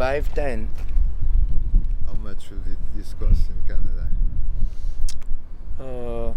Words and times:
five 0.00 0.32
ten. 0.32 0.70
How 2.06 2.14
much 2.14 2.48
would 2.48 2.66
it 2.66 2.78
this 2.94 3.12
cost 3.20 3.50
in 3.50 3.60
Canada? 3.68 4.08
Uh, 5.78 6.32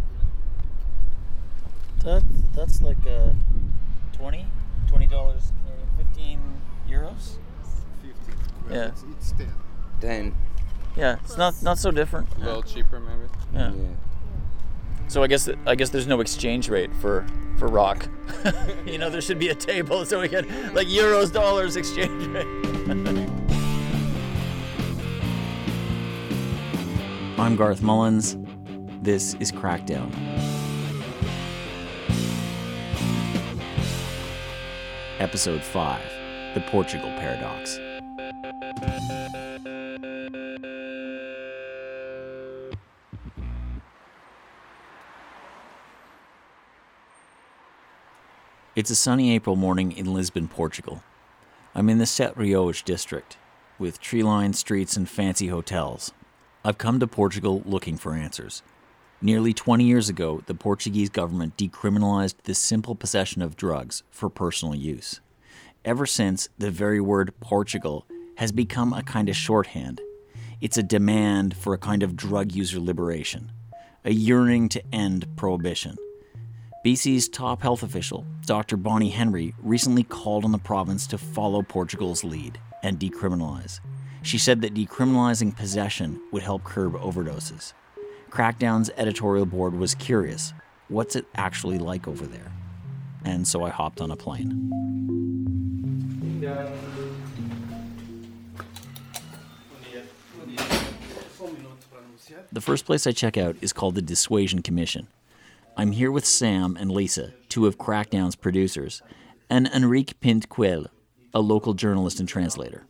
that 2.04 2.24
that's 2.54 2.82
like 2.82 2.98
uh, 3.08 3.32
20 4.18 4.46
twenty 4.90 5.08
dollars 5.08 5.54
Canadian, 5.64 5.88
fifteen 5.98 6.40
euros. 6.90 7.38
50. 8.02 8.34
Well, 8.68 8.78
Yeah. 8.78 8.88
It's, 8.90 9.06
it's 9.12 9.32
10. 9.32 9.54
Ten. 10.02 10.36
Yeah, 10.98 11.16
it's 11.24 11.38
not 11.38 11.54
not 11.64 11.78
so 11.78 11.90
different. 11.90 12.28
A 12.36 12.40
little 12.40 12.64
cheaper, 12.64 13.00
maybe. 13.00 13.30
Yeah. 13.54 13.72
Yeah. 13.72 13.88
So 15.08 15.24
I 15.24 15.28
guess 15.28 15.48
I 15.66 15.76
guess 15.76 15.90
there's 15.90 16.08
no 16.08 16.20
exchange 16.20 16.68
rate 16.68 16.94
for 16.96 17.26
for 17.58 17.70
rock. 17.70 18.10
you 18.86 18.98
know, 18.98 19.10
there 19.10 19.22
should 19.22 19.40
be 19.40 19.48
a 19.48 19.56
table 19.56 20.06
so 20.06 20.20
we 20.20 20.28
can 20.28 20.74
like 20.74 20.90
euros 20.90 21.32
dollars 21.32 21.78
exchange 21.78 22.28
rate. 22.28 23.23
I'm 27.44 27.58
Garth 27.58 27.82
Mullins. 27.82 28.38
This 29.02 29.34
is 29.42 29.52
Crackdown. 29.52 30.10
Episode 35.20 35.62
5 35.62 36.02
The 36.54 36.62
Portugal 36.62 37.10
Paradox. 37.18 37.78
It's 48.78 48.90
a 48.90 48.96
sunny 48.96 49.36
April 49.36 49.58
morning 49.58 49.92
in 49.92 50.14
Lisbon, 50.14 50.48
Portugal. 50.48 51.04
I'm 51.76 51.90
in 51.90 51.98
the 51.98 52.06
Sete 52.06 52.38
Rios 52.38 52.82
district, 52.82 53.36
with 53.78 54.00
tree 54.00 54.24
lined 54.24 54.56
streets 54.56 54.96
and 54.96 55.10
fancy 55.10 55.48
hotels. 55.48 56.14
I've 56.66 56.78
come 56.78 57.02
to 57.02 57.08
Portugal 57.08 57.62
looking 57.66 57.98
for 57.98 58.14
answers. 58.14 58.64
Nearly 59.22 59.54
20 59.54 59.84
years 59.84 60.08
ago, 60.08 60.42
the 60.46 60.56
Portuguese 60.56 61.10
government 61.10 61.58
decriminalized 61.58 62.36
the 62.46 62.56
simple 62.56 62.96
possession 62.96 63.42
of 63.42 63.58
drugs 63.58 64.04
for 64.10 64.30
personal 64.30 64.74
use. 64.74 65.20
Ever 65.84 66.06
since, 66.06 66.48
the 66.58 66.72
very 66.72 67.02
word 67.02 67.34
Portugal 67.42 68.06
has 68.38 68.54
become 68.54 68.94
a 68.94 69.04
kind 69.04 69.28
of 69.28 69.36
shorthand. 69.36 70.00
It's 70.62 70.78
a 70.78 70.84
demand 70.84 71.58
for 71.58 71.74
a 71.74 71.78
kind 71.78 72.02
of 72.02 72.16
drug 72.16 72.54
user 72.54 72.80
liberation, 72.80 73.52
a 74.06 74.14
yearning 74.14 74.70
to 74.70 74.96
end 74.96 75.28
prohibition. 75.36 75.98
BC's 76.86 77.28
top 77.28 77.62
health 77.62 77.84
official, 77.84 78.26
Dr. 78.46 78.78
Bonnie 78.78 79.10
Henry, 79.10 79.54
recently 79.62 80.04
called 80.04 80.46
on 80.46 80.54
the 80.54 80.58
province 80.58 81.08
to 81.08 81.18
follow 81.18 81.62
Portugal's 81.62 82.24
lead 82.24 82.58
and 82.84 83.00
decriminalize. 83.00 83.82
She 84.24 84.38
said 84.38 84.62
that 84.62 84.74
decriminalizing 84.74 85.56
possession 85.56 86.20
would 86.32 86.44
help 86.44 86.64
curb 86.64 86.94
overdoses. 86.94 87.74
Crackdown's 88.30 88.90
editorial 88.96 89.46
board 89.46 89.76
was 89.76 89.94
curious 89.94 90.54
what's 90.88 91.16
it 91.16 91.26
actually 91.36 91.78
like 91.78 92.08
over 92.08 92.26
there? 92.26 92.52
And 93.26 93.48
so 93.48 93.64
I 93.64 93.70
hopped 93.70 94.00
on 94.00 94.12
a 94.12 94.16
plane. 94.16 94.70
The 102.52 102.62
first 102.62 102.86
place 102.86 103.06
I 103.06 103.12
check 103.12 103.38
out 103.38 103.56
is 103.62 103.74
called 103.74 103.96
the 103.96 104.02
Dissuasion 104.02 104.62
Commission. 104.62 105.08
I'm 105.76 105.92
here 105.92 106.12
with 106.12 106.26
Sam 106.26 106.78
and 106.80 106.92
Lisa, 106.92 107.34
two 107.50 107.66
of 107.66 107.78
Crackdown's 107.78 108.36
producers, 108.36 109.02
and 109.50 109.68
Enrique 109.68 110.14
Pintquel, 110.22 110.88
a 111.34 111.42
local 111.42 111.74
journalist 111.74 112.20
and 112.20 112.30
translator. 112.30 112.86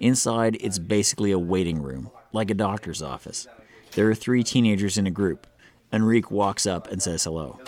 Inside, 0.00 0.56
it's 0.60 0.78
basically 0.78 1.30
a 1.30 1.38
waiting 1.38 1.82
room, 1.82 2.10
like 2.32 2.50
a 2.50 2.54
doctor's 2.54 3.02
office. 3.02 3.46
There 3.92 4.08
are 4.10 4.14
three 4.14 4.42
teenagers 4.42 4.98
in 4.98 5.06
a 5.06 5.10
group. 5.10 5.46
Enrique 5.92 6.28
walks 6.30 6.66
up 6.66 6.90
and 6.90 7.00
says 7.02 7.24
hello. 7.24 7.60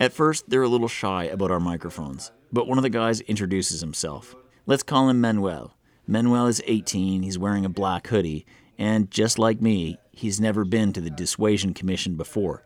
At 0.00 0.12
first, 0.12 0.50
they're 0.50 0.62
a 0.62 0.68
little 0.68 0.88
shy 0.88 1.24
about 1.24 1.50
our 1.50 1.60
microphones, 1.60 2.32
but 2.52 2.66
one 2.66 2.78
of 2.78 2.82
the 2.82 2.90
guys 2.90 3.20
introduces 3.22 3.80
himself. 3.80 4.34
Let's 4.66 4.82
call 4.82 5.08
him 5.08 5.20
Manuel. 5.20 5.76
Manuel 6.06 6.46
is 6.46 6.62
18, 6.66 7.22
he's 7.22 7.38
wearing 7.38 7.64
a 7.64 7.70
black 7.70 8.08
hoodie, 8.08 8.44
and 8.78 9.10
just 9.10 9.38
like 9.38 9.60
me, 9.62 9.98
he's 10.12 10.40
never 10.40 10.64
been 10.64 10.92
to 10.92 11.00
the 11.00 11.10
Dissuasion 11.10 11.72
Commission 11.72 12.16
before. 12.16 12.64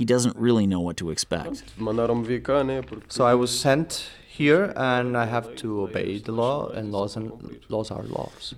He 0.00 0.06
doesn't 0.06 0.34
really 0.34 0.66
know 0.66 0.80
what 0.80 0.96
to 0.96 1.10
expect. 1.10 1.62
Mandaram-me 1.78 2.24
vir 2.24 2.40
cá, 2.40 2.64
né? 2.64 2.80
Porque 2.80 3.12
So 3.12 3.26
I 3.26 3.34
was 3.34 3.50
sent 3.50 4.08
here 4.26 4.72
and 4.74 5.14
I 5.14 5.26
have 5.26 5.54
to 5.56 5.82
obey 5.82 6.18
the 6.18 6.32
law 6.32 6.70
and 6.70 6.90
laws 6.90 7.16
and 7.16 7.30
laws 7.68 7.90
are 7.90 8.04
laws. 8.04 8.54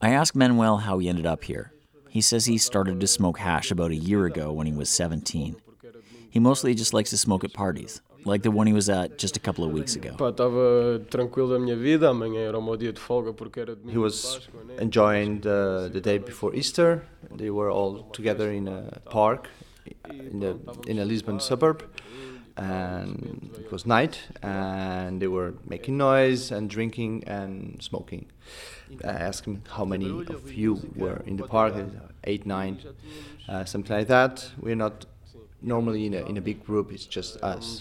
I 0.00 0.10
asked 0.10 0.36
Manuel 0.36 0.76
how 0.86 0.98
he 1.00 1.08
ended 1.08 1.26
up 1.26 1.42
here. 1.42 1.72
He 2.08 2.20
says 2.20 2.46
he 2.46 2.58
started 2.58 3.00
to 3.00 3.08
smoke 3.08 3.38
hash 3.40 3.72
about 3.72 3.90
a 3.90 3.96
year 3.96 4.24
ago 4.24 4.52
when 4.52 4.68
he 4.68 4.72
was 4.72 4.88
17. 4.88 5.56
He 6.30 6.38
mostly 6.38 6.76
just 6.76 6.94
likes 6.94 7.10
to 7.10 7.18
smoke 7.18 7.42
at 7.42 7.52
parties, 7.52 8.00
like 8.24 8.44
the 8.44 8.52
one 8.52 8.68
he 8.68 8.72
was 8.72 8.88
at 8.88 9.18
just 9.18 9.36
a 9.36 9.40
couple 9.40 9.64
of 9.64 9.72
weeks 9.72 9.96
ago. 9.96 10.14
pá, 10.16 10.30
estava 10.30 11.04
tranquilo 11.10 11.54
da 11.54 11.58
minha 11.58 11.76
vida, 11.76 12.10
amanhã 12.10 12.38
era 12.38 12.56
o 12.56 12.62
meu 12.62 12.76
dia 12.76 12.92
de 12.92 13.00
folga 13.00 13.32
porque 13.32 13.58
era 13.58 13.74
domingo 13.74 13.90
He 13.90 13.98
was 13.98 14.48
enjoying 14.78 15.40
the, 15.40 15.90
the 15.92 16.00
day 16.00 16.18
before 16.18 16.54
Easter. 16.54 17.02
They 17.36 17.50
were 17.50 17.72
all 17.72 18.04
together 18.12 18.52
in 18.52 18.68
a 18.68 19.00
park 19.10 19.48
in 20.10 20.40
the 20.40 20.56
in 20.86 20.98
a 20.98 21.04
Lisbon 21.04 21.40
suburb 21.40 21.84
and 22.56 23.50
it 23.58 23.72
was 23.72 23.84
night 23.84 24.20
and 24.42 25.20
they 25.20 25.26
were 25.26 25.54
making 25.66 25.96
noise 25.96 26.52
and 26.52 26.70
drinking 26.70 27.24
and 27.26 27.82
smoking. 27.82 28.26
I 29.04 29.08
asked 29.08 29.44
him 29.46 29.62
how 29.70 29.84
many 29.84 30.08
of 30.08 30.52
you 30.52 30.80
were 30.94 31.22
in 31.26 31.36
the 31.36 31.44
park, 31.44 31.74
eight, 32.24 32.46
nine, 32.46 32.78
uh, 33.48 33.64
something 33.64 33.96
like 33.96 34.08
that. 34.08 34.50
We're 34.60 34.76
not 34.76 35.06
normally 35.60 36.06
in 36.06 36.14
a, 36.14 36.24
in 36.26 36.36
a 36.36 36.40
big 36.40 36.64
group, 36.64 36.92
it's 36.92 37.06
just 37.06 37.42
us. 37.42 37.80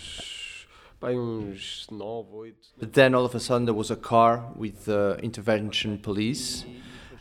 Pá, 0.99 1.09
aí 1.09 1.17
uns 1.17 1.87
9, 1.91 2.25
8. 2.45 2.55
But 2.79 2.93
then 2.93 3.13
all 3.13 3.25
of 3.25 3.35
a 3.35 3.39
sudden 3.39 3.65
there 3.65 3.73
was 3.73 3.91
a 3.91 3.97
car 3.97 4.45
with 4.55 4.87
uh, 4.87 5.17
intervention 5.21 5.97
police, 5.97 6.65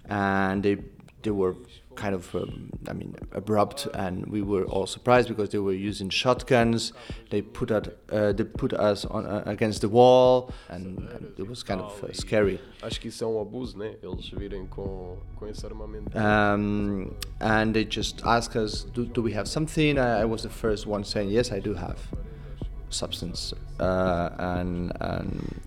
and 0.08 0.62
they 0.62 0.76
they 1.22 1.32
were 1.32 1.56
kind 1.94 2.14
of 2.14 2.34
um, 2.34 2.70
I 2.88 2.92
mean 2.92 3.14
abrupt, 3.32 3.86
and 3.94 4.26
we 4.26 4.42
were 4.42 4.64
all 4.64 4.86
surprised 4.86 5.28
because 5.28 5.50
they 5.50 5.58
were 5.58 5.72
using 5.72 6.10
shotguns. 6.10 6.92
They 7.30 7.42
put 7.42 7.70
us 7.70 7.88
uh, 8.10 8.32
they 8.32 8.44
put 8.44 8.72
us 8.72 9.04
on 9.04 9.26
uh, 9.26 9.42
against 9.46 9.80
the 9.80 9.88
wall, 9.88 10.52
and, 10.68 10.98
and 11.10 11.32
it 11.38 11.48
was 11.48 11.62
kind 11.62 11.80
of 11.80 12.02
uh, 12.04 12.12
scary. 12.12 12.60
Acho 12.82 13.00
que 13.00 13.08
isso 13.08 13.24
é 13.24 13.26
um 13.26 13.40
abuso, 13.40 13.78
né? 13.78 13.94
Eles 14.02 14.28
virem 14.30 14.66
com, 14.66 15.16
com 15.36 15.46
esse 15.46 15.64
armamento. 15.64 16.16
Um, 16.16 17.14
and 17.40 17.74
they 17.74 17.84
just 17.84 18.22
asked 18.24 18.56
us, 18.56 18.84
do, 18.92 19.04
do 19.04 19.22
we 19.22 19.32
have 19.32 19.48
something? 19.48 19.98
I, 19.98 20.22
I 20.22 20.24
was 20.24 20.42
the 20.42 20.50
first 20.50 20.86
one 20.86 21.04
saying, 21.04 21.30
yes, 21.30 21.52
I 21.52 21.60
do 21.60 21.74
have 21.74 21.98
substance. 22.90 23.54
Uh, 23.80 24.30
and, 24.38 24.92
and, 25.00 25.60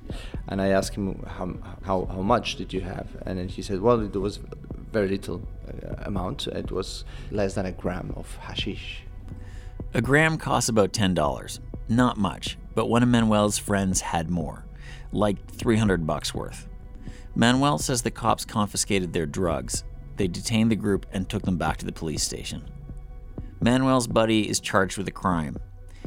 and 0.48 0.62
I 0.62 0.68
asked 0.70 0.96
him, 0.96 1.24
how, 1.26 1.56
how, 1.84 2.06
how 2.06 2.22
much 2.22 2.56
did 2.56 2.74
you 2.74 2.82
have? 2.82 3.08
And 3.26 3.40
then 3.40 3.48
he 3.48 3.62
said, 3.62 3.82
well, 3.82 4.02
it 4.02 4.16
was 4.16 4.40
very 4.92 5.08
little 5.08 5.42
Uh, 5.84 5.96
amount. 6.04 6.48
It 6.48 6.72
was 6.72 7.06
less 7.32 7.56
than 7.56 7.66
a 7.66 7.72
gram 7.72 8.14
of 8.16 8.36
hashish. 8.38 9.04
A 9.94 10.02
gram 10.02 10.38
costs 10.38 10.70
about 10.70 10.94
$10. 10.94 11.60
Not 11.88 12.18
much, 12.18 12.58
but 12.74 12.88
one 12.88 13.04
of 13.04 13.10
Manuel's 13.10 13.58
friends 13.58 14.02
had 14.02 14.30
more, 14.30 14.66
like 15.12 15.48
300 15.52 16.06
bucks 16.06 16.34
worth. 16.34 16.68
Manuel 17.36 17.78
says 17.78 18.02
the 18.02 18.12
cops 18.12 18.46
confiscated 18.46 19.14
their 19.14 19.26
drugs. 19.26 19.84
They 20.18 20.28
detained 20.28 20.72
the 20.72 20.76
group 20.76 21.06
and 21.12 21.28
took 21.28 21.44
them 21.44 21.58
back 21.58 21.78
to 21.78 21.86
the 21.86 21.92
police 21.92 22.24
station. 22.24 22.64
Manuel's 23.62 24.08
buddy 24.08 24.50
is 24.50 24.60
charged 24.60 24.98
with 24.98 25.08
a 25.08 25.12
crime. 25.12 25.58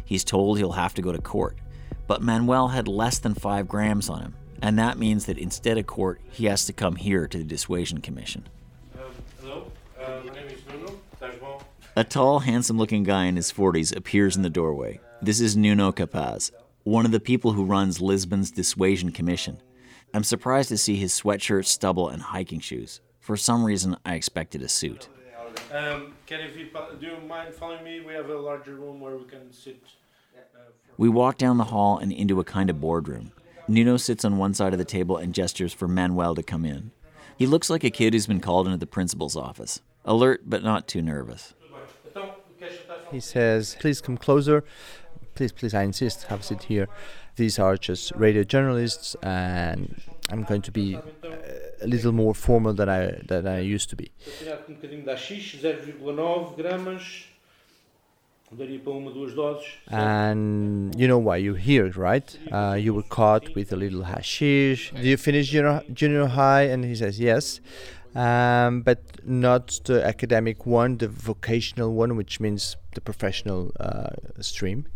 He's 0.05 0.25
told 0.25 0.59
he'll 0.59 0.73
have 0.73 0.95
to 0.95 1.03
go 1.03 1.13
to 1.13 1.21
court, 1.21 1.59
but 2.07 2.23
Manuel 2.23 2.69
had 2.69 2.89
less 2.89 3.19
than 3.19 3.35
5 3.35 3.69
grams 3.69 4.09
on 4.09 4.23
him, 4.23 4.35
and 4.63 4.79
that 4.79 4.99
means 4.99 5.27
that 5.27 5.39
instead 5.39 5.77
of 5.77 5.87
court, 5.87 6.21
he 6.31 6.47
has 6.47 6.65
to 6.67 6.73
come 6.73 6.97
here 6.97 7.27
to 7.27 7.39
the 7.39 7.45
Dissuasion 7.45 8.01
Commission. 8.01 8.49
A 11.99 12.05
tall, 12.05 12.39
handsome 12.39 12.79
looking 12.79 13.03
guy 13.03 13.25
in 13.25 13.35
his 13.35 13.51
40s 13.51 13.97
appears 13.97 14.37
in 14.37 14.43
the 14.43 14.49
doorway. 14.49 15.01
This 15.21 15.41
is 15.41 15.57
Nuno 15.57 15.91
Capaz, 15.91 16.53
one 16.85 17.05
of 17.05 17.11
the 17.11 17.19
people 17.19 17.55
who 17.55 17.65
runs 17.65 18.01
Lisbon's 18.01 18.53
Dissuasion 18.53 19.11
Commission. 19.11 19.61
I'm 20.15 20.23
surprised 20.23 20.69
to 20.69 20.79
see 20.79 20.95
his 20.95 21.13
sweatshirt, 21.13 21.65
stubble, 21.65 22.09
and 22.09 22.23
hiking 22.23 22.61
shoes. 22.61 23.01
For 23.19 23.37
some 23.37 23.65
reason, 23.65 23.97
I 24.07 24.15
expected 24.15 24.63
a 24.63 24.69
suit. 24.69 25.09
Um, 25.73 26.15
can 26.25 26.39
if 26.39 26.57
you 26.57 26.69
do 27.01 27.05
you 27.05 27.17
mind 27.27 27.53
following 27.53 27.83
me? 27.83 27.99
We 27.99 28.13
have 28.13 28.31
a 28.31 28.39
larger 28.39 28.77
room 28.77 29.01
where 29.01 29.17
we 29.17 29.25
can 29.25 29.53
sit. 29.53 29.83
Uh, 30.37 30.61
We 30.99 31.09
walk 31.09 31.37
down 31.37 31.59
the 31.59 31.65
hall 31.65 31.99
and 31.99 32.13
into 32.13 32.39
a 32.39 32.45
kind 32.45 32.71
of 32.71 32.81
boardroom. 32.81 33.33
Nuno 33.67 33.97
sits 33.97 34.25
on 34.25 34.39
one 34.39 34.55
side 34.55 34.73
of 34.73 34.79
the 34.79 34.85
table 34.85 35.17
and 35.17 35.35
gestures 35.35 35.73
for 35.73 35.89
Manuel 35.89 36.37
to 36.37 36.45
come 36.45 36.65
in. 36.65 36.93
He 37.37 37.47
looks 37.47 37.69
like 37.69 37.83
a 37.83 37.91
kid 37.91 38.13
who's 38.13 38.29
been 38.29 38.39
called 38.39 38.69
into 38.69 38.79
the 38.79 38.87
principal's 38.87 39.35
office, 39.35 39.81
alert 40.05 40.43
but 40.47 40.63
not 40.63 40.87
too 40.87 41.03
nervous. 41.03 41.55
He 43.11 43.21
says, 43.21 43.77
please 43.81 44.01
come 44.01 44.17
closer. 44.17 44.65
please, 45.39 45.53
please, 45.53 45.73
I 45.73 45.85
insist, 45.85 46.25
have 46.25 46.41
a 46.41 46.43
seat 46.43 46.65
here. 46.65 46.89
These 47.37 47.61
are 47.61 47.77
just 47.77 48.13
radio 48.17 48.43
journalists, 48.43 49.15
and 49.23 49.95
I'm 50.31 50.43
going 50.43 50.63
to 50.63 50.73
be 50.73 50.97
uh, 50.97 51.01
a 51.81 51.87
little 51.87 52.11
more 52.11 52.35
formal 52.35 52.75
than 52.75 52.89
I 52.89 53.21
than 53.25 53.47
I 53.47 53.61
used 53.61 53.89
to 53.91 53.97
be. 53.97 54.11
Apanhado 54.37 54.65
com 54.67 54.75
bocadinho 54.75 55.05
de 55.05 55.11
AX, 55.13 55.29
0,9 55.63 56.57
gramas. 56.57 57.29
Daria 58.51 58.81
para 58.81 58.95
uma, 58.95 59.11
duas 59.13 59.35
doses. 59.35 59.69
And 59.89 60.91
you 60.97 61.07
know 61.07 61.19
why 61.19 61.37
you're 61.37 61.59
here, 61.59 61.91
right? 61.95 62.39
Uh, 62.51 62.77
you 62.81 62.95
were 62.95 63.03
caught 63.03 63.55
with 63.55 63.73
a 63.73 63.77
little 63.77 64.03
hashish. 64.05 64.91
Do 64.91 65.07
you 65.07 65.19
finish 65.19 65.51
junior, 65.51 65.83
junior 65.93 66.27
high? 66.27 66.63
And 66.63 66.83
he 66.83 66.95
says 66.95 67.21
yes, 67.21 67.61
um, 68.15 68.83
but 68.83 69.01
not 69.25 69.81
the 69.85 70.05
academic 70.05 70.67
one, 70.67 70.99
the 70.99 71.09
vocational 71.09 71.93
one, 71.93 72.17
which 72.17 72.41
means 72.41 72.77
the 72.95 73.01
professional 73.01 73.73
uh, 73.81 74.11
stream. 74.41 74.87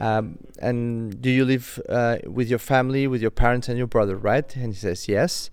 Um, 0.00 0.38
and 0.60 1.20
do 1.20 1.28
you 1.28 1.44
live 1.44 1.80
uh, 1.88 2.18
with 2.24 2.48
your 2.48 2.58
family, 2.58 3.06
with 3.06 3.20
your 3.20 3.30
parents 3.30 3.68
and 3.68 3.76
your 3.76 3.86
brother, 3.86 4.16
right? 4.16 4.56
And 4.56 4.72
he 4.72 4.78
says 4.78 5.08
yes. 5.08 5.50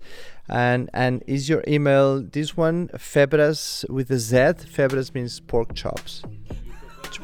And 0.48 0.88
and 0.94 1.22
is 1.26 1.48
your 1.50 1.62
email 1.68 2.22
this 2.22 2.56
one? 2.56 2.88
Febras 2.96 3.84
with 3.90 4.10
a 4.10 4.18
Z. 4.18 4.64
Febras 4.66 5.12
means 5.14 5.40
pork 5.40 5.74
chops. 5.74 6.22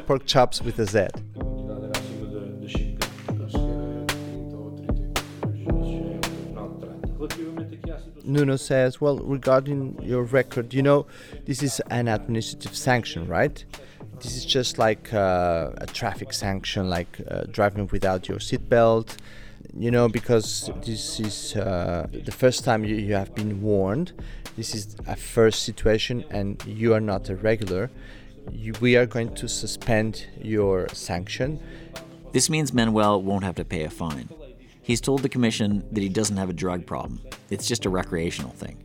Pork 0.07 0.27
chops 0.27 0.61
with 0.61 0.79
a 0.79 0.87
Z. 0.87 1.09
Nuno 8.25 8.57
says, 8.57 9.01
well, 9.01 9.19
regarding 9.19 9.99
your 10.03 10.23
record, 10.23 10.75
you 10.75 10.83
know, 10.83 11.07
this 11.47 11.63
is 11.63 11.81
an 11.91 12.09
administrative 12.09 12.77
sanction, 12.77 13.27
right? 13.27 13.65
This 14.21 14.37
is 14.37 14.45
just 14.45 14.79
like 14.79 15.13
uh, 15.13 15.73
a 15.79 15.87
traffic 15.87 16.33
sanction, 16.33 16.89
like 16.89 17.21
uh, 17.31 17.45
driving 17.51 17.89
without 17.93 18.29
your 18.29 18.39
seatbelt, 18.39 19.17
you 19.77 19.91
know, 19.91 20.09
because 20.09 20.71
this 20.85 21.21
is 21.21 21.57
uh, 21.57 22.07
the 22.13 22.33
first 22.33 22.65
time 22.65 22.85
you, 22.85 22.97
you 22.97 23.15
have 23.15 23.35
been 23.35 23.61
warned. 23.63 24.13
This 24.57 24.75
is 24.75 24.97
a 25.07 25.17
first 25.17 25.65
situation, 25.65 26.25
and 26.31 26.65
you 26.65 26.95
are 26.95 27.01
not 27.01 27.29
a 27.29 27.37
regular. 27.37 27.91
You, 28.53 28.73
we 28.81 28.97
are 28.97 29.07
going 29.07 29.35
to 29.35 29.49
suspend 29.49 30.27
your 30.41 30.89
sanction. 30.93 31.61
This 32.33 32.49
means 32.49 32.73
Manuel 32.73 33.21
won't 33.21 33.45
have 33.45 33.57
to 33.57 33.65
pay 33.65 33.83
a 33.83 33.91
fine. 33.91 34.29
He's 34.85 35.01
told 35.01 35.23
the 35.23 35.31
commission 35.31 35.83
that 35.93 36.03
he 36.03 36.11
doesn't 36.11 36.37
have 36.37 36.51
a 36.51 36.53
drug 36.53 36.87
problem, 36.87 37.21
it's 37.49 37.67
just 37.67 37.87
a 37.87 37.91
recreational 37.91 38.51
thing. 38.51 38.77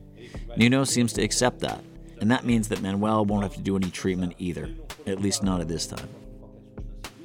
Nuno 0.55 0.85
seems 0.85 1.11
to 1.13 1.21
accept 1.21 1.59
that, 1.59 1.83
and 2.21 2.31
that 2.31 2.45
means 2.45 2.69
that 2.69 2.81
Manuel 2.81 3.25
won't 3.25 3.43
have 3.43 3.53
to 3.55 3.61
do 3.61 3.75
any 3.75 3.91
treatment 3.91 4.33
either, 4.39 4.69
at 5.05 5.21
least 5.21 5.43
not 5.43 5.59
at 5.59 5.67
this 5.67 5.87
time. 5.87 6.07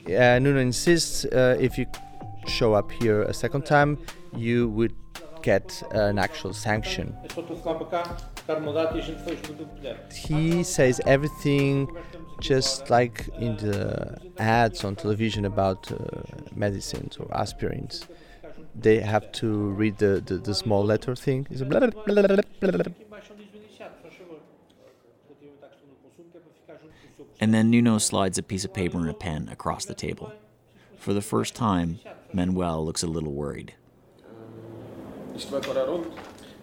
Uh, 0.06 0.40
Nuno 0.40 0.58
insists 0.58 1.24
uh, 1.24 1.56
if 1.60 1.78
you 1.78 1.86
show 2.48 2.74
up 2.74 2.90
here 2.90 3.22
a 3.22 3.32
second 3.32 3.64
time, 3.64 3.96
you 4.36 4.68
would 4.70 4.94
get 5.42 5.80
an 5.92 6.18
actual 6.18 6.52
sanction. 6.52 7.16
He 10.12 10.64
says 10.64 11.00
everything 11.06 11.96
just 12.40 12.90
like 12.90 13.28
in 13.38 13.56
the 13.58 14.18
ads 14.38 14.84
on 14.84 14.96
television 14.96 15.44
about 15.44 15.92
uh, 15.92 15.96
medicines 16.56 17.16
or 17.18 17.26
aspirins. 17.26 18.06
They 18.74 19.00
have 19.00 19.30
to 19.32 19.70
read 19.70 19.98
the, 19.98 20.22
the, 20.24 20.36
the 20.36 20.54
small 20.54 20.84
letter 20.84 21.14
thing. 21.14 21.46
It's 21.50 21.62
blah, 21.62 21.80
blah, 21.80 21.90
blah, 22.06 22.84
And 27.40 27.52
then 27.52 27.70
Nuno 27.70 27.98
slides 27.98 28.38
a 28.38 28.42
piece 28.42 28.64
of 28.64 28.72
paper 28.72 28.98
and 28.98 29.10
a 29.10 29.14
pen 29.14 29.48
across 29.50 29.84
the 29.84 29.94
table. 29.94 30.32
For 30.96 31.12
the 31.12 31.20
first 31.20 31.54
time, 31.54 32.00
Manuel 32.32 32.84
looks 32.84 33.02
a 33.02 33.06
little 33.06 33.32
worried. 33.32 33.74
Isto 35.34 35.50
vai 35.50 35.60
parar 35.60 35.88
onde? 35.88 36.06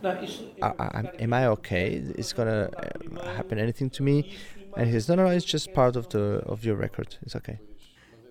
Não, 0.01 0.23
isso 0.23 0.49
I, 0.61 0.67
I, 0.79 0.87
I'm- 1.19 1.33
I 1.33 1.45
okay? 1.47 1.93
Is 2.17 2.33
gonna 2.33 2.69
uh, 2.75 3.25
happen 3.35 3.59
anything 3.59 3.89
to 3.91 4.03
me? 4.03 4.33
And 4.75 4.87
he 4.87 4.93
says, 4.93 5.09
no, 5.09 5.15
no, 5.15 5.23
no, 5.25 5.29
it's 5.29 5.45
just 5.45 5.73
part 5.73 5.95
of 5.95 6.09
the 6.09 6.41
of 6.45 6.63
your 6.65 6.75
record. 6.75 7.17
It's 7.21 7.35
okay. 7.35 7.59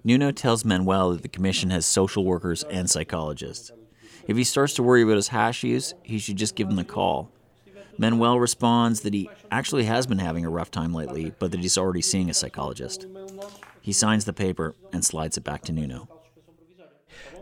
Nuno 0.02 0.30
tells 0.32 0.64
Manuel 0.64 1.12
that 1.12 1.22
the 1.22 1.28
commission 1.28 1.70
has 1.70 1.84
social 1.84 2.24
workers 2.24 2.62
and 2.64 2.88
psychologists. 2.88 3.70
If 4.26 4.36
he 4.36 4.44
starts 4.44 4.74
to 4.74 4.82
worry 4.82 5.02
about 5.02 5.16
his 5.16 5.28
hash 5.28 5.62
use, 5.62 5.94
he 6.02 6.18
should 6.18 6.36
just 6.36 6.54
give 6.54 6.68
them 6.68 6.78
a 6.78 6.84
call. 6.84 7.30
Manuel 7.98 8.40
responds 8.40 9.00
that 9.00 9.12
he 9.12 9.28
actually 9.50 9.84
has 9.84 10.06
been 10.06 10.18
having 10.18 10.44
a 10.44 10.50
rough 10.50 10.70
time 10.70 10.94
lately, 10.94 11.34
but 11.38 11.50
that 11.50 11.60
he's 11.60 11.76
already 11.76 12.00
seeing 12.00 12.30
a 12.30 12.34
psychologist. 12.34 13.06
He 13.82 13.92
signs 13.92 14.24
the 14.24 14.32
paper 14.32 14.74
and 14.92 15.04
slides 15.04 15.36
it 15.36 15.44
back 15.44 15.62
to 15.62 15.72
Nuno. 15.72 16.08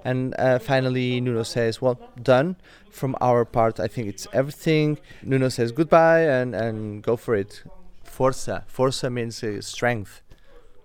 And 0.05 0.35
uh, 0.39 0.59
finally, 0.59 1.21
Nuno 1.21 1.43
says, 1.43 1.81
Well, 1.81 2.01
done. 2.21 2.57
From 2.91 3.15
our 3.21 3.45
part, 3.45 3.79
I 3.79 3.87
think 3.87 4.09
it's 4.09 4.27
everything. 4.33 4.99
Nuno 5.23 5.49
says 5.49 5.71
goodbye 5.71 6.23
and, 6.23 6.55
and 6.55 7.03
go 7.03 7.17
for 7.17 7.35
it. 7.35 7.63
Forza. 8.03 8.65
Forza 8.67 9.11
means 9.11 9.43
uh, 9.45 9.61
strength. 9.61 10.23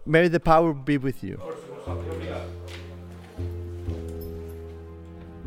May 0.05 0.27
the 0.27 0.39
power 0.39 0.73
be 0.73 0.97
with 0.97 1.23
you. 1.23 1.39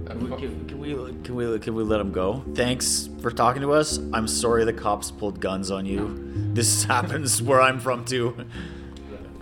Can 0.06 0.31
we, 0.31 0.37
can, 0.37 0.79
we, 0.79 0.94
can, 1.25 1.35
we, 1.35 1.58
can 1.58 1.75
we 1.75 1.82
let 1.82 2.00
him 2.00 2.11
go? 2.11 2.43
Thanks 2.55 3.11
for 3.20 3.31
talking 3.31 3.61
to 3.62 3.73
us. 3.73 3.99
I'm 4.14 4.26
sorry 4.26 4.64
the 4.64 4.73
cops 4.73 5.11
pulled 5.11 5.41
guns 5.41 5.70
on 5.70 5.85
you. 5.85 6.14
This 6.55 6.85
happens 6.94 7.43
where 7.43 7.61
I'm 7.61 7.81
from 7.81 8.05
too. 8.05 8.35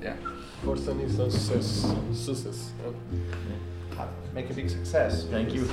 Yeah. 0.02 0.16
nisso 0.64 1.22
é 1.22 1.30
sucesso. 1.30 1.96
Sucesso. 2.12 2.72
Make 4.34 4.50
a 4.50 4.54
big 4.54 4.68
success. 4.68 5.26
Thank 5.30 5.54
you. 5.54 5.68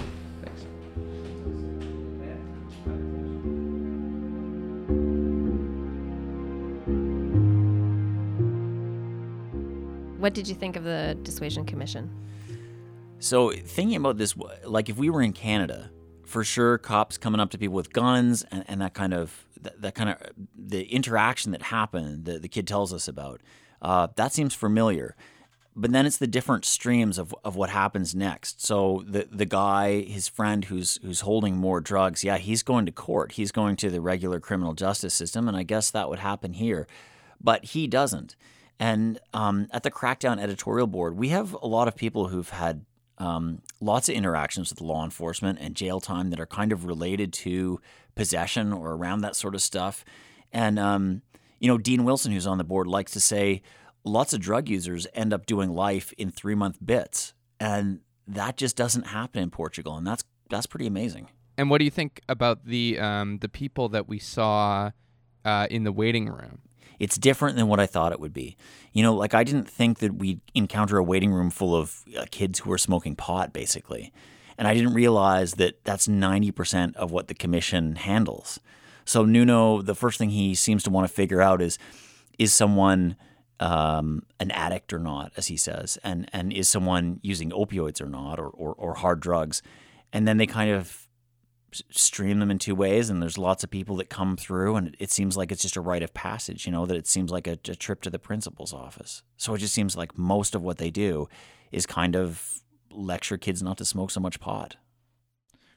What 10.32 10.36
did 10.36 10.48
you 10.48 10.56
think 10.56 10.78
of 10.78 10.86
the 10.86 11.18
dissuasion 11.24 11.66
commission? 11.66 12.10
So 13.20 13.52
thinking 13.52 13.98
about 13.98 14.18
this, 14.18 14.34
like 14.64 14.88
if 14.88 14.96
we 14.96 15.10
were 15.10 15.22
in 15.22 15.34
Canada, 15.34 15.92
for 16.26 16.46
sure, 16.46 16.78
cops 16.78 17.18
coming 17.18 17.42
up 17.42 17.50
to 17.50 17.58
people 17.58 17.76
with 17.76 17.92
guns 17.92 18.46
and, 18.50 18.64
and 18.70 18.80
that 18.80 18.94
kind 18.94 19.14
of 19.14 19.46
that, 19.60 19.82
that 19.82 19.94
kind 19.94 20.10
of 20.10 20.18
the 20.58 20.84
interaction 20.84 21.52
that 21.52 21.64
happened 21.64 22.24
that 22.24 22.44
the 22.44 22.48
kid 22.48 22.66
tells 22.66 22.94
us 22.94 23.10
about, 23.10 23.42
uh, 23.82 24.08
that 24.16 24.32
seems 24.32 24.54
familiar. 24.54 25.18
But 25.76 25.92
then 25.92 26.06
it's 26.06 26.16
the 26.16 26.28
different 26.28 26.64
streams 26.64 27.18
of, 27.18 27.36
of 27.44 27.58
what 27.58 27.70
happens 27.70 28.16
next. 28.16 28.66
So 28.66 29.04
the 29.06 29.28
the 29.30 29.46
guy, 29.46 30.04
his 30.04 30.30
friend 30.30 30.64
who's 30.64 30.98
who's 31.02 31.20
holding 31.20 31.58
more 31.58 31.82
drugs, 31.82 32.24
yeah, 32.24 32.38
he's 32.38 32.64
going 32.64 32.86
to 32.86 32.94
court. 32.94 33.34
He's 33.34 33.52
going 33.52 33.76
to 33.76 33.90
the 33.90 34.00
regular 34.00 34.40
criminal 34.40 34.76
justice 34.76 35.14
system, 35.14 35.50
and 35.50 35.58
I 35.58 35.64
guess 35.64 35.92
that 35.92 36.08
would 36.08 36.20
happen 36.20 36.54
here. 36.54 36.88
But 37.42 37.66
he 37.66 37.86
doesn't. 37.86 38.38
And 38.82 39.20
um, 39.32 39.68
at 39.70 39.84
the 39.84 39.92
Crackdown 39.92 40.42
editorial 40.42 40.88
board, 40.88 41.16
we 41.16 41.30
have 41.30 41.54
a 41.62 41.68
lot 41.68 41.88
of 41.88 41.96
people 41.96 42.30
who've 42.30 42.50
had 42.50 42.84
um, 43.20 43.62
lots 43.80 44.10
of 44.10 44.16
interactions 44.16 44.72
with 44.72 44.82
law 44.82 45.04
enforcement 45.04 45.60
and 45.62 45.76
jail 45.76 46.00
time 46.00 46.32
that 46.32 46.40
are 46.40 46.48
kind 46.48 46.72
of 46.72 46.86
related 46.86 47.32
to 47.34 47.80
possession 48.16 48.74
or 48.74 48.94
around 48.94 49.22
that 49.22 49.36
sort 49.36 49.54
of 49.54 49.62
stuff. 49.62 50.04
And, 50.52 50.80
um, 50.80 51.22
you 51.60 51.68
know, 51.68 51.78
Dean 51.78 52.04
Wilson, 52.04 52.32
who's 52.32 52.48
on 52.48 52.58
the 52.58 52.64
board, 52.64 52.88
likes 52.88 53.12
to 53.12 53.20
say 53.20 53.62
lots 54.04 54.34
of 54.34 54.40
drug 54.40 54.68
users 54.68 55.06
end 55.14 55.32
up 55.32 55.46
doing 55.46 55.70
life 55.70 56.12
in 56.18 56.32
three 56.32 56.56
month 56.56 56.80
bits. 56.84 57.36
And 57.60 58.00
that 58.28 58.58
just 58.58 58.76
doesn't 58.76 59.06
happen 59.06 59.44
in 59.44 59.52
Portugal. 59.52 59.96
And 59.96 60.08
that's, 60.08 60.24
that's 60.50 60.66
pretty 60.66 60.88
amazing. 60.88 61.28
And 61.56 61.70
what 61.70 61.78
do 61.78 61.86
you 61.86 61.92
think 61.92 62.22
about 62.28 62.66
the 62.66 62.98
um, 62.98 63.38
the 63.38 63.50
people 63.50 63.90
that 63.90 64.08
we 64.08 64.18
saw 64.18 64.90
uh, 65.46 65.68
in 65.70 65.84
the 65.84 65.92
waiting 65.92 66.28
room? 66.28 66.62
It's 67.02 67.18
different 67.18 67.56
than 67.58 67.68
what 67.68 67.80
I 67.80 67.88
thought 67.88 68.12
it 68.12 68.20
would 68.20 68.32
be. 68.32 68.56
You 68.94 69.02
know, 69.02 69.16
like 69.16 69.34
I 69.34 69.44
didn't 69.44 69.68
think 69.68 69.98
that 70.00 70.14
we'd 70.14 70.40
encounter 70.54 71.00
a 71.00 71.04
waiting 71.04 71.34
room 71.34 71.50
full 71.50 71.76
of 71.76 72.04
uh, 72.16 72.26
kids 72.30 72.60
who 72.60 72.70
were 72.70 72.78
smoking 72.78 73.16
pot, 73.16 73.52
basically. 73.52 74.14
And 74.56 74.68
I 74.68 74.76
didn't 74.76 74.94
realize 74.94 75.54
that 75.54 75.84
that's 75.84 76.08
90% 76.08 76.96
of 76.96 77.10
what 77.10 77.28
the 77.28 77.34
commission 77.34 77.96
handles. 77.96 78.60
So 79.04 79.26
Nuno, 79.26 79.82
the 79.82 79.96
first 79.96 80.20
thing 80.20 80.30
he 80.30 80.54
seems 80.54 80.84
to 80.84 80.92
want 80.92 81.08
to 81.08 81.14
figure 81.14 81.42
out 81.42 81.60
is 81.60 81.80
is 82.38 82.54
someone 82.54 83.16
um, 83.60 84.22
an 84.40 84.52
addict 84.52 84.94
or 84.94 85.00
not, 85.00 85.32
as 85.36 85.48
he 85.48 85.58
says, 85.58 85.98
and 86.04 86.30
and 86.32 86.54
is 86.54 86.70
someone 86.70 87.20
using 87.24 87.50
opioids 87.50 88.00
or 88.00 88.10
not, 88.10 88.38
or, 88.38 88.50
or, 88.50 88.76
or 88.76 88.94
hard 88.94 89.22
drugs. 89.22 89.64
And 90.14 90.28
then 90.28 90.38
they 90.38 90.46
kind 90.46 90.70
of 90.70 91.08
stream 91.90 92.40
them 92.40 92.52
in 92.52 92.60
two 92.60 92.76
ways 92.76 93.10
and 93.10 93.22
there's 93.22 93.38
lots 93.38 93.64
of 93.64 93.70
people 93.70 93.96
that 93.96 94.10
come 94.10 94.36
through 94.36 94.76
and 94.76 94.90
it, 94.90 94.96
it 95.00 95.12
seems 95.12 95.38
like 95.38 95.52
it's 95.52 95.62
just 95.62 95.78
a 95.78 95.82
rite 95.82 96.04
of 96.04 96.14
passage 96.14 96.66
you 96.66 96.72
know 96.72 96.86
that 96.86 96.98
it 96.98 97.08
seems 97.08 97.32
like 97.32 97.48
a, 97.48 97.58
a 97.70 97.76
trip 97.76 98.02
to 98.02 98.10
the 98.10 98.20
principal's 98.20 98.74
office 98.74 99.24
so 99.38 99.54
it 99.54 99.60
just 99.60 99.74
seems 99.74 99.96
like 99.96 100.18
most 100.18 100.54
of 100.54 100.62
what 100.62 100.78
they 100.78 100.90
do 100.90 101.30
is 101.72 101.86
kind 101.86 102.16
of 102.16 102.62
lecture 102.90 103.38
kids 103.38 103.64
not 103.64 103.78
to 103.78 103.86
smoke 103.86 104.12
so 104.12 104.20
much 104.20 104.40
pot 104.40 104.76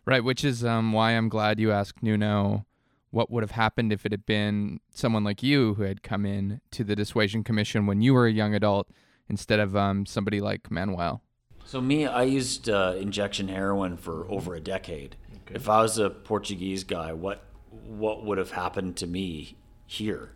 Right, 0.06 0.22
which 0.22 0.44
is 0.44 0.64
um, 0.64 0.92
why 0.92 1.12
I'm 1.12 1.30
glad 1.30 1.58
you 1.58 1.72
asked 1.72 2.02
Nuno 2.02 2.66
what 3.10 3.30
would 3.30 3.42
have 3.42 3.52
happened 3.52 3.92
if 3.92 4.04
it 4.04 4.12
had 4.12 4.26
been 4.26 4.80
someone 4.92 5.24
like 5.24 5.42
you 5.42 5.74
who 5.74 5.84
had 5.84 6.02
come 6.02 6.26
in 6.26 6.60
to 6.72 6.84
the 6.84 6.96
dissuasion 6.96 7.42
commission 7.44 7.86
when 7.86 8.02
you 8.02 8.12
were 8.12 8.26
a 8.26 8.32
young 8.32 8.54
adult 8.54 8.88
instead 9.28 9.60
of 9.60 9.74
um, 9.76 10.04
somebody 10.04 10.40
like 10.40 10.70
Manuel. 10.70 11.22
So 11.64 11.80
me, 11.80 12.06
I 12.06 12.24
used 12.24 12.68
uh, 12.68 12.94
injection 12.98 13.48
heroin 13.48 13.96
for 13.96 14.28
over 14.28 14.54
a 14.54 14.60
decade. 14.60 15.16
If 15.52 15.68
I 15.68 15.82
was 15.82 15.98
a 15.98 16.10
Portuguese 16.10 16.84
guy, 16.84 17.12
what 17.12 17.42
what 17.86 18.24
would 18.24 18.38
have 18.38 18.52
happened 18.52 18.96
to 18.96 19.06
me 19.06 19.56
here? 19.86 20.30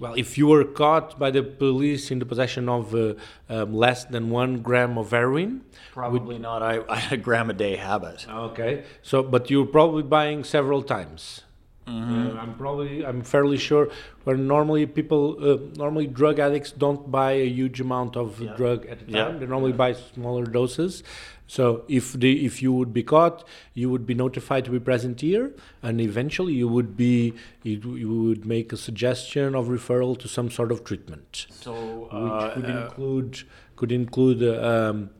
Well, 0.00 0.14
if 0.14 0.38
you 0.38 0.46
were 0.46 0.64
caught 0.64 1.18
by 1.18 1.30
the 1.30 1.42
police 1.42 2.10
in 2.10 2.18
the 2.20 2.24
possession 2.26 2.68
of 2.70 2.94
uh, 2.94 3.14
um, 3.50 3.74
less 3.74 4.04
than 4.06 4.30
one 4.30 4.60
gram 4.62 4.96
of 4.96 5.10
heroin, 5.10 5.60
Probably 5.92 6.38
not. 6.38 6.62
I, 6.62 6.80
I 6.88 6.96
had 6.96 7.12
a 7.12 7.22
gram 7.22 7.50
a 7.50 7.52
day 7.52 7.76
habit. 7.76 8.26
okay. 8.28 8.84
So, 9.02 9.22
but 9.22 9.50
you're 9.50 9.66
probably 9.66 10.02
buying 10.02 10.42
several 10.42 10.82
times. 10.82 11.42
Uh, 11.86 11.92
I'm 12.38 12.54
probably, 12.56 13.04
I'm 13.04 13.20
fairly 13.22 13.58
sure. 13.58 13.90
Where 14.24 14.36
normally 14.36 14.86
people, 14.86 15.36
uh, 15.42 15.58
normally 15.76 16.06
drug 16.06 16.38
addicts 16.38 16.70
don't 16.70 17.10
buy 17.10 17.32
a 17.32 17.46
huge 17.48 17.80
amount 17.80 18.16
of 18.16 18.40
Yeah. 18.40 18.54
drug 18.56 18.86
at 18.86 19.02
a 19.02 19.04
time. 19.04 19.14
Yeah. 19.34 19.38
They 19.38 19.46
normally 19.46 19.72
buy 19.72 19.92
smaller 19.94 20.44
doses. 20.46 21.02
So 21.50 21.82
if 21.88 22.12
the 22.12 22.46
if 22.46 22.62
you 22.62 22.72
would 22.72 22.92
be 22.92 23.02
caught, 23.02 23.42
you 23.74 23.90
would 23.90 24.06
be 24.06 24.14
notified 24.14 24.64
to 24.66 24.70
be 24.70 24.78
present 24.78 25.20
here, 25.20 25.52
and 25.82 26.00
eventually 26.00 26.52
you 26.54 26.68
would 26.68 26.96
be 26.96 27.34
you, 27.64 27.96
you 28.02 28.10
would 28.26 28.46
make 28.46 28.72
a 28.72 28.76
suggestion 28.76 29.56
of 29.56 29.66
referral 29.66 30.16
to 30.20 30.28
some 30.28 30.48
sort 30.48 30.70
of 30.70 30.84
treatment 30.84 31.46
So 31.50 31.72
which 32.12 32.54
could 32.54 32.70
uh, 32.70 32.76
include 32.76 33.42
could 33.74 33.90
include 33.90 34.44
uh, 34.44 34.68
um, 34.74 35.10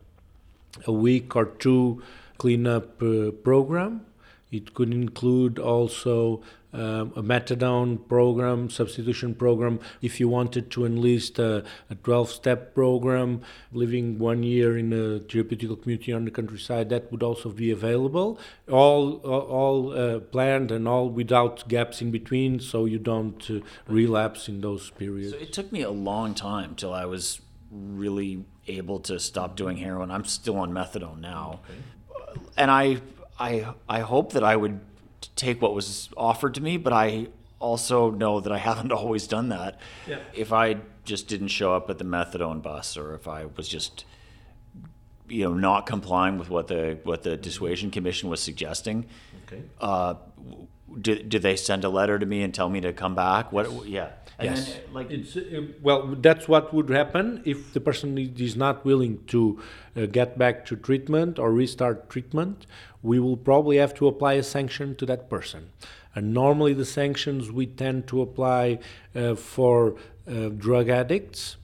a 0.87 0.93
week 0.93 1.35
or 1.35 1.47
two 1.47 2.01
cleanup 2.39 3.03
uh, 3.03 3.33
program. 3.49 4.07
It 4.53 4.73
could 4.75 4.93
include 4.93 5.59
also 5.59 6.43
um, 6.73 7.13
a 7.17 7.23
methadone 7.23 8.07
program, 8.09 8.71
substitution 8.71 9.35
program. 9.35 9.81
If 10.03 10.21
you 10.21 10.29
wanted 10.29 10.71
to 10.73 10.85
enlist 10.85 11.39
a, 11.39 11.65
a 11.89 11.95
12-step 11.97 12.75
program, 12.75 13.43
living 13.73 14.19
one 14.19 14.43
year 14.43 14.79
in 14.79 14.93
a 14.93 15.19
therapeutic 15.21 15.83
community 15.83 16.13
on 16.13 16.25
the 16.25 16.31
countryside, 16.31 16.89
that 16.91 17.11
would 17.11 17.23
also 17.23 17.51
be 17.51 17.71
available. 17.71 18.39
All 18.71 19.17
all, 19.19 19.41
all 19.41 19.99
uh, 19.99 20.21
planned 20.21 20.71
and 20.71 20.87
all 20.87 21.09
without 21.09 21.67
gaps 21.69 22.01
in 22.01 22.11
between, 22.11 22.61
so 22.61 22.85
you 22.85 22.99
don't 22.99 23.51
uh, 23.51 23.61
relapse 23.89 24.49
in 24.49 24.61
those 24.61 24.91
periods. 24.91 25.33
So 25.33 25.39
it 25.39 25.53
took 25.53 25.73
me 25.73 25.83
a 25.83 25.91
long 25.91 26.35
time 26.35 26.75
till 26.75 26.93
I 26.93 27.05
was 27.05 27.41
really 27.71 28.45
able 28.67 29.01
to 29.01 29.19
stop 29.19 29.57
doing 29.57 29.77
heroin. 29.79 30.11
I'm 30.11 30.25
still 30.25 30.57
on 30.59 30.73
methadone 30.73 31.21
now, 31.21 31.61
and 32.57 32.71
I 32.71 33.01
I 33.39 33.67
I 33.89 34.01
hope 34.01 34.33
that 34.33 34.45
I 34.45 34.57
would 34.57 34.81
take 35.37 35.61
what 35.63 35.75
was 35.75 36.09
offered 36.17 36.55
to 36.55 36.61
me, 36.63 36.77
but 36.77 36.93
I 36.93 37.29
also 37.59 38.11
know 38.11 38.41
that 38.41 38.53
I 38.53 38.59
haven't 38.71 38.93
always 38.93 39.27
done 39.27 39.49
that. 39.51 39.79
Yeah. 40.07 40.19
If 40.35 40.53
I 40.53 40.79
just 41.05 41.29
didn't 41.29 41.49
show 41.49 41.75
up 41.75 41.91
at 41.91 41.99
the 41.99 42.05
methadone 42.05 42.63
bus, 42.63 42.97
or 42.97 43.15
if 43.15 43.27
I 43.29 43.47
was 43.57 43.69
just 43.69 44.05
you 45.29 45.45
know 45.45 45.55
not 45.55 45.87
complying 45.87 46.39
with 46.39 46.51
what 46.51 46.67
the 46.69 46.99
what 47.05 47.23
the 47.23 47.37
dissuasion 47.37 47.91
commission 47.91 48.29
was 48.29 48.41
suggesting, 48.41 49.07
Okay. 49.47 49.63
uh, 49.81 50.15
do, 51.01 51.23
do 51.23 51.39
they 51.39 51.57
send 51.57 51.85
a 51.85 51.89
letter 51.89 52.19
to 52.19 52.27
me 52.27 52.43
and 52.43 52.55
tell 52.55 52.69
me 52.69 52.81
to 52.81 52.93
come 52.93 53.15
back? 53.15 53.53
What? 53.53 53.87
Yeah. 53.87 54.11
And 54.39 54.51
Yes. 54.51 54.73
then, 54.73 54.95
like 54.95 55.11
It's, 55.11 55.37
uh, 55.37 55.67
well, 55.83 56.17
that's 56.21 56.49
what 56.49 56.73
would 56.73 56.89
happen 56.89 57.43
if 57.45 57.73
the 57.75 57.81
person 57.81 58.17
is 58.17 58.57
not 58.57 58.85
willing 58.85 59.23
to 59.27 59.61
uh, 59.97 60.07
get 60.07 60.39
back 60.39 60.65
to 60.67 60.77
treatment 60.77 61.39
or 61.39 61.53
restart 61.53 62.09
treatment. 62.09 62.67
We 63.03 63.21
will 63.21 63.37
probably 63.37 63.77
have 63.77 63.95
to 63.95 64.07
apply 64.07 64.35
a 64.35 64.43
sanction 64.43 64.97
to 64.97 65.07
that 65.07 65.29
person. 65.29 65.71
And 66.15 66.35
normally, 66.35 66.73
the 66.73 66.85
sanctions 66.87 67.53
we 67.53 67.67
tend 67.67 68.09
to 68.09 68.21
apply 68.23 68.81
uh, 69.15 69.35
for 69.37 69.95
uh, 70.27 70.49
drug 70.49 70.89
addicts 70.89 71.57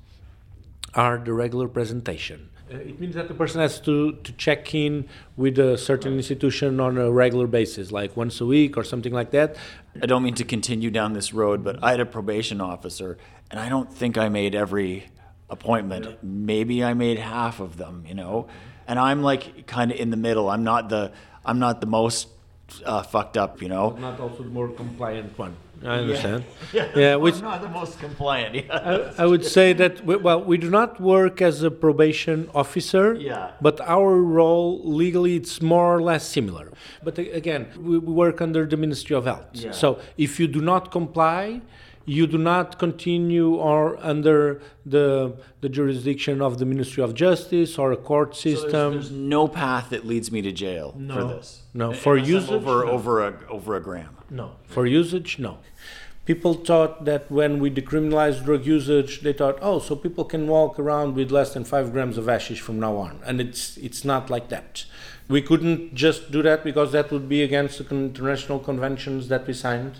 are 0.95 1.19
the 1.19 1.33
regular 1.33 1.69
presentation. 1.69 2.51
Uh, 2.73 2.79
it 2.79 2.99
means 2.99 3.15
that 3.15 3.29
the 3.29 3.35
person 3.35 3.61
has 3.61 3.81
to, 3.81 4.13
to 4.25 4.33
check 4.33 4.75
in 4.75 5.09
with 5.37 5.59
a 5.59 5.79
certain 5.79 6.15
institution 6.15 6.81
on 6.81 6.99
a 6.99 7.11
regular 7.11 7.47
basis, 7.47 7.93
like 7.93 8.17
once 8.17 8.41
a 8.41 8.47
week 8.47 8.77
or 8.77 8.83
something 8.83 9.13
like 9.13 9.31
that. 9.31 9.57
I 10.03 10.07
don't 10.07 10.23
mean 10.23 10.35
to 10.35 10.45
continue 10.45 10.91
down 10.91 11.13
this 11.13 11.33
road, 11.33 11.63
but 11.63 11.83
I 11.83 11.93
had 11.93 12.01
a 12.01 12.07
probation 12.07 12.61
officer, 12.61 13.19
and 13.51 13.61
I 13.61 13.69
don't 13.69 13.93
think 13.93 14.19
I 14.19 14.29
made 14.29 14.55
every 14.55 15.07
appointment. 15.49 16.23
Maybe 16.23 16.83
I 16.83 16.95
made 16.95 17.19
half 17.19 17.61
of 17.61 17.77
them, 17.77 18.05
you 18.07 18.15
know. 18.15 18.49
And 18.89 18.99
I'm 18.99 19.23
like 19.23 19.67
kind 19.67 19.93
of 19.93 19.99
in 19.99 20.11
the 20.11 20.17
middle. 20.17 20.49
I'm 20.51 20.65
not 20.65 20.89
the 20.89 21.13
I'm 21.45 21.59
not 21.61 21.81
the 21.81 21.87
most 21.87 22.29
uh, 22.85 23.03
fucked 23.03 23.37
up, 23.37 23.63
you 23.63 23.69
know. 23.69 23.91
Not 23.91 24.19
also 24.19 24.43
the 24.43 24.51
more 24.51 24.69
compliant 24.69 25.39
one. 25.39 25.57
I 25.83 25.99
understand. 25.99 26.45
Yeah, 26.73 27.17
which 27.17 27.37
I'm 27.37 27.43
not 27.43 27.63
the 27.63 27.69
most 27.69 27.99
compliant. 27.99 28.55
Yeah. 28.55 29.13
I, 29.19 29.23
I 29.25 29.27
would 29.27 29.45
say 29.45 29.73
that 29.75 30.05
we, 30.05 30.17
well, 30.17 30.43
we 30.43 30.57
do 30.59 30.71
not 30.71 31.01
work 31.01 31.41
as 31.41 31.63
a 31.63 31.71
probation 31.71 32.51
officer. 32.55 33.15
Yeah. 33.15 33.53
But 33.61 33.81
our 33.81 34.17
role 34.21 34.81
legally 34.85 35.37
it's 35.37 35.61
more 35.63 35.97
or 35.97 36.03
less 36.03 36.27
similar. 36.27 36.73
But 37.03 37.19
again, 37.19 37.69
we, 37.77 37.99
we 37.99 38.13
work 38.13 38.41
under 38.41 38.67
the 38.67 38.77
Ministry 38.77 39.15
of 39.17 39.25
Health. 39.25 39.47
Yeah. 39.53 39.73
So 39.73 40.01
if 40.17 40.41
you 40.41 40.47
do 40.47 40.61
not 40.61 40.91
comply, 40.91 41.61
you 42.07 42.27
do 42.27 42.39
not 42.39 42.79
continue 42.79 43.55
or 43.57 43.99
under 44.01 44.63
the 44.87 45.37
the 45.61 45.69
jurisdiction 45.69 46.41
of 46.41 46.59
the 46.59 46.65
Ministry 46.65 47.03
of 47.03 47.15
Justice 47.15 47.79
or 47.79 47.93
a 47.93 47.97
court 47.97 48.37
system. 48.37 48.55
So 48.55 48.61
there's, 48.61 48.63
system. 48.63 48.93
there's 48.93 49.11
no 49.11 49.49
path 49.49 49.91
that 49.91 50.07
leads 50.07 50.31
me 50.31 50.41
to 50.43 50.53
jail 50.53 50.93
for 50.93 51.25
this. 51.25 51.63
No, 51.75 51.93
for 51.93 52.15
Unless 52.17 52.29
I'm 52.29 52.35
usage, 52.35 52.53
over 52.53 52.85
no. 52.85 52.93
over 52.93 53.27
a 53.27 53.49
over 53.51 53.75
a 53.75 53.81
gram. 53.81 54.16
No. 54.31 54.57
For 54.67 54.87
usage, 54.87 55.39
no. 55.39 55.59
People 56.25 56.55
thought 56.55 57.05
that 57.05 57.31
when 57.31 57.61
we 57.61 57.71
decriminalized 57.71 58.45
drug 58.45 58.67
usage, 58.67 59.21
they 59.21 59.33
thought, 59.33 59.59
oh, 59.63 59.79
so 59.79 59.95
people 59.95 60.25
can 60.25 60.49
walk 60.49 60.77
around 60.77 61.15
with 61.15 61.31
less 61.31 61.55
than 61.55 61.63
five 61.65 61.93
grams 61.93 62.19
of 62.19 62.27
hashish 62.27 62.61
from 62.61 62.81
now 62.81 62.97
on, 62.97 63.21
and 63.25 63.41
it's 63.41 63.77
it's 63.77 64.05
not 64.05 64.29
like 64.29 64.49
that. 64.49 64.85
We 65.29 65.41
couldn't 65.41 65.95
just 65.95 66.33
do 66.33 66.43
that 66.43 66.65
because 66.65 66.91
that 66.93 67.13
would 67.13 67.29
be 67.29 67.45
against 67.45 67.79
the 67.79 67.95
international 67.95 68.59
conventions 68.59 69.29
that 69.29 69.47
we 69.47 69.53
signed, 69.53 69.99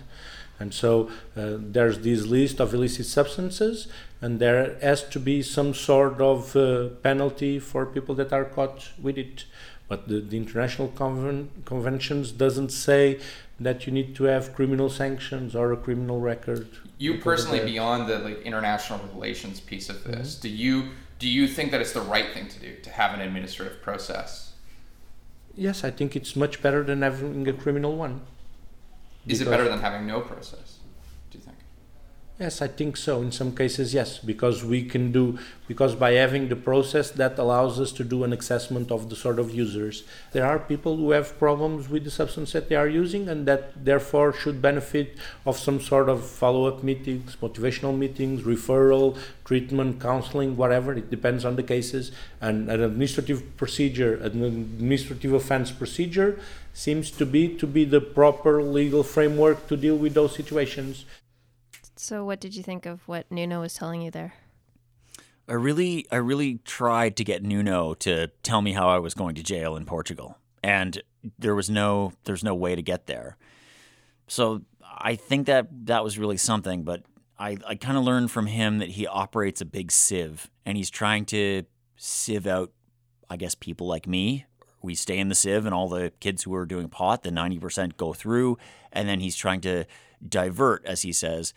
and 0.59 0.73
so 0.73 1.09
uh, 1.37 1.55
there's 1.59 1.99
this 1.99 2.25
list 2.25 2.59
of 2.59 2.73
illicit 2.73 3.05
substances, 3.05 3.87
and 4.19 4.39
there 4.39 4.77
has 4.81 5.03
to 5.03 5.19
be 5.21 5.41
some 5.41 5.73
sort 5.73 6.19
of 6.19 6.57
uh, 6.57 6.89
penalty 7.03 7.57
for 7.57 7.85
people 7.85 8.15
that 8.15 8.33
are 8.33 8.43
caught 8.45 8.89
with 9.01 9.17
it. 9.17 9.45
But 9.87 10.09
the, 10.09 10.19
the 10.19 10.35
international 10.35 10.89
conven- 10.89 11.47
conventions 11.63 12.33
doesn't 12.33 12.73
say 12.73 13.21
that 13.59 13.87
you 13.87 13.93
need 13.93 14.15
to 14.15 14.25
have 14.25 14.53
criminal 14.53 14.89
sanctions 14.89 15.55
or 15.55 15.71
a 15.71 15.77
criminal 15.77 16.19
record. 16.19 16.67
You 16.97 17.19
personally, 17.19 17.63
beyond 17.65 18.07
the 18.07 18.19
like 18.19 18.41
international 18.43 18.99
relations 19.13 19.59
piece 19.59 19.89
of 19.89 20.03
this, 20.03 20.35
Mm-hmm. 20.35 20.41
do 20.41 20.49
you 20.49 20.89
do 21.19 21.27
you 21.27 21.47
think 21.47 21.71
that 21.71 21.81
it's 21.81 21.93
the 21.93 22.01
right 22.01 22.31
thing 22.33 22.47
to 22.47 22.59
do 22.59 22.75
to 22.83 22.89
have 22.91 23.13
an 23.13 23.21
administrative 23.21 23.81
process? 23.81 24.53
Yes, 25.55 25.83
I 25.83 25.89
think 25.89 26.15
it's 26.15 26.35
much 26.35 26.61
better 26.61 26.83
than 26.83 27.01
having 27.01 27.47
a 27.47 27.53
criminal 27.53 27.95
one. 27.95 28.21
Is 29.25 29.41
it 29.41 29.45
better 29.49 29.67
than 29.67 29.79
having 29.79 30.05
no 30.05 30.21
process? 30.21 30.76
Yes, 32.39 32.61
I 32.61 32.67
think 32.67 32.97
so. 32.97 33.19
In 33.23 33.31
some 33.31 33.55
cases, 33.55 33.95
yes, 33.95 34.19
because 34.19 34.63
we 34.63 34.83
can 34.83 35.11
do 35.11 35.39
because 35.67 35.95
by 35.95 36.11
having 36.11 36.49
the 36.49 36.55
process 36.55 37.09
that 37.09 37.39
allows 37.39 37.79
us 37.79 37.91
to 37.93 38.03
do 38.03 38.23
an 38.23 38.31
assessment 38.31 38.91
of 38.91 39.09
the 39.09 39.15
sort 39.15 39.39
of 39.39 39.49
users. 39.49 40.03
There 40.33 40.45
are 40.45 40.59
people 40.59 40.97
who 40.97 41.11
have 41.11 41.39
problems 41.39 41.89
with 41.89 42.03
the 42.03 42.11
substance 42.11 42.51
that 42.53 42.69
they 42.69 42.75
are 42.75 42.87
using, 42.87 43.27
and 43.27 43.47
that 43.47 43.83
therefore 43.83 44.33
should 44.33 44.61
benefit 44.61 45.17
of 45.47 45.57
some 45.57 45.81
sort 45.81 46.09
of 46.09 46.23
follow-up 46.23 46.83
meetings, 46.83 47.35
motivational 47.41 47.97
meetings, 47.97 48.43
referral, 48.43 49.17
treatment, 49.43 49.99
counseling, 49.99 50.55
whatever. 50.55 50.93
It 50.93 51.09
depends 51.09 51.43
on 51.43 51.55
the 51.55 51.63
cases. 51.63 52.11
And 52.39 52.69
an 52.69 52.81
administrative 52.81 53.57
procedure, 53.57 54.15
an 54.15 54.43
administrative 54.43 55.33
offense 55.33 55.71
procedure, 55.71 56.39
seems 56.71 57.09
to 57.09 57.25
be 57.25 57.55
to 57.57 57.65
be 57.65 57.83
the 57.83 57.99
proper 57.99 58.61
legal 58.61 59.01
framework 59.01 59.67
to 59.67 59.75
deal 59.75 59.97
with 59.97 60.13
those 60.13 60.35
situations. 60.35 61.05
So, 61.99 62.23
what 62.23 62.39
did 62.39 62.55
you 62.55 62.61
think 62.61 62.85
of 62.85 63.07
what 63.07 63.31
Nuno 63.31 63.61
was 63.61 63.73
telling 63.73 64.01
you 64.01 64.11
there? 64.11 64.35
I 65.49 65.53
really, 65.53 66.05
I 66.11 66.17
really 66.17 66.59
tried 66.63 67.15
to 67.17 67.23
get 67.23 67.41
Nuno 67.41 67.95
to 67.95 68.27
tell 68.43 68.61
me 68.61 68.73
how 68.73 68.89
I 68.89 68.99
was 68.99 69.13
going 69.13 69.35
to 69.35 69.43
jail 69.43 69.75
in 69.75 69.85
Portugal, 69.85 70.37
and 70.61 71.01
there 71.39 71.55
was 71.55 71.69
no, 71.69 72.13
there's 72.25 72.43
no 72.43 72.53
way 72.53 72.75
to 72.75 72.81
get 72.81 73.07
there. 73.07 73.37
So 74.27 74.61
I 74.83 75.15
think 75.15 75.47
that 75.47 75.69
that 75.87 76.03
was 76.03 76.19
really 76.19 76.37
something. 76.37 76.83
But 76.83 77.03
I, 77.39 77.57
I 77.65 77.75
kind 77.75 77.97
of 77.97 78.03
learned 78.03 78.29
from 78.29 78.45
him 78.45 78.77
that 78.77 78.89
he 78.89 79.07
operates 79.07 79.61
a 79.61 79.65
big 79.65 79.91
sieve, 79.91 80.51
and 80.65 80.77
he's 80.77 80.91
trying 80.91 81.25
to 81.27 81.63
sieve 81.95 82.45
out, 82.45 82.71
I 83.29 83.37
guess, 83.37 83.55
people 83.55 83.87
like 83.87 84.05
me. 84.05 84.45
We 84.83 84.93
stay 84.93 85.17
in 85.17 85.29
the 85.29 85.35
sieve, 85.35 85.65
and 85.65 85.73
all 85.73 85.89
the 85.89 86.11
kids 86.19 86.43
who 86.43 86.53
are 86.53 86.65
doing 86.67 86.89
pot, 86.89 87.23
the 87.23 87.31
ninety 87.31 87.57
percent 87.57 87.97
go 87.97 88.13
through, 88.13 88.59
and 88.93 89.09
then 89.09 89.19
he's 89.19 89.35
trying 89.35 89.61
to 89.61 89.85
divert, 90.27 90.85
as 90.85 91.03
he 91.03 91.11
says, 91.11 91.53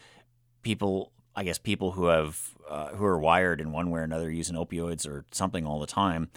people 0.62 1.12
I 1.34 1.44
guess 1.44 1.58
people 1.58 1.92
who 1.92 2.06
have 2.06 2.54
uh, 2.68 2.88
who 2.88 3.04
are 3.04 3.18
wired 3.18 3.60
in 3.60 3.72
one 3.72 3.90
way 3.90 4.00
or 4.00 4.04
another 4.04 4.30
using 4.30 4.56
opioids 4.56 5.08
or 5.08 5.24
something 5.30 5.66
all 5.66 5.80
the 5.80 5.86
time 5.86 6.30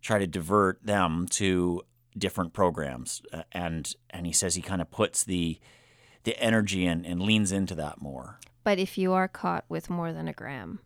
try 0.00 0.18
to 0.18 0.26
divert 0.26 0.84
them 0.84 1.26
to 1.30 1.82
different 2.16 2.52
programs 2.52 3.22
uh, 3.32 3.42
and 3.52 3.94
and 4.10 4.26
he 4.26 4.32
says 4.32 4.54
he 4.54 4.62
kind 4.62 4.82
of 4.82 4.90
puts 4.90 5.24
the 5.24 5.58
the 6.24 6.38
energy 6.38 6.86
and, 6.86 7.04
and 7.04 7.20
leans 7.20 7.52
into 7.52 7.74
that 7.74 8.00
more. 8.00 8.38
But 8.64 8.78
if 8.78 8.96
you 8.96 9.12
are 9.12 9.28
caught 9.28 9.64
with 9.68 9.90
more 9.90 10.12
than 10.12 10.28
a 10.28 10.32
gram, 10.32 10.78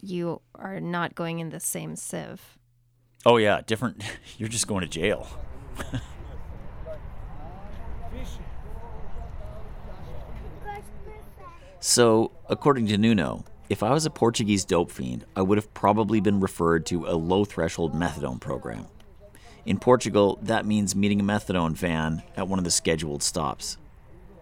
you 0.00 0.40
are 0.54 0.80
not 0.80 1.14
going 1.14 1.38
in 1.38 1.50
the 1.50 1.60
same 1.60 1.96
sieve. 1.96 2.58
Oh 3.26 3.36
yeah, 3.36 3.60
different. 3.66 4.02
You're 4.38 4.48
just 4.48 4.66
going 4.66 4.82
to 4.82 4.88
jail. 4.88 5.26
so, 11.86 12.30
according 12.48 12.86
to 12.86 12.96
Nuno, 12.96 13.44
if 13.68 13.82
I 13.82 13.90
was 13.90 14.06
a 14.06 14.10
Portuguese 14.10 14.64
dope 14.64 14.90
fiend, 14.90 15.26
I 15.36 15.42
would 15.42 15.58
have 15.58 15.74
probably 15.74 16.18
been 16.18 16.40
referred 16.40 16.86
to 16.86 17.06
a 17.06 17.12
low 17.12 17.44
threshold 17.44 17.92
methadone 17.92 18.40
program. 18.40 18.86
In 19.66 19.78
Portugal, 19.78 20.38
that 20.40 20.64
means 20.64 20.96
meeting 20.96 21.20
a 21.20 21.22
methadone 21.22 21.72
van 21.72 22.22
at 22.38 22.48
one 22.48 22.58
of 22.58 22.64
the 22.64 22.70
scheduled 22.70 23.22
stops. 23.22 23.76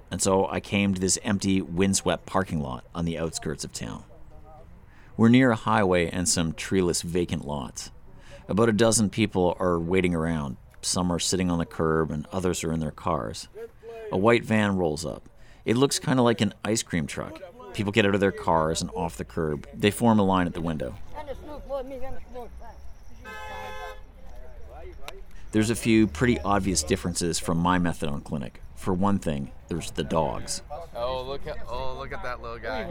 And 0.09 0.23
so 0.23 0.47
I 0.47 0.61
came 0.61 0.95
to 0.95 1.01
this 1.01 1.19
empty, 1.25 1.61
windswept 1.61 2.27
parking 2.27 2.61
lot 2.61 2.85
on 2.95 3.07
the 3.07 3.19
outskirts 3.19 3.65
of 3.65 3.73
town. 3.73 4.05
We're 5.17 5.29
near 5.29 5.51
a 5.51 5.57
highway 5.57 6.11
and 6.11 6.29
some 6.29 6.53
treeless 6.53 7.03
vacant 7.03 7.45
lots. 7.45 7.91
About 8.49 8.69
a 8.69 8.73
dozen 8.73 9.11
people 9.11 9.57
are 9.59 9.81
waiting 9.81 10.15
around. 10.15 10.59
Some 10.81 11.11
are 11.11 11.19
sitting 11.19 11.51
on 11.51 11.59
the 11.59 11.67
curb 11.67 12.13
and 12.13 12.25
others 12.31 12.63
are 12.63 12.73
in 12.73 12.79
their 12.79 12.93
cars. 12.93 13.49
A 14.13 14.17
white 14.17 14.45
van 14.45 14.77
rolls 14.77 15.05
up. 15.05 15.29
It 15.65 15.77
looks 15.77 15.99
kind 15.99 16.19
of 16.19 16.25
like 16.25 16.41
an 16.41 16.55
ice 16.65 16.83
cream 16.83 17.07
truck. 17.07 17.41
People 17.75 17.93
get 17.93 18.05
out 18.05 18.15
of 18.15 18.21
their 18.21 18.33
cars 18.33 18.83
and 18.83 18.91
off 18.95 19.17
the 19.17 19.25
curb. 19.25 19.67
They 19.75 19.91
form 19.91 20.19
a 20.19 20.23
line 20.25 20.47
at 20.47 20.55
the 20.55 20.61
window. 20.61 20.95
There's 25.53 25.71
a 25.71 25.77
few 25.77 26.07
pretty 26.07 26.41
obvious 26.41 26.83
differences 26.83 27.39
from 27.39 27.59
my 27.59 27.79
methadone 27.79 28.25
clinic. 28.25 28.63
For 28.75 28.93
one 28.93 29.19
thing, 29.19 29.53
there's 29.69 29.91
the 29.93 30.03
dogs. 30.03 30.63
Oh 30.97 31.23
look 31.23 31.47
at 31.47 31.59
oh 31.69 31.97
look 31.99 32.13
at 32.13 32.23
that 32.23 32.43
little 32.43 32.59
guy. 32.59 32.91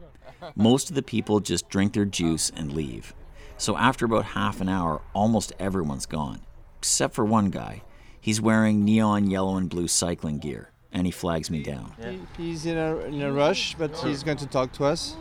Most 0.56 0.88
of 0.88 0.96
the 0.96 1.02
people 1.02 1.40
just 1.40 1.68
drink 1.68 1.92
their 1.92 2.04
juice 2.04 2.50
and 2.54 2.72
leave. 2.72 3.14
So 3.56 3.76
after 3.76 4.04
about 4.04 4.24
half 4.24 4.60
an 4.60 4.68
hour, 4.68 5.02
almost 5.14 5.52
everyone's 5.58 6.06
gone, 6.06 6.40
except 6.78 7.14
for 7.14 7.24
one 7.24 7.50
guy. 7.50 7.82
He's 8.20 8.40
wearing 8.40 8.84
neon 8.84 9.30
yellow 9.30 9.56
and 9.56 9.68
blue 9.68 9.88
cycling 9.88 10.38
gear, 10.38 10.70
and 10.92 11.06
he 11.06 11.10
flags 11.10 11.50
me 11.50 11.62
down. 11.62 11.92
He's 12.36 12.66
in 12.66 12.76
a, 12.76 12.96
in 13.00 13.20
a 13.22 13.32
rush, 13.32 13.74
but 13.76 13.96
he's 13.98 14.22
going 14.22 14.38
to 14.38 14.46
talk 14.46 14.72
to 14.74 14.84
us. 14.84 15.16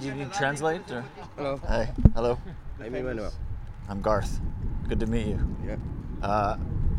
You 0.00 0.14
need 0.14 0.32
translate? 0.32 0.82
Or? 0.90 1.04
Hello. 1.36 1.56
Hey, 1.66 1.88
hello. 2.14 2.38
I'm 3.88 4.00
Garth. 4.00 4.40
Good 4.88 5.00
to 5.00 5.06
meet 5.06 5.26
you. 5.26 5.56
Yeah. 5.66 5.76
Uh, 6.22 6.56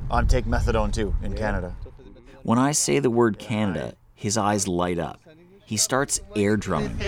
I'm 0.09 0.27
take 0.27 0.45
methadone 0.45 0.93
too 0.93 1.15
in 1.21 1.33
Canada. 1.33 1.75
When 2.43 2.57
I 2.57 2.71
say 2.71 2.99
the 2.99 3.09
word 3.09 3.37
Canada, 3.39 3.95
his 4.15 4.37
eyes 4.37 4.67
light 4.67 4.99
up. 4.99 5.21
He 5.65 5.77
starts 5.77 6.19
air 6.35 6.57
drumming. 6.57 6.97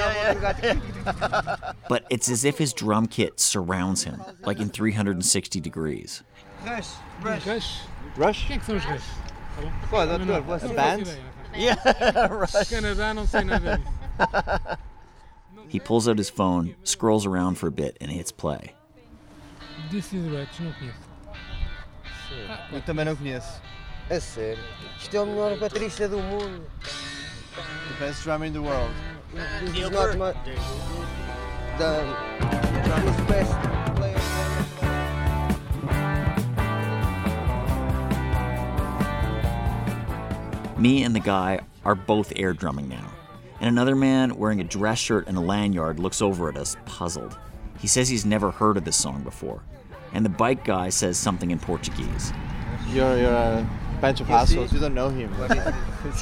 but 1.89 2.05
it's 2.09 2.29
as 2.29 2.45
if 2.45 2.57
his 2.57 2.71
drum 2.71 3.07
kit 3.07 3.39
surrounds 3.39 4.03
him, 4.03 4.23
like 4.45 4.59
in 4.59 4.69
360 4.69 5.59
degrees. 5.59 6.23
Rush. 6.65 6.87
Rush. 7.21 7.45
Rush. 7.45 8.49
Rush? 8.69 9.01
Quem 9.57 9.67
é 9.67 9.71
que 9.71 9.87
são 9.87 9.89
os 9.89 9.89
Rush? 9.89 9.91
What, 9.91 10.09
what, 10.09 10.27
what, 10.27 10.45
what's 10.45 10.63
the? 10.63 11.17
Yeah, 11.55 11.75
right. 12.31 12.69
Canadá 12.69 13.13
não 13.13 13.27
sei 13.27 13.43
nada 13.43 13.77
disso. 13.77 14.77
He 15.69 15.79
pulls 15.79 16.07
out 16.07 16.17
his 16.17 16.29
phone, 16.29 16.75
scrolls 16.83 17.25
around 17.25 17.57
for 17.57 17.67
a 17.67 17.71
bit, 17.71 17.97
and 18.01 18.11
hits 18.11 18.31
play. 18.31 18.73
This 19.91 20.13
is 20.13 20.25
Rush, 20.31 20.59
não. 20.59 20.73
Eu 22.71 22.81
também 22.81 23.05
não 23.05 23.15
conheço. 23.15 23.61
É 24.09 24.19
sério. 24.19 24.63
Isto 24.99 25.15
é 25.15 25.21
o 25.21 25.25
melhor 25.25 25.57
baterista 25.59 26.07
do 26.07 26.17
mundo. 26.17 26.63
The 27.99 28.05
best 28.05 28.23
drummer 28.23 28.47
in 28.47 28.53
the 28.53 28.59
world. 28.59 28.91
This 29.61 29.77
is 29.77 29.89
not 29.91 30.17
my... 30.17 30.33
The... 31.77 32.03
the 32.89 33.23
best 33.27 33.82
Me 40.83 41.03
and 41.03 41.15
the 41.15 41.19
guy 41.21 41.61
are 41.85 41.95
both 41.95 42.33
air 42.35 42.51
drumming 42.51 42.89
now. 42.89 43.09
And 43.61 43.69
another 43.69 43.95
man 43.95 44.35
wearing 44.35 44.59
a 44.59 44.65
dress 44.65 44.99
shirt 44.99 45.29
and 45.29 45.37
a 45.37 45.39
lanyard 45.39 45.97
looks 45.97 46.21
over 46.21 46.49
at 46.49 46.57
us, 46.57 46.75
puzzled. 46.83 47.37
He 47.79 47.87
says 47.87 48.09
he's 48.09 48.25
never 48.25 48.51
heard 48.51 48.75
of 48.75 48.83
this 48.83 48.97
song 48.97 49.23
before. 49.23 49.63
And 50.11 50.25
the 50.25 50.29
bike 50.29 50.65
guy 50.65 50.89
says 50.89 51.17
something 51.17 51.51
in 51.51 51.59
Portuguese. 51.59 52.33
You're, 52.89 53.17
you're 53.17 53.31
a 53.31 53.65
bunch 54.01 54.19
of 54.19 54.29
assholes. 54.29 54.73
You 54.73 54.81
don't 54.81 54.93
know 54.93 55.07
him. 55.07 55.33
It's 55.39 56.21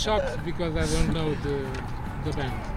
shocked 0.00 0.44
because 0.44 0.76
I 0.76 0.86
don't 0.96 1.12
know 1.12 1.34
the, 1.34 1.66
the 2.24 2.30
band. 2.36 2.69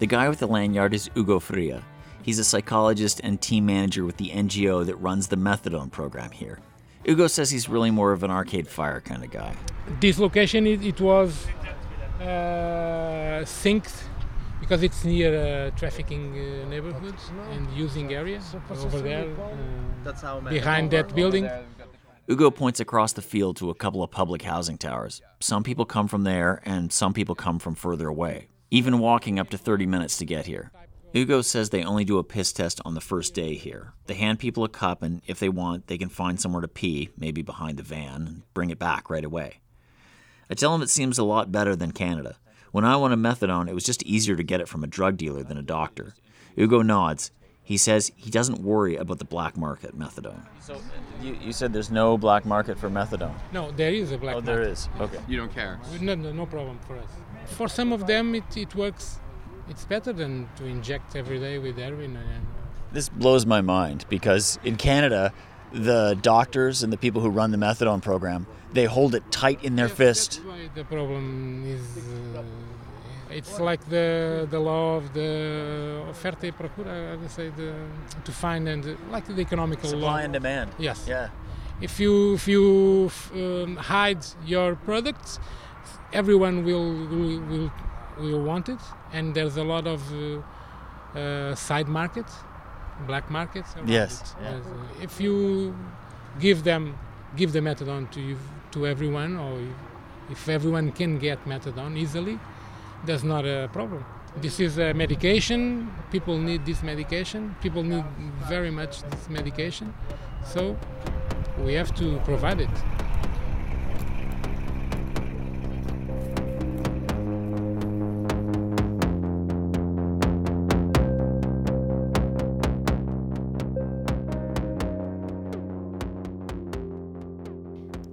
The 0.00 0.06
guy 0.06 0.30
with 0.30 0.38
the 0.38 0.46
lanyard 0.46 0.94
is 0.94 1.10
Hugo 1.14 1.38
Fria. 1.38 1.82
He's 2.22 2.38
a 2.38 2.44
psychologist 2.44 3.20
and 3.22 3.38
team 3.38 3.66
manager 3.66 4.06
with 4.06 4.16
the 4.16 4.30
NGO 4.30 4.86
that 4.86 4.96
runs 4.96 5.28
the 5.28 5.36
methadone 5.36 5.90
program 5.90 6.30
here. 6.30 6.58
Hugo 7.04 7.26
says 7.26 7.50
he's 7.50 7.68
really 7.68 7.90
more 7.90 8.12
of 8.12 8.22
an 8.22 8.30
arcade 8.30 8.66
fire 8.66 9.02
kind 9.02 9.22
of 9.22 9.30
guy. 9.30 9.54
This 10.00 10.18
location, 10.18 10.66
it, 10.66 10.82
it 10.82 10.98
was 11.02 11.46
uh, 12.18 13.44
synced 13.44 14.04
because 14.58 14.82
it's 14.82 15.04
near 15.04 15.68
uh, 15.68 15.78
trafficking 15.78 16.32
uh, 16.32 16.66
neighborhoods 16.70 17.30
and 17.50 17.70
using 17.76 18.14
area 18.14 18.40
over 18.70 19.00
there 19.00 19.28
uh, 20.06 20.40
behind 20.48 20.90
that 20.92 21.14
building. 21.14 21.46
Hugo 22.26 22.50
points 22.50 22.80
across 22.80 23.12
the 23.12 23.22
field 23.22 23.58
to 23.58 23.68
a 23.68 23.74
couple 23.74 24.02
of 24.02 24.10
public 24.10 24.40
housing 24.40 24.78
towers. 24.78 25.20
Some 25.40 25.62
people 25.62 25.84
come 25.84 26.08
from 26.08 26.22
there, 26.24 26.62
and 26.64 26.90
some 26.90 27.12
people 27.12 27.34
come 27.34 27.58
from 27.58 27.74
further 27.74 28.08
away, 28.08 28.48
even 28.70 28.98
walking 28.98 29.38
up 29.38 29.50
to 29.50 29.58
30 29.58 29.86
minutes 29.86 30.16
to 30.18 30.24
get 30.24 30.46
here. 30.46 30.70
Hugo 31.12 31.42
says 31.42 31.70
they 31.70 31.82
only 31.82 32.04
do 32.04 32.18
a 32.18 32.24
piss 32.24 32.52
test 32.52 32.80
on 32.84 32.94
the 32.94 33.00
first 33.00 33.34
day 33.34 33.54
here. 33.54 33.94
They 34.06 34.14
hand 34.14 34.38
people 34.38 34.62
a 34.62 34.68
cup, 34.68 35.02
and 35.02 35.22
if 35.26 35.40
they 35.40 35.48
want, 35.48 35.88
they 35.88 35.98
can 35.98 36.08
find 36.08 36.40
somewhere 36.40 36.62
to 36.62 36.68
pee, 36.68 37.10
maybe 37.18 37.42
behind 37.42 37.78
the 37.78 37.82
van, 37.82 38.26
and 38.26 38.42
bring 38.54 38.70
it 38.70 38.78
back 38.78 39.10
right 39.10 39.24
away. 39.24 39.60
I 40.48 40.54
tell 40.54 40.72
him 40.74 40.82
it 40.82 40.90
seems 40.90 41.18
a 41.18 41.24
lot 41.24 41.50
better 41.50 41.74
than 41.74 41.90
Canada. 41.90 42.36
When 42.70 42.84
I 42.84 42.94
wanted 42.94 43.18
methadone, 43.18 43.68
it 43.68 43.74
was 43.74 43.84
just 43.84 44.04
easier 44.04 44.36
to 44.36 44.44
get 44.44 44.60
it 44.60 44.68
from 44.68 44.84
a 44.84 44.86
drug 44.86 45.16
dealer 45.16 45.42
than 45.42 45.58
a 45.58 45.62
doctor. 45.62 46.14
Hugo 46.54 46.82
nods. 46.82 47.32
He 47.62 47.76
says 47.76 48.10
he 48.16 48.30
doesn't 48.30 48.62
worry 48.62 48.96
about 48.96 49.18
the 49.20 49.24
black 49.24 49.56
market 49.56 49.96
methadone. 49.96 50.42
So 50.60 50.80
you, 51.22 51.38
you 51.40 51.52
said 51.52 51.72
there's 51.72 51.90
no 51.90 52.18
black 52.18 52.44
market 52.44 52.76
for 52.78 52.90
methadone. 52.90 53.34
No, 53.52 53.70
there 53.70 53.92
is 53.92 54.10
a 54.10 54.18
black 54.18 54.34
market. 54.34 54.50
Oh, 54.50 54.54
there 54.54 54.64
market. 54.64 54.72
is. 54.72 54.88
Okay. 55.00 55.18
You 55.28 55.36
don't 55.36 55.54
care. 55.54 55.78
No, 56.00 56.16
no, 56.16 56.32
no 56.32 56.46
problem 56.46 56.80
for 56.80 56.96
us. 56.96 57.10
For 57.46 57.68
some 57.68 57.92
of 57.92 58.06
them, 58.06 58.34
it, 58.34 58.56
it 58.56 58.74
works. 58.74 59.18
It's 59.68 59.84
better 59.84 60.12
than 60.12 60.48
to 60.56 60.64
inject 60.64 61.14
every 61.14 61.38
day 61.38 61.58
with 61.58 61.76
heroin. 61.78 62.18
This 62.92 63.08
blows 63.08 63.46
my 63.46 63.60
mind 63.60 64.04
because 64.08 64.58
in 64.64 64.76
Canada, 64.76 65.32
the 65.72 66.18
doctors 66.20 66.82
and 66.82 66.92
the 66.92 66.96
people 66.96 67.20
who 67.22 67.30
run 67.30 67.50
the 67.52 67.56
methadone 67.56 68.02
program, 68.02 68.46
they 68.72 68.84
hold 68.84 69.14
it 69.14 69.30
tight 69.30 69.62
in 69.62 69.76
their 69.76 69.88
fist. 69.88 70.30
That's 70.32 70.46
why 70.46 70.70
the 70.74 70.84
problem 70.84 71.64
is. 71.66 71.82
Uh, 72.36 72.42
it's 73.30 73.60
like 73.60 73.88
the 73.88 74.48
the 74.50 74.58
law 74.58 74.96
of 74.96 75.12
the 75.12 76.02
oferta 76.10 76.44
e 76.44 76.50
procura. 76.50 77.12
I 77.12 77.16
would 77.16 77.30
say 77.30 77.50
the 77.50 77.72
to 78.24 78.32
find 78.32 78.68
and 78.68 78.84
uh, 78.84 78.94
like 79.12 79.26
the 79.26 79.40
economical 79.40 79.88
law. 79.90 79.98
Supply 79.98 80.22
and 80.22 80.32
demand. 80.32 80.70
Yes. 80.78 81.06
Yeah. 81.06 81.28
If 81.80 82.00
you 82.00 82.34
if 82.34 82.48
you 82.48 83.10
um, 83.34 83.76
hide 83.76 84.26
your 84.44 84.74
products, 84.74 85.38
everyone 86.12 86.64
will 86.64 86.92
will 87.06 87.70
will, 88.18 88.42
want 88.42 88.68
it, 88.68 88.80
and 89.12 89.34
there's 89.34 89.56
a 89.56 89.64
lot 89.64 89.86
of 89.86 90.00
uh, 90.12 91.18
uh, 91.18 91.54
side 91.54 91.88
markets, 91.88 92.34
black 93.06 93.30
markets. 93.30 93.74
Yes, 93.86 94.34
yeah. 94.42 94.56
Uh, 94.56 95.02
If 95.02 95.20
you 95.20 95.74
give 96.38 96.64
them 96.64 96.98
give 97.36 97.52
the 97.52 97.60
methadone 97.60 98.10
to 98.10 98.20
you, 98.20 98.36
to 98.72 98.86
everyone, 98.86 99.36
or 99.36 99.58
if 100.30 100.48
everyone 100.48 100.92
can 100.92 101.18
get 101.18 101.44
methadone 101.44 101.96
easily, 101.96 102.38
that's 103.06 103.24
not 103.24 103.44
a 103.44 103.68
problem. 103.72 104.04
This 104.36 104.60
is 104.60 104.78
a 104.78 104.94
medication. 104.94 105.90
People 106.12 106.38
need 106.38 106.64
this 106.64 106.82
medication. 106.82 107.56
People 107.60 107.82
need 107.82 108.04
very 108.48 108.70
much 108.70 109.02
this 109.02 109.28
medication. 109.28 109.92
So 110.44 110.76
we 111.64 111.74
have 111.74 111.92
to 111.96 112.20
provide 112.24 112.60
it. 112.60 112.70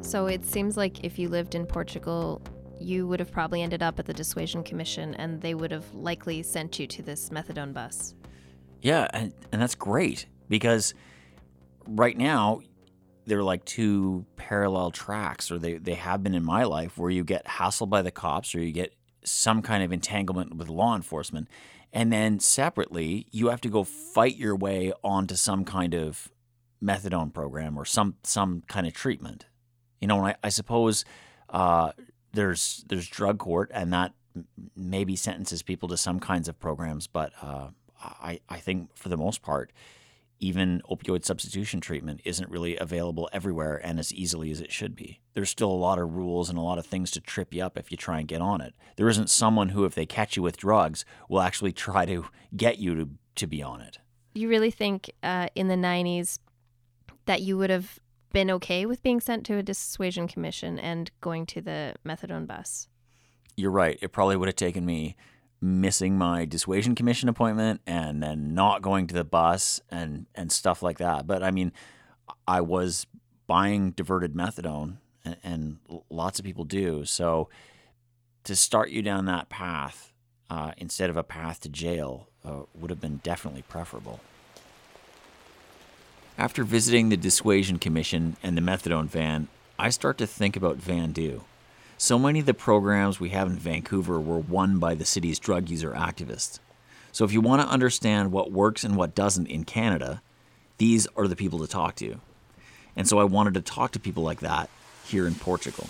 So 0.08 0.28
it 0.28 0.46
seems 0.46 0.78
like 0.78 1.04
if 1.04 1.20
you 1.20 1.28
lived 1.28 1.54
in 1.54 1.66
Portugal, 1.66 2.42
you 2.80 3.06
would 3.08 3.20
have 3.20 3.30
probably 3.30 3.62
ended 3.62 3.84
up 3.84 4.00
at 4.00 4.06
the 4.06 4.14
Dissuasion 4.14 4.64
Commission 4.64 5.14
and 5.16 5.42
they 5.42 5.54
would 5.54 5.70
have 5.70 5.94
likely 5.94 6.44
sent 6.44 6.80
you 6.80 6.88
to 6.88 7.02
this 7.04 7.30
methadone 7.30 7.74
bus. 7.74 8.16
Yeah, 8.82 9.08
and, 9.12 9.34
and 9.52 9.62
that's 9.62 9.76
great 9.76 10.28
because 10.48 10.94
right 11.86 12.18
now 12.18 12.62
they're 13.26 13.44
like 13.44 13.66
two 13.66 14.26
parallel 14.38 14.92
tracks, 14.92 15.52
or 15.52 15.60
they, 15.60 15.74
they 15.74 15.96
have 15.96 16.24
been 16.24 16.36
in 16.36 16.46
my 16.46 16.64
life, 16.64 16.98
where 16.98 17.12
you 17.12 17.26
get 17.26 17.46
hassled 17.46 17.90
by 17.90 18.02
the 18.02 18.10
cops 18.10 18.56
or 18.56 18.62
you 18.62 18.72
get 18.72 18.96
some 19.26 19.62
kind 19.62 19.84
of 19.84 19.92
entanglement 19.92 20.56
with 20.56 20.70
law 20.70 20.96
enforcement. 20.96 21.50
And 21.92 22.14
then 22.14 22.40
separately, 22.40 23.28
you 23.32 23.50
have 23.50 23.60
to 23.60 23.70
go 23.70 23.84
fight 23.84 24.38
your 24.38 24.56
way 24.56 24.94
onto 25.04 25.36
some 25.36 25.66
kind 25.66 25.94
of 25.94 26.32
methadone 26.82 27.34
program 27.34 27.78
or 27.78 27.84
some 27.84 28.16
some 28.24 28.64
kind 28.70 28.88
of 28.88 28.94
treatment. 28.94 29.48
You 30.02 30.08
know, 30.08 30.18
and 30.18 30.28
I, 30.28 30.36
I 30.44 30.50
suppose 30.50 31.06
uh, 31.50 31.92
there's 32.34 32.84
there's 32.88 33.08
drug 33.08 33.40
court, 33.40 33.72
and 33.74 33.92
that 33.94 34.14
maybe 34.76 35.16
sentences 35.16 35.64
people 35.64 35.90
to 35.90 35.98
some 35.98 36.20
kinds 36.20 36.48
of 36.48 36.60
programs. 36.60 37.08
But 37.08 37.34
uh, 37.42 37.70
I 38.02 38.40
I 38.50 38.58
think 38.58 38.96
for 38.96 39.10
the 39.10 39.18
most 39.18 39.42
part, 39.42 39.72
even 40.40 40.82
opioid 40.90 41.26
substitution 41.26 41.82
treatment 41.82 42.22
isn't 42.24 42.50
really 42.50 42.78
available 42.78 43.30
everywhere 43.32 43.82
and 43.84 44.00
as 44.00 44.14
easily 44.14 44.52
as 44.52 44.62
it 44.62 44.72
should 44.72 44.96
be. 44.96 45.20
There's 45.34 45.50
still 45.50 45.72
a 45.72 45.74
lot 45.74 46.00
of 46.00 46.16
rules 46.16 46.50
and 46.50 46.58
a 46.58 46.62
lot 46.62 46.78
of 46.78 46.86
things 46.86 47.12
to 47.12 47.22
trip 47.22 47.54
you 47.54 47.64
up 47.64 47.78
if 47.78 47.92
you 47.92 47.98
try 47.98 48.20
and 48.20 48.28
get 48.28 48.42
on 48.42 48.62
it. 48.62 48.74
There 48.98 49.10
isn't 49.10 49.30
someone 49.30 49.70
who, 49.70 49.86
if 49.86 49.96
they 49.96 50.06
catch 50.06 50.36
you 50.36 50.44
with 50.44 50.58
drugs, 50.58 51.06
will 51.30 51.42
actually 51.42 51.72
try 51.88 52.06
to 52.06 52.26
get 52.56 52.80
you 52.80 52.96
to 52.96 53.10
to 53.36 53.48
be 53.48 53.62
on 53.62 53.82
it. 53.82 54.00
You 54.34 54.50
really 54.50 54.72
think 54.72 55.12
uh, 55.22 55.48
in 55.56 55.68
the 55.68 55.76
90s 55.76 56.40
that 57.26 57.42
you 57.42 57.58
would 57.58 57.70
have 57.70 58.00
been 58.38 58.52
okay 58.52 58.86
with 58.86 59.02
being 59.02 59.20
sent 59.20 59.44
to 59.44 59.58
a 59.58 59.64
dissuasion 59.64 60.28
commission 60.28 60.78
and 60.78 61.10
going 61.22 61.44
to 61.44 61.60
the 61.60 61.96
methadone 62.06 62.46
bus? 62.46 62.88
You're 63.56 63.72
right. 63.72 63.98
It 64.00 64.10
probably 64.10 64.38
would 64.38 64.48
have 64.48 64.56
taken 64.56 64.86
me 64.86 65.16
missing 65.60 66.20
my 66.20 66.46
dissuasion 66.46 66.94
commission 66.94 67.30
appointment 67.30 67.82
and 67.88 68.22
then 68.22 68.54
not 68.54 68.84
going 68.84 69.08
to 69.08 69.16
the 69.16 69.24
bus 69.24 69.82
and 69.90 70.28
and 70.36 70.52
stuff 70.52 70.84
like 70.84 71.00
that. 71.00 71.26
But 71.26 71.42
I 71.42 71.50
mean, 71.50 71.72
I 72.48 72.62
was 72.62 73.08
buying 73.48 73.90
diverted 73.90 74.36
methadone, 74.36 74.98
and, 75.26 75.38
and 75.44 75.78
lots 76.12 76.38
of 76.38 76.46
people 76.46 76.64
do. 76.64 77.06
So 77.06 77.50
to 78.44 78.56
start 78.56 78.92
you 78.92 79.02
down 79.02 79.26
that 79.26 79.50
path 79.50 80.14
uh, 80.52 80.74
instead 80.78 81.10
of 81.10 81.18
a 81.18 81.24
path 81.24 81.62
to 81.62 81.70
jail 81.70 82.30
uh, 82.46 82.66
would 82.76 82.92
have 82.92 83.02
been 83.02 83.18
definitely 83.24 83.64
preferable. 83.64 84.20
After 86.40 86.64
visiting 86.64 87.10
the 87.10 87.18
dissuasion 87.18 87.80
commission 87.80 88.38
and 88.44 88.56
the 88.56 88.62
methadone 88.62 89.08
van, 89.08 89.48
I 89.80 89.90
start 89.90 90.20
to 90.20 90.28
think 90.28 90.56
about 90.56 90.78
Vandu. 90.78 91.42
So 91.98 92.20
many 92.20 92.42
of 92.42 92.46
the 92.46 92.54
programs 92.54 93.20
we 93.20 93.30
have 93.30 93.48
in 93.48 93.58
Vancouver 93.58 94.20
were 94.20 94.38
won 94.38 94.78
by 94.78 94.94
the 94.94 95.04
city's 95.04 95.40
drug 95.40 95.68
user 95.68 95.94
activists. 95.94 96.60
So 97.12 97.26
if 97.26 97.34
you 97.34 97.42
want 97.42 97.64
to 97.64 97.68
understand 97.68 98.32
what 98.32 98.52
works 98.52 98.84
and 98.84 98.96
what 98.96 99.16
doesn't 99.16 99.48
in 99.48 99.64
Canada, 99.64 100.22
these 100.78 101.08
are 101.18 101.28
the 101.28 101.36
people 101.36 101.58
to 101.58 101.68
talk 101.68 101.96
to. 101.96 102.20
And 102.96 103.08
so 103.08 103.18
I 103.18 103.24
wanted 103.24 103.56
to 103.56 103.62
talk 103.62 103.92
to 103.94 104.00
people 104.00 104.22
like 104.22 104.42
that 104.42 104.70
here 105.06 105.26
in 105.26 105.34
Portugal. 105.34 105.90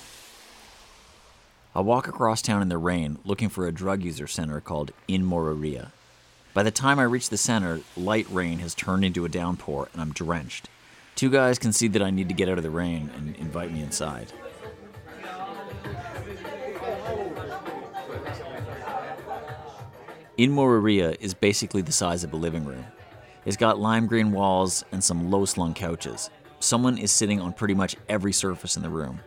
I 1.76 1.82
walk 1.82 2.08
across 2.08 2.42
town 2.42 2.62
in 2.62 2.70
the 2.70 2.78
rain 2.78 3.20
looking 3.26 3.50
for 3.50 3.68
a 3.68 3.74
drug 3.74 4.02
user 4.02 4.28
center 4.28 4.62
called 4.62 4.94
In 5.10 5.26
Mouraria. 5.26 5.92
By 6.58 6.64
the 6.64 6.72
time 6.72 6.98
I 6.98 7.04
reach 7.04 7.30
the 7.30 7.38
center, 7.38 7.82
light 7.96 8.26
rain 8.32 8.58
has 8.58 8.74
turned 8.74 9.06
into 9.06 9.26
a 9.26 9.30
downpour 9.30 9.90
and 9.94 10.02
I'm 10.02 10.12
drenched. 10.12 10.70
Two 11.14 11.30
guys 11.30 11.60
can 11.60 11.72
see 11.72 11.88
that 11.90 12.02
I 12.02 12.10
need 12.10 12.30
to 12.30 12.34
get 12.34 12.50
out 12.50 12.58
of 12.58 12.64
the 12.64 12.72
rain 12.72 13.12
and 13.16 13.36
invite 13.36 13.72
me 13.72 13.84
inside. 13.84 14.34
In 20.38 20.52
Mouraria 20.52 21.16
is 21.20 21.36
basically 21.36 21.84
the 21.84 21.92
size 21.92 22.24
of 22.24 22.34
a 22.34 22.38
living 22.38 22.66
room. 22.66 22.86
It's 23.46 23.56
got 23.56 23.78
lime 23.78 24.08
green 24.08 24.32
walls 24.32 24.84
and 24.92 25.04
some 25.04 25.30
low 25.30 25.46
slung 25.46 25.76
couches. 25.76 26.32
Someone 26.60 26.98
is 26.98 27.12
sitting 27.12 27.40
on 27.40 27.54
pretty 27.54 27.76
much 27.76 27.96
every 28.10 28.34
surface 28.34 28.76
in 28.76 28.82
the 28.82 28.90
room. 28.90 29.20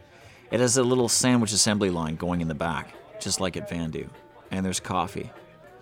It 0.51 0.59
has 0.59 0.79
a 0.79 0.83
little 0.83 1.09
sandwich 1.09 1.53
assembly 1.53 1.91
line 1.91 2.17
going 2.17 2.41
in 2.41 2.49
the 2.49 2.57
back, 2.57 2.93
just 3.21 3.39
like 3.39 3.57
at 3.57 3.71
Vandu. 3.71 4.09
And 4.51 4.67
there's 4.67 4.81
coffee. 4.81 5.31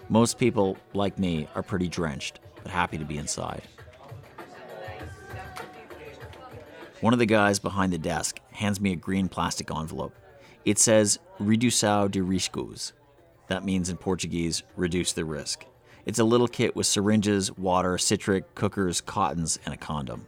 Most 0.08 0.38
people, 0.38 0.78
like 0.94 1.18
me, 1.18 1.48
are 1.54 1.62
pretty 1.62 1.88
drenched, 1.88 2.40
but 2.62 2.72
happy 2.72 2.96
to 2.96 3.04
be 3.04 3.18
inside. 3.18 3.62
One 7.00 7.12
of 7.12 7.18
the 7.18 7.26
guys 7.26 7.58
behind 7.58 7.92
the 7.92 7.98
desk 7.98 8.40
hands 8.50 8.80
me 8.80 8.92
a 8.92 8.96
green 8.96 9.28
plastic 9.28 9.70
envelope. 9.70 10.14
It 10.64 10.78
says 10.78 11.18
Redução 11.38 12.10
de 12.10 12.20
Riscos. 12.20 12.92
That 13.48 13.64
means 13.64 13.88
in 13.88 13.98
Portuguese, 13.98 14.62
reduce 14.76 15.12
the 15.12 15.24
risk. 15.24 15.66
It's 16.06 16.18
a 16.18 16.24
little 16.24 16.48
kit 16.48 16.74
with 16.74 16.86
syringes, 16.86 17.56
water, 17.56 17.98
citric, 17.98 18.54
cookers, 18.54 19.00
cottons, 19.02 19.58
and 19.64 19.74
a 19.74 19.76
condom. 19.76 20.26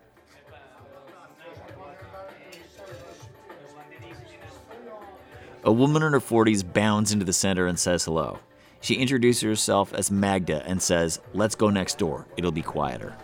A 5.64 5.72
woman 5.72 6.02
in 6.02 6.12
her 6.12 6.20
40s 6.20 6.70
bounds 6.70 7.12
into 7.12 7.24
the 7.24 7.32
center 7.32 7.66
and 7.66 7.78
says 7.78 8.04
hello. 8.04 8.38
She 8.80 8.94
introduces 8.94 9.42
herself 9.42 9.92
as 9.92 10.10
Magda 10.10 10.64
and 10.66 10.80
says, 10.82 11.20
Let's 11.34 11.54
go 11.54 11.70
next 11.70 11.98
door. 11.98 12.26
It'll 12.36 12.52
be 12.52 12.62
quieter. 12.62 13.14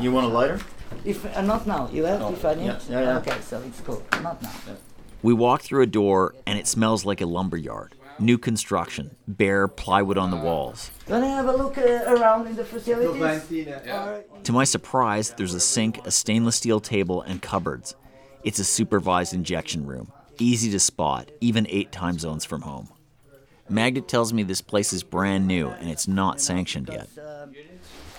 You 0.00 0.12
want 0.12 0.26
a 0.26 0.28
lighter? 0.30 0.60
If 1.04 1.24
uh, 1.36 1.42
not 1.42 1.66
now, 1.66 1.88
you 1.92 2.04
have. 2.04 2.20
No. 2.20 2.32
If 2.32 2.44
I 2.44 2.54
need. 2.54 2.66
Yeah, 2.66 2.78
yeah, 2.88 3.00
yeah. 3.02 3.18
Okay, 3.18 3.40
so 3.40 3.60
it's 3.66 3.80
cool. 3.80 4.02
Not 4.22 4.40
now. 4.42 4.50
We 5.22 5.34
walk 5.34 5.62
through 5.62 5.82
a 5.82 5.86
door 5.86 6.34
and 6.46 6.58
it 6.58 6.66
smells 6.66 7.04
like 7.04 7.20
a 7.20 7.26
lumber 7.26 7.56
yard. 7.56 7.94
New 8.18 8.38
construction, 8.38 9.14
bare 9.28 9.68
plywood 9.68 10.16
on 10.16 10.30
the 10.30 10.38
walls. 10.38 10.90
Wanna 11.08 11.28
have 11.28 11.46
a 11.48 11.52
look 11.52 11.76
uh, 11.76 11.82
around 12.06 12.46
in 12.46 12.56
the 12.56 12.64
facilities? 12.64 13.20
Or- 13.90 14.24
To 14.44 14.52
my 14.52 14.64
surprise, 14.64 15.34
there's 15.36 15.52
a 15.52 15.60
sink, 15.60 16.06
a 16.06 16.10
stainless 16.10 16.56
steel 16.56 16.80
table, 16.80 17.20
and 17.22 17.42
cupboards. 17.42 17.94
It's 18.42 18.58
a 18.58 18.64
supervised 18.64 19.34
injection 19.34 19.84
room, 19.84 20.12
easy 20.38 20.70
to 20.70 20.78
spot, 20.80 21.30
even 21.42 21.66
eight 21.68 21.92
time 21.92 22.18
zones 22.18 22.44
from 22.46 22.62
home. 22.62 22.88
Magda 23.68 24.00
tells 24.00 24.32
me 24.32 24.42
this 24.42 24.60
place 24.60 24.92
is 24.92 25.02
brand 25.02 25.46
new 25.46 25.68
and 25.68 25.88
it's 25.90 26.06
not 26.08 26.40
sanctioned 26.40 26.88
yet. 26.88 27.08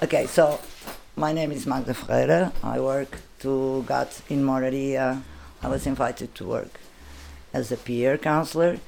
Okay, 0.03 0.27
so 0.27 0.60
my 1.15 1.31
name 1.33 1.51
is 1.51 1.65
Magda 1.65 1.93
Ferreira. 1.93 2.53
I 2.63 2.79
work 2.79 3.19
to 3.39 3.83
GAT 3.88 4.21
in 4.29 4.43
Mouraria. 4.43 5.21
I 5.63 5.67
was 5.69 5.88
invited 5.88 6.36
to 6.36 6.45
work 6.45 6.79
as 7.53 7.71
a 7.71 7.77
peer 7.77 8.17
counselor 8.17 8.79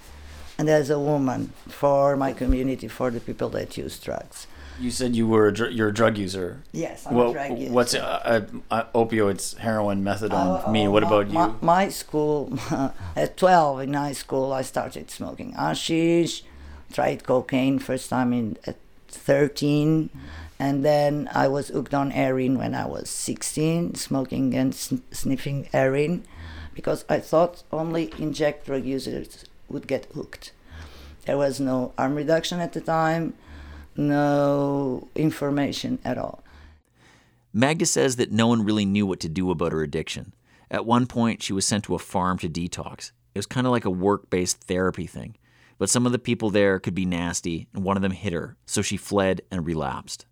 and 0.58 0.70
as 0.70 0.90
a 0.90 1.00
woman 1.00 1.54
for 1.68 2.18
my 2.18 2.34
community, 2.34 2.88
for 2.88 3.10
the 3.10 3.20
people 3.22 3.50
that 3.50 3.78
use 3.78 3.98
drugs. 3.98 4.46
You 4.80 4.92
said 4.92 5.14
you 5.16 5.28
were 5.28 5.48
a 5.48 5.54
dr- 5.54 5.72
you're 5.74 5.90
a 5.90 5.94
drug 5.94 6.18
user. 6.18 6.62
Yes, 6.72 7.06
I'm 7.06 7.18
a 7.18 7.34
drug 7.34 7.58
user. 7.58 7.74
What's 7.74 7.94
uh, 7.96 8.46
uh, 8.72 8.84
opioids, 8.96 9.58
heroin, 9.58 10.04
methadone? 10.04 10.64
Oh, 10.66 10.72
me. 10.72 10.88
oh, 10.88 10.92
What 10.92 11.04
my- 11.04 11.08
about 11.10 11.28
you? 11.28 11.34
My, 11.34 11.54
my 11.62 11.90
school, 11.90 12.58
at 13.16 13.36
12 13.36 13.82
in 13.82 13.94
high 13.94 14.14
school, 14.14 14.54
I 14.54 14.62
started 14.62 15.10
smoking 15.12 15.52
hashish, 15.54 16.44
tried 16.92 17.24
cocaine 17.24 17.80
first 17.80 18.10
time 18.10 18.34
in 18.34 18.58
at 18.66 18.78
13, 19.08 20.10
and 20.60 20.86
then 20.86 21.30
I 21.34 21.48
was 21.48 21.70
hooked 21.70 21.94
on 21.94 22.12
heroin 22.12 22.58
when 22.58 22.76
I 22.76 22.86
was 22.86 23.10
16, 23.10 23.96
smoking 23.96 24.54
and 24.56 24.74
sn- 24.76 25.04
sniffing 25.12 25.70
heroin, 25.72 26.26
because 26.74 27.06
I 27.10 27.20
thought 27.20 27.64
only 27.72 28.14
inject 28.18 28.66
drug 28.66 28.86
users 28.86 29.46
would 29.70 29.88
get 29.88 30.06
hooked. 30.14 30.52
There 31.26 31.38
was 31.38 31.60
no 31.60 31.94
harm 31.98 32.16
reduction 32.16 32.60
at 32.60 32.74
the 32.74 32.82
time, 32.82 33.34
no 33.96 35.08
information 35.16 36.00
at 36.04 36.18
all. 36.18 36.44
Magda 37.54 37.86
says 37.86 38.16
that 38.18 38.32
no 38.32 38.48
one 38.48 38.64
really 38.64 38.86
knew 38.86 39.06
what 39.06 39.20
to 39.22 39.30
do 39.30 39.50
about 39.50 39.72
her 39.72 39.82
addiction. 39.82 40.34
At 40.72 40.86
one 40.86 41.08
point, 41.08 41.42
she 41.42 41.54
was 41.54 41.66
sent 41.66 41.84
to 41.86 41.96
a 41.96 42.00
farm 42.00 42.38
to 42.40 42.50
detox. 42.50 43.12
It 43.34 43.40
was 43.40 43.48
kind 43.48 43.66
of 43.66 43.72
like 43.72 43.86
a 43.86 43.90
work 43.90 44.30
based 44.30 44.62
therapy 44.62 45.08
thing. 45.08 45.36
But 45.80 45.90
some 45.90 46.06
of 46.06 46.12
the 46.12 46.20
people 46.20 46.52
there 46.52 46.80
could 46.80 46.94
be 46.94 47.06
nasty, 47.06 47.68
and 47.74 47.84
one 47.84 47.98
of 47.98 48.04
them 48.04 48.12
hit 48.12 48.34
her, 48.34 48.58
so 48.68 48.84
she 48.84 48.98
fled 48.98 49.42
and 49.50 49.66
relapsed. 49.66 50.28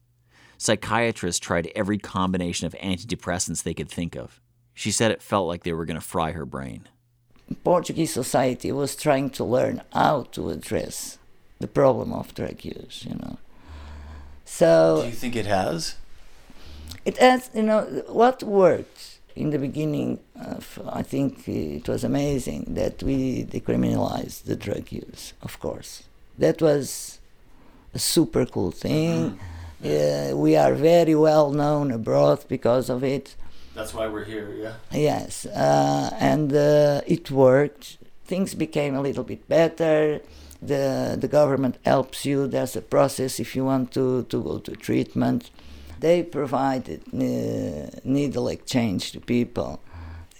Psychiatrists 0.59 1.39
tried 1.39 1.71
every 1.73 1.97
combination 1.97 2.67
of 2.67 2.73
antidepressants 2.73 3.63
they 3.63 3.73
could 3.73 3.89
think 3.89 4.15
of. 4.15 4.39
She 4.73 4.91
said 4.91 5.09
it 5.09 5.21
felt 5.21 5.47
like 5.47 5.63
they 5.63 5.73
were 5.73 5.85
going 5.85 5.99
to 5.99 6.05
fry 6.05 6.33
her 6.33 6.45
brain. 6.45 6.87
Portuguese 7.63 8.13
society 8.13 8.71
was 8.71 8.95
trying 8.95 9.29
to 9.31 9.43
learn 9.43 9.81
how 9.93 10.23
to 10.33 10.49
address 10.49 11.17
the 11.59 11.67
problem 11.67 12.11
of 12.11 12.35
drug 12.35 12.63
use, 12.65 13.05
you 13.07 13.15
know. 13.15 13.37
So 14.43 15.01
Do 15.03 15.07
you 15.07 15.13
think 15.15 15.35
it 15.35 15.45
has? 15.45 15.95
it 17.05 17.17
has, 17.17 17.49
you 17.53 17.63
know, 17.63 18.03
what 18.07 18.43
worked 18.43 19.16
in 19.37 19.51
the 19.51 19.59
beginning. 19.59 20.19
Of, 20.35 20.79
I 21.01 21.03
think 21.03 21.47
it 21.47 21.87
was 21.87 22.03
amazing 22.03 22.61
that 22.81 23.03
we 23.03 23.45
decriminalized 23.45 24.43
the 24.43 24.55
drug 24.55 24.91
use. 24.91 25.33
Of 25.41 25.59
course, 25.59 26.03
that 26.37 26.61
was 26.61 27.19
a 27.93 27.99
super 27.99 28.45
cool 28.45 28.71
thing. 28.71 29.39
Uh, 29.83 30.31
we 30.35 30.55
are 30.55 30.73
very 30.73 31.15
well 31.15 31.51
known 31.51 31.91
abroad 31.91 32.39
because 32.47 32.89
of 32.89 33.03
it. 33.03 33.35
That's 33.75 33.93
why 33.93 34.07
we're 34.07 34.25
here, 34.25 34.49
yeah. 34.63 34.73
Yes, 34.91 35.45
uh, 35.45 36.09
and 36.19 36.51
uh, 36.51 37.01
it 37.05 37.29
worked. 37.29 37.97
Things 38.25 38.55
became 38.55 38.95
a 38.95 39.01
little 39.01 39.23
bit 39.23 39.47
better. 39.47 40.19
The 40.61 41.15
the 41.23 41.27
government 41.27 41.75
helps 41.85 42.25
you. 42.25 42.47
There's 42.47 42.75
a 42.75 42.81
process 42.81 43.39
if 43.39 43.55
you 43.55 43.65
want 43.65 43.91
to, 43.93 44.23
to 44.23 44.43
go 44.43 44.57
to 44.57 44.71
treatment. 44.75 45.51
They 45.99 46.23
provided 46.23 47.01
uh, 47.13 47.99
needle 48.03 48.47
exchange 48.47 49.11
to 49.13 49.19
people. 49.19 49.79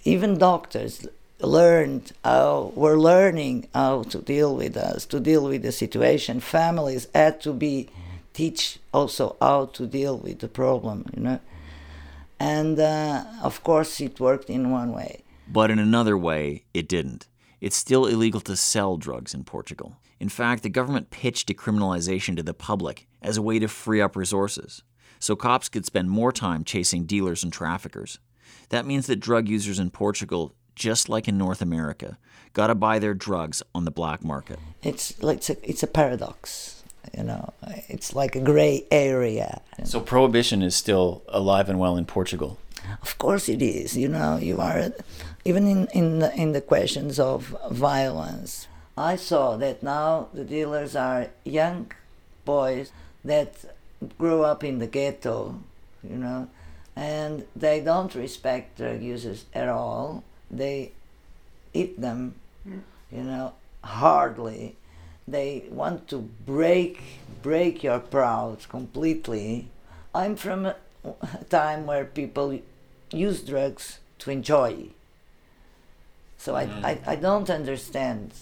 Even 0.04 0.38
doctors 0.38 1.06
learned 1.40 2.12
how 2.24 2.72
were 2.74 2.98
learning 2.98 3.68
how 3.74 4.02
to 4.04 4.18
deal 4.18 4.54
with 4.56 4.76
us, 4.76 5.06
to 5.06 5.20
deal 5.20 5.44
with 5.44 5.62
the 5.62 5.72
situation. 5.72 6.40
Families 6.40 7.08
had 7.14 7.40
to 7.42 7.52
be 7.52 7.88
teach 8.32 8.78
also 8.92 9.36
how 9.40 9.66
to 9.66 9.86
deal 9.86 10.16
with 10.16 10.38
the 10.38 10.48
problem, 10.48 11.04
you 11.14 11.22
know. 11.22 11.40
And 12.38 12.78
uh, 12.78 13.24
of 13.42 13.64
course, 13.64 14.00
it 14.00 14.20
worked 14.20 14.48
in 14.48 14.70
one 14.70 14.92
way. 14.92 15.24
But 15.48 15.70
in 15.70 15.78
another 15.78 16.16
way, 16.16 16.64
it 16.72 16.88
didn't. 16.88 17.26
It's 17.60 17.76
still 17.76 18.06
illegal 18.06 18.40
to 18.42 18.54
sell 18.54 18.96
drugs 18.96 19.34
in 19.34 19.42
Portugal. 19.44 19.96
In 20.20 20.28
fact, 20.28 20.62
the 20.62 20.68
government 20.68 21.10
pitched 21.10 21.48
decriminalization 21.48 22.36
to 22.36 22.42
the 22.42 22.54
public 22.54 23.06
as 23.22 23.36
a 23.36 23.42
way 23.42 23.58
to 23.58 23.68
free 23.68 24.00
up 24.00 24.14
resources, 24.14 24.82
so 25.18 25.36
cops 25.36 25.68
could 25.68 25.84
spend 25.84 26.10
more 26.10 26.32
time 26.32 26.64
chasing 26.64 27.04
dealers 27.04 27.42
and 27.42 27.52
traffickers. 27.52 28.18
That 28.70 28.86
means 28.86 29.06
that 29.06 29.16
drug 29.20 29.48
users 29.48 29.78
in 29.78 29.90
Portugal, 29.90 30.52
just 30.74 31.08
like 31.08 31.28
in 31.28 31.38
North 31.38 31.62
America, 31.62 32.18
gotta 32.52 32.74
buy 32.74 32.98
their 32.98 33.14
drugs 33.14 33.62
on 33.74 33.84
the 33.84 33.90
black 33.90 34.24
market. 34.24 34.58
It's 34.82 35.20
like 35.22 35.38
it's 35.38 35.50
a, 35.50 35.56
it's 35.68 35.82
a 35.82 35.86
paradox, 35.86 36.82
you 37.16 37.24
know. 37.24 37.52
It's 37.88 38.14
like 38.14 38.36
a 38.36 38.40
gray 38.40 38.84
area. 38.90 39.60
So 39.84 40.00
prohibition 40.00 40.62
is 40.62 40.76
still 40.76 41.22
alive 41.28 41.68
and 41.68 41.78
well 41.78 41.96
in 41.96 42.04
Portugal. 42.04 42.58
Of 43.02 43.18
course, 43.18 43.48
it 43.48 43.62
is. 43.62 43.96
You 43.96 44.08
know, 44.08 44.36
you 44.36 44.60
are 44.60 44.92
even 45.44 45.66
in 45.66 45.86
in 45.88 46.18
the, 46.20 46.34
in 46.34 46.52
the 46.52 46.60
questions 46.60 47.18
of 47.18 47.56
violence. 47.70 48.68
I 48.96 49.16
saw 49.16 49.56
that 49.56 49.82
now 49.82 50.28
the 50.34 50.44
dealers 50.44 50.96
are 50.96 51.28
young 51.44 51.92
boys 52.44 52.90
that 53.24 53.77
grew 54.18 54.42
up 54.42 54.62
in 54.62 54.78
the 54.78 54.86
ghetto, 54.86 55.60
you 56.02 56.16
know, 56.16 56.48
and 56.94 57.44
they 57.54 57.80
don't 57.80 58.14
respect 58.14 58.78
drug 58.78 59.02
users 59.02 59.44
at 59.54 59.68
all. 59.68 60.24
They 60.50 60.92
eat 61.72 62.00
them, 62.00 62.34
mm. 62.66 62.80
you 63.12 63.22
know, 63.22 63.54
hardly. 63.82 64.76
They 65.26 65.64
want 65.70 66.08
to 66.08 66.28
break 66.46 67.02
break 67.42 67.82
your 67.82 68.00
pride 68.00 68.68
completely. 68.68 69.68
I'm 70.14 70.36
from 70.36 70.66
a, 70.66 70.76
a 71.04 71.44
time 71.48 71.86
where 71.86 72.04
people 72.04 72.58
use 73.12 73.42
drugs 73.42 73.98
to 74.20 74.30
enjoy. 74.30 74.88
So 76.38 76.54
I, 76.54 76.66
mm. 76.66 76.84
I, 76.84 77.00
I 77.06 77.16
don't 77.16 77.50
understand 77.50 78.32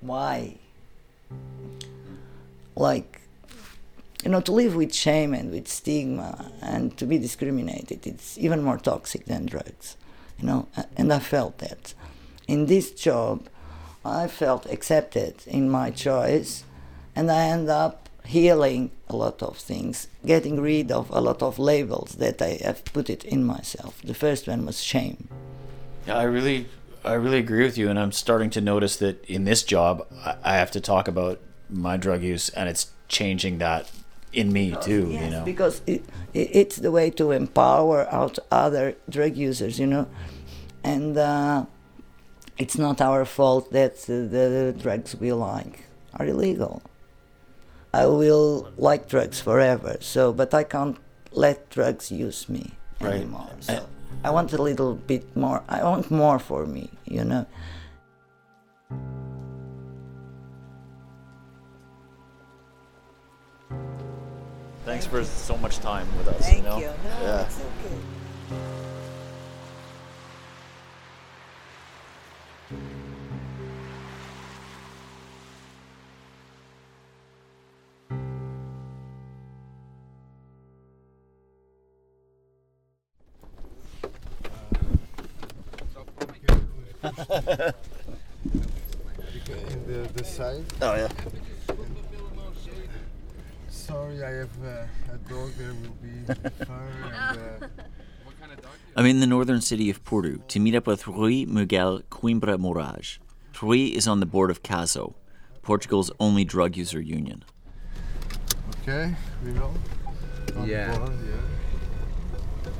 why. 0.00 0.56
Like, 2.76 3.19
you 4.24 4.30
know, 4.30 4.40
to 4.40 4.52
live 4.52 4.76
with 4.76 4.94
shame 4.94 5.32
and 5.34 5.50
with 5.50 5.68
stigma 5.68 6.50
and 6.60 6.96
to 6.98 7.06
be 7.06 7.18
discriminated, 7.18 8.06
it's 8.06 8.36
even 8.38 8.62
more 8.62 8.78
toxic 8.78 9.24
than 9.26 9.46
drugs, 9.46 9.96
you 10.38 10.46
know. 10.46 10.68
And 10.96 11.12
I 11.12 11.18
felt 11.18 11.58
that. 11.58 11.94
In 12.46 12.66
this 12.66 12.90
job, 12.90 13.48
I 14.04 14.26
felt 14.26 14.66
accepted 14.66 15.42
in 15.46 15.70
my 15.70 15.90
choice, 15.90 16.64
and 17.14 17.30
I 17.30 17.44
end 17.44 17.68
up 17.68 18.08
healing 18.24 18.90
a 19.08 19.16
lot 19.16 19.42
of 19.42 19.56
things, 19.56 20.08
getting 20.24 20.60
rid 20.60 20.92
of 20.92 21.10
a 21.10 21.20
lot 21.20 21.42
of 21.42 21.58
labels 21.58 22.16
that 22.16 22.42
I 22.42 22.58
have 22.62 22.84
put 22.84 23.08
it 23.10 23.24
in 23.24 23.44
myself. 23.44 24.00
The 24.02 24.14
first 24.14 24.46
one 24.46 24.66
was 24.66 24.82
shame. 24.82 25.28
Yeah, 26.06 26.18
I 26.18 26.24
really, 26.24 26.66
I 27.04 27.14
really 27.14 27.38
agree 27.38 27.64
with 27.64 27.78
you, 27.78 27.88
and 27.88 27.98
I'm 27.98 28.12
starting 28.12 28.50
to 28.50 28.60
notice 28.60 28.96
that 28.96 29.24
in 29.24 29.44
this 29.44 29.62
job, 29.62 30.06
I, 30.24 30.36
I 30.44 30.54
have 30.56 30.70
to 30.72 30.80
talk 30.80 31.08
about 31.08 31.40
my 31.68 31.96
drug 31.96 32.22
use, 32.22 32.48
and 32.50 32.68
it's 32.68 32.90
changing 33.08 33.58
that 33.58 33.90
in 34.32 34.52
me 34.52 34.76
too. 34.80 35.08
Yes, 35.10 35.24
you 35.24 35.30
know, 35.30 35.44
because 35.44 35.82
it, 35.86 36.04
it, 36.32 36.48
it's 36.52 36.76
the 36.76 36.90
way 36.90 37.10
to 37.10 37.30
empower 37.32 38.06
out 38.12 38.38
other 38.50 38.96
drug 39.08 39.36
users, 39.36 39.78
you 39.78 39.86
know, 39.86 40.06
and 40.84 41.16
uh, 41.16 41.66
it's 42.58 42.78
not 42.78 43.00
our 43.00 43.24
fault 43.24 43.72
that 43.72 43.96
the 44.06 44.74
drugs 44.78 45.16
we 45.16 45.32
like 45.32 45.84
are 46.14 46.26
illegal. 46.26 46.82
I 47.92 48.06
will 48.06 48.70
like 48.76 49.08
drugs 49.08 49.40
forever. 49.40 49.96
So, 50.00 50.32
but 50.32 50.54
I 50.54 50.62
can't 50.62 50.96
let 51.32 51.68
drugs 51.70 52.10
use 52.12 52.48
me 52.48 52.72
Right. 53.00 53.14
anymore. 53.14 53.50
So 53.60 53.86
I 54.22 54.30
want 54.30 54.52
a 54.52 54.62
little 54.62 54.94
bit 54.94 55.34
more. 55.34 55.62
I 55.68 55.82
want 55.82 56.10
more 56.10 56.38
for 56.38 56.66
me, 56.66 56.90
you 57.06 57.24
know. 57.24 57.46
Thanks 64.90 65.06
for 65.06 65.22
so 65.24 65.56
much 65.58 65.78
time 65.78 66.08
with 66.18 66.26
us. 66.26 66.40
Thank 66.40 66.56
you 66.56 66.62
know, 66.64 66.78
you. 66.78 66.86
No, 66.86 66.92
yeah. 67.22 67.46
it's 67.46 67.60
okay. 67.60 67.98
In 89.70 89.86
the, 89.86 90.08
the 90.14 90.24
side. 90.24 90.64
Oh 90.82 90.94
yeah. 90.94 91.08
Sorry, 93.90 94.22
I 94.24 94.30
have 94.30 94.50
uh, 94.64 95.14
a 95.14 95.18
dog. 95.28 95.50
There 95.58 95.74
will 95.74 95.96
be 96.00 96.34
fur 96.64 96.90
and. 97.04 97.62
Uh, 97.64 97.66
I'm 98.96 99.06
in 99.06 99.20
the 99.20 99.26
northern 99.26 99.60
city 99.60 99.88
of 99.90 100.04
Porto 100.04 100.36
to 100.48 100.58
meet 100.60 100.74
up 100.74 100.86
with 100.86 101.06
Rui 101.06 101.44
Miguel 101.46 102.00
Coimbra 102.10 102.56
Moraes. 102.58 103.18
Rui 103.62 103.86
is 103.88 104.08
on 104.08 104.20
the 104.20 104.26
board 104.26 104.50
of 104.50 104.62
CASO, 104.62 105.14
Portugal's 105.62 106.10
only 106.18 106.44
drug 106.44 106.76
user 106.76 107.00
union. 107.00 107.44
okay, 108.82 109.14
we 109.44 109.52
will. 109.52 109.74
On 110.56 110.66
Yeah. 110.68 110.96
board, 110.96 111.12
yeah. 111.24 112.70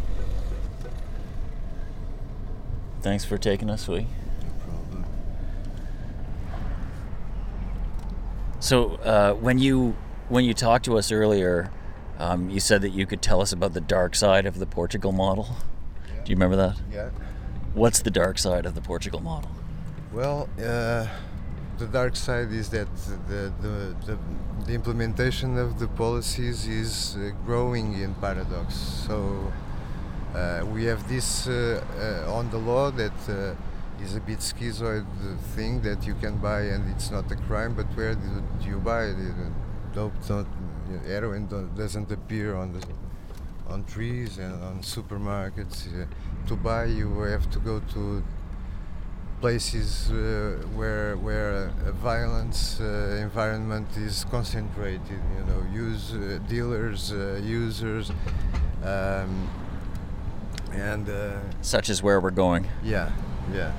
Thanks 3.03 3.25
for 3.25 3.39
taking 3.39 3.71
us, 3.71 3.89
Rui. 3.89 4.07
Problem. 4.65 5.05
So 8.61 8.95
uh, 8.97 9.35
when 9.35 9.59
you 9.59 9.95
when 10.31 10.45
you 10.45 10.55
talked 10.55 10.85
to 10.85 10.97
us 10.97 11.11
earlier, 11.13 11.71
um, 12.19 12.49
you 12.51 12.61
said 12.61 12.83
that 12.83 12.91
you 12.91 13.05
could 13.05 13.21
tell 13.21 13.41
us 13.43 13.53
about 13.53 13.75
the 13.75 13.81
dark 13.81 14.15
side 14.15 14.47
of 14.47 14.59
the 14.59 14.67
Portugal 14.67 15.13
model. 15.13 15.49
Do 16.25 16.31
you 16.31 16.37
remember 16.37 16.57
that? 16.57 16.81
Yeah. 16.93 17.11
What's 17.75 18.01
the 18.01 18.11
dark 18.11 18.39
side 18.39 18.65
of 18.65 18.75
the 18.75 18.81
Portugal 18.81 19.21
model? 19.21 19.51
Well, 20.13 20.49
uh, 20.59 21.07
the 21.79 21.87
dark 21.87 22.15
side 22.15 22.53
is 22.53 22.69
that 22.71 22.89
the, 23.29 23.53
the, 23.61 23.97
the, 24.07 24.19
the 24.67 24.73
implementation 24.73 25.59
of 25.59 25.79
the 25.81 25.89
policies 25.89 26.67
is 26.67 27.17
uh, 27.17 27.31
growing 27.45 28.01
in 28.01 28.15
paradox. 28.15 28.75
So 28.75 29.53
uh, 30.35 30.65
we 30.73 30.85
have 30.85 31.09
this 31.09 31.49
uh, 31.49 31.83
uh, 32.27 32.33
on 32.33 32.51
the 32.51 32.59
law 32.59 32.93
that 32.93 33.13
uh, 33.29 33.55
is 34.03 34.15
a 34.15 34.21
bit 34.21 34.39
schizoid 34.39 35.07
thing 35.57 35.81
that 35.83 36.07
you 36.07 36.15
can 36.15 36.37
buy 36.37 36.61
and 36.63 36.89
it's 36.95 37.11
not 37.11 37.31
a 37.33 37.37
crime, 37.37 37.75
but 37.75 37.87
where 37.97 38.15
do 38.15 38.69
you 38.69 38.79
buy 38.79 39.07
it? 39.07 39.17
Dope, 39.95 40.13
don't, 40.29 40.47
heroin 41.07 41.47
don't, 41.47 41.75
doesn't 41.77 42.11
appear 42.13 42.55
on 42.57 42.73
the 42.73 42.83
on 43.69 43.85
trees 43.85 44.39
and 44.39 44.55
on 44.63 44.83
supermarkets. 44.83 45.87
Uh, 45.87 46.07
to 46.47 46.57
buy, 46.57 46.85
you 46.85 47.21
have 47.21 47.49
to 47.51 47.59
go 47.61 47.81
to 47.95 48.23
places 49.41 50.11
uh, 50.11 50.63
where 50.75 51.17
where 51.17 51.73
a 51.87 51.93
violence 51.93 52.81
uh, 52.81 53.19
environment 53.21 53.89
is 53.97 54.25
concentrated. 54.31 55.21
You 55.39 55.45
know, 55.47 55.63
use 55.73 56.13
uh, 56.13 56.39
dealers, 56.49 57.13
uh, 57.13 57.41
users, 57.43 58.11
um, 58.85 59.49
and 60.73 61.09
uh, 61.09 61.39
Such 61.63 61.91
as 61.91 62.03
where 62.03 62.21
we're 62.21 62.31
going. 62.31 62.67
yeah, 62.83 63.11
yeah. 63.53 63.73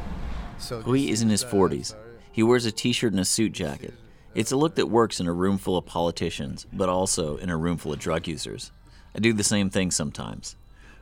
So 0.58 0.82
Rui 0.82 1.02
this 1.02 1.12
is 1.12 1.21
in 1.21 1.30
his 1.30 1.43
uh, 1.43 1.50
40s. 1.50 1.95
He 2.32 2.43
wears 2.43 2.65
a 2.65 2.71
t-shirt 2.71 3.12
and 3.12 3.19
a 3.19 3.26
suit 3.26 3.52
jacket. 3.52 3.93
It's 4.34 4.54
a 4.54 4.56
look 4.56 4.76
that 4.76 4.88
works 4.88 5.20
in 5.20 5.28
a 5.28 5.34
room 5.34 5.58
full 5.58 5.76
of 5.76 5.86
politicians, 5.86 6.65
but 6.72 6.88
also 6.88 7.36
in 7.36 7.50
a 7.50 7.58
room 7.58 7.76
full 7.76 7.91
of 7.91 8.00
drug 8.00 8.30
users. 8.30 8.72
I 9.13 9.20
do 9.20 9.34
the 9.34 9.44
same 9.44 9.70
thing 9.70 9.91
sometimes. 9.91 10.56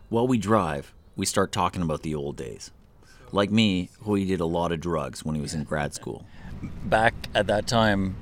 While 0.09 0.27
we 0.27 0.39
drive, 0.39 0.95
we 1.15 1.27
start 1.27 1.51
talking 1.51 1.83
about 1.83 2.01
the 2.01 2.15
old 2.15 2.37
days. 2.37 2.71
Like 3.31 3.51
me, 3.51 3.89
Rui 4.03 4.25
did 4.25 4.39
a 4.39 4.47
lot 4.47 4.71
of 4.71 4.81
drugs 4.81 5.23
when 5.23 5.35
he 5.35 5.41
was 5.41 5.53
in 5.53 5.63
grad 5.63 5.93
school. 5.93 6.25
Back 6.83 7.13
at 7.35 7.45
that 7.45 7.67
time 7.67 8.15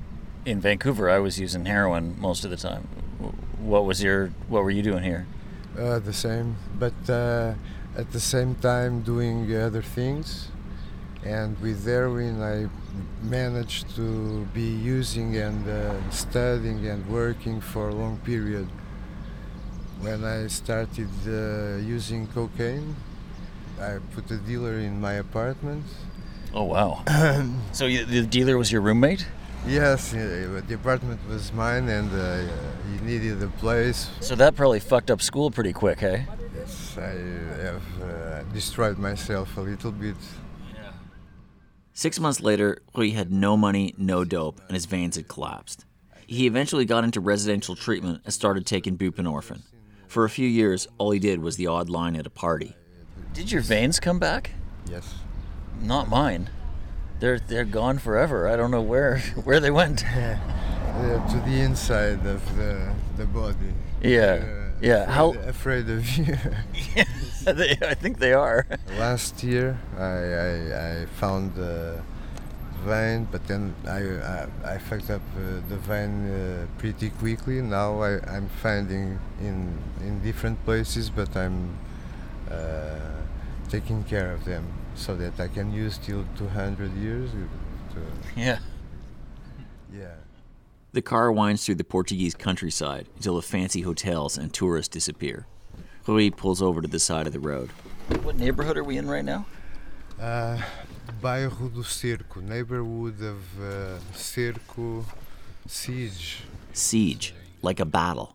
in 0.44 0.60
Vancouver, 0.60 1.08
I 1.08 1.20
was 1.20 1.40
using 1.40 1.64
heroin 1.64 2.20
most 2.20 2.44
of 2.44 2.50
the 2.50 2.58
time. 2.58 2.82
What 3.58 3.86
was 3.86 4.02
your 4.02 4.28
what 4.48 4.62
were 4.62 4.70
you 4.70 4.82
doing 4.82 5.04
here? 5.04 5.26
Uh, 5.78 6.00
the 6.00 6.12
same, 6.12 6.56
but 6.78 7.08
uh, 7.08 7.54
at 7.96 8.12
the 8.12 8.20
same 8.20 8.56
time 8.56 9.00
doing 9.00 9.56
other 9.56 9.82
things. 9.82 10.48
And 11.24 11.58
with 11.60 11.84
heroin, 11.84 12.40
I 12.42 12.68
managed 13.22 13.94
to 13.96 14.44
be 14.54 14.62
using 14.62 15.36
and 15.36 15.68
uh, 15.68 16.10
studying 16.10 16.86
and 16.86 17.06
working 17.08 17.60
for 17.60 17.88
a 17.88 17.94
long 17.94 18.18
period. 18.18 18.68
when 20.00 20.24
I 20.24 20.46
started 20.46 21.10
uh, 21.26 21.78
using 21.78 22.28
cocaine, 22.28 22.94
I 23.80 23.98
put 24.14 24.30
a 24.30 24.36
dealer 24.36 24.78
in 24.78 25.00
my 25.00 25.14
apartment. 25.14 25.84
Oh 26.54 26.64
wow! 26.64 27.02
so 27.72 27.86
you, 27.86 28.04
the 28.04 28.22
dealer 28.22 28.56
was 28.56 28.70
your 28.72 28.80
roommate? 28.80 29.26
Yes, 29.66 30.12
the 30.12 30.74
apartment 30.74 31.20
was 31.28 31.52
mine, 31.52 31.88
and 31.88 32.10
uh, 32.12 32.46
he 32.90 33.04
needed 33.04 33.42
a 33.42 33.48
place. 33.58 34.08
So 34.20 34.34
that 34.36 34.54
probably 34.54 34.80
fucked 34.80 35.10
up 35.10 35.20
school 35.20 35.50
pretty 35.50 35.72
quick, 35.72 36.00
hey? 36.00 36.26
Yes, 36.56 36.96
I 36.96 37.10
have 37.64 37.82
uh, 38.02 38.42
destroyed 38.54 38.98
myself 38.98 39.56
a 39.56 39.60
little 39.60 39.92
bit. 39.92 40.16
Six 41.98 42.20
months 42.20 42.40
later, 42.40 42.78
Rui 42.94 43.10
had 43.10 43.32
no 43.32 43.56
money, 43.56 43.92
no 43.98 44.22
dope, 44.22 44.60
and 44.68 44.74
his 44.74 44.86
veins 44.86 45.16
had 45.16 45.26
collapsed. 45.26 45.84
He 46.28 46.46
eventually 46.46 46.84
got 46.84 47.02
into 47.02 47.18
residential 47.18 47.74
treatment 47.74 48.20
and 48.24 48.32
started 48.32 48.66
taking 48.66 48.96
buprenorphine. 48.96 49.62
For 50.06 50.24
a 50.24 50.30
few 50.30 50.46
years, 50.46 50.86
all 50.98 51.10
he 51.10 51.18
did 51.18 51.42
was 51.42 51.56
the 51.56 51.66
odd 51.66 51.88
line 51.90 52.14
at 52.14 52.24
a 52.24 52.30
party. 52.30 52.76
Did 53.34 53.50
your 53.50 53.62
veins 53.62 53.98
come 53.98 54.20
back? 54.20 54.52
Yes. 54.88 55.12
Not 55.82 56.08
mine. 56.08 56.50
They're 57.18 57.40
they're 57.40 57.64
gone 57.64 57.98
forever. 57.98 58.46
I 58.46 58.54
don't 58.54 58.70
know 58.70 58.80
where 58.80 59.18
where 59.42 59.58
they 59.58 59.72
went. 59.72 60.04
To 60.98 61.42
the 61.44 61.60
inside 61.60 62.24
of 62.26 62.56
the 62.56 62.94
the 63.16 63.26
body. 63.26 63.74
Yeah, 64.00 64.44
Uh, 64.44 64.67
yeah. 64.80 65.02
Afraid, 65.02 65.14
How? 65.14 65.32
afraid 65.48 65.88
of 65.90 66.08
you? 66.18 66.36
they, 67.44 67.76
I 67.82 67.94
think 67.94 68.18
they 68.18 68.32
are. 68.32 68.66
Last 68.98 69.42
year, 69.42 69.78
I 69.96 70.02
I, 70.48 71.02
I 71.02 71.06
found 71.20 71.54
the 71.54 72.00
vein, 72.84 73.26
but 73.30 73.46
then 73.46 73.74
I 73.86 74.00
I, 74.34 74.74
I 74.74 74.78
fucked 74.78 75.10
up 75.10 75.22
uh, 75.36 75.60
the 75.68 75.76
vein 75.76 76.30
uh, 76.30 76.66
pretty 76.78 77.10
quickly. 77.10 77.60
Now 77.62 78.02
I 78.02 78.20
I'm 78.36 78.48
finding 78.62 79.18
in 79.40 79.78
in 80.00 80.22
different 80.22 80.64
places, 80.64 81.10
but 81.10 81.36
I'm 81.36 81.76
uh, 82.50 82.98
taking 83.68 84.04
care 84.04 84.32
of 84.32 84.44
them 84.44 84.64
so 84.94 85.14
that 85.16 85.38
I 85.40 85.48
can 85.48 85.72
use 85.72 85.98
till 85.98 86.24
200 86.36 86.92
years. 86.96 87.30
To, 87.30 88.00
Yeah. 88.40 88.58
yeah. 89.92 90.14
The 90.92 91.02
car 91.02 91.30
winds 91.30 91.66
through 91.66 91.74
the 91.74 91.84
Portuguese 91.84 92.34
countryside 92.34 93.06
until 93.16 93.36
the 93.36 93.42
fancy 93.42 93.82
hotels 93.82 94.38
and 94.38 94.52
tourists 94.52 94.88
disappear. 94.88 95.46
Rui 96.06 96.30
pulls 96.30 96.62
over 96.62 96.80
to 96.80 96.88
the 96.88 96.98
side 96.98 97.26
of 97.26 97.34
the 97.34 97.40
road. 97.40 97.68
What 98.22 98.36
neighborhood 98.36 98.78
are 98.78 98.84
we 98.84 98.96
in 98.96 99.06
right 99.06 99.24
now? 99.24 99.44
Uh, 100.18 100.58
bairro 101.22 101.72
do 101.74 101.82
Cerco, 101.82 102.40
neighborhood 102.40 103.20
of 103.20 103.60
uh, 103.60 103.98
Cerco 104.14 105.04
Siege. 105.66 106.38
Siege, 106.72 107.34
like 107.60 107.80
a 107.80 107.84
battle. 107.84 108.34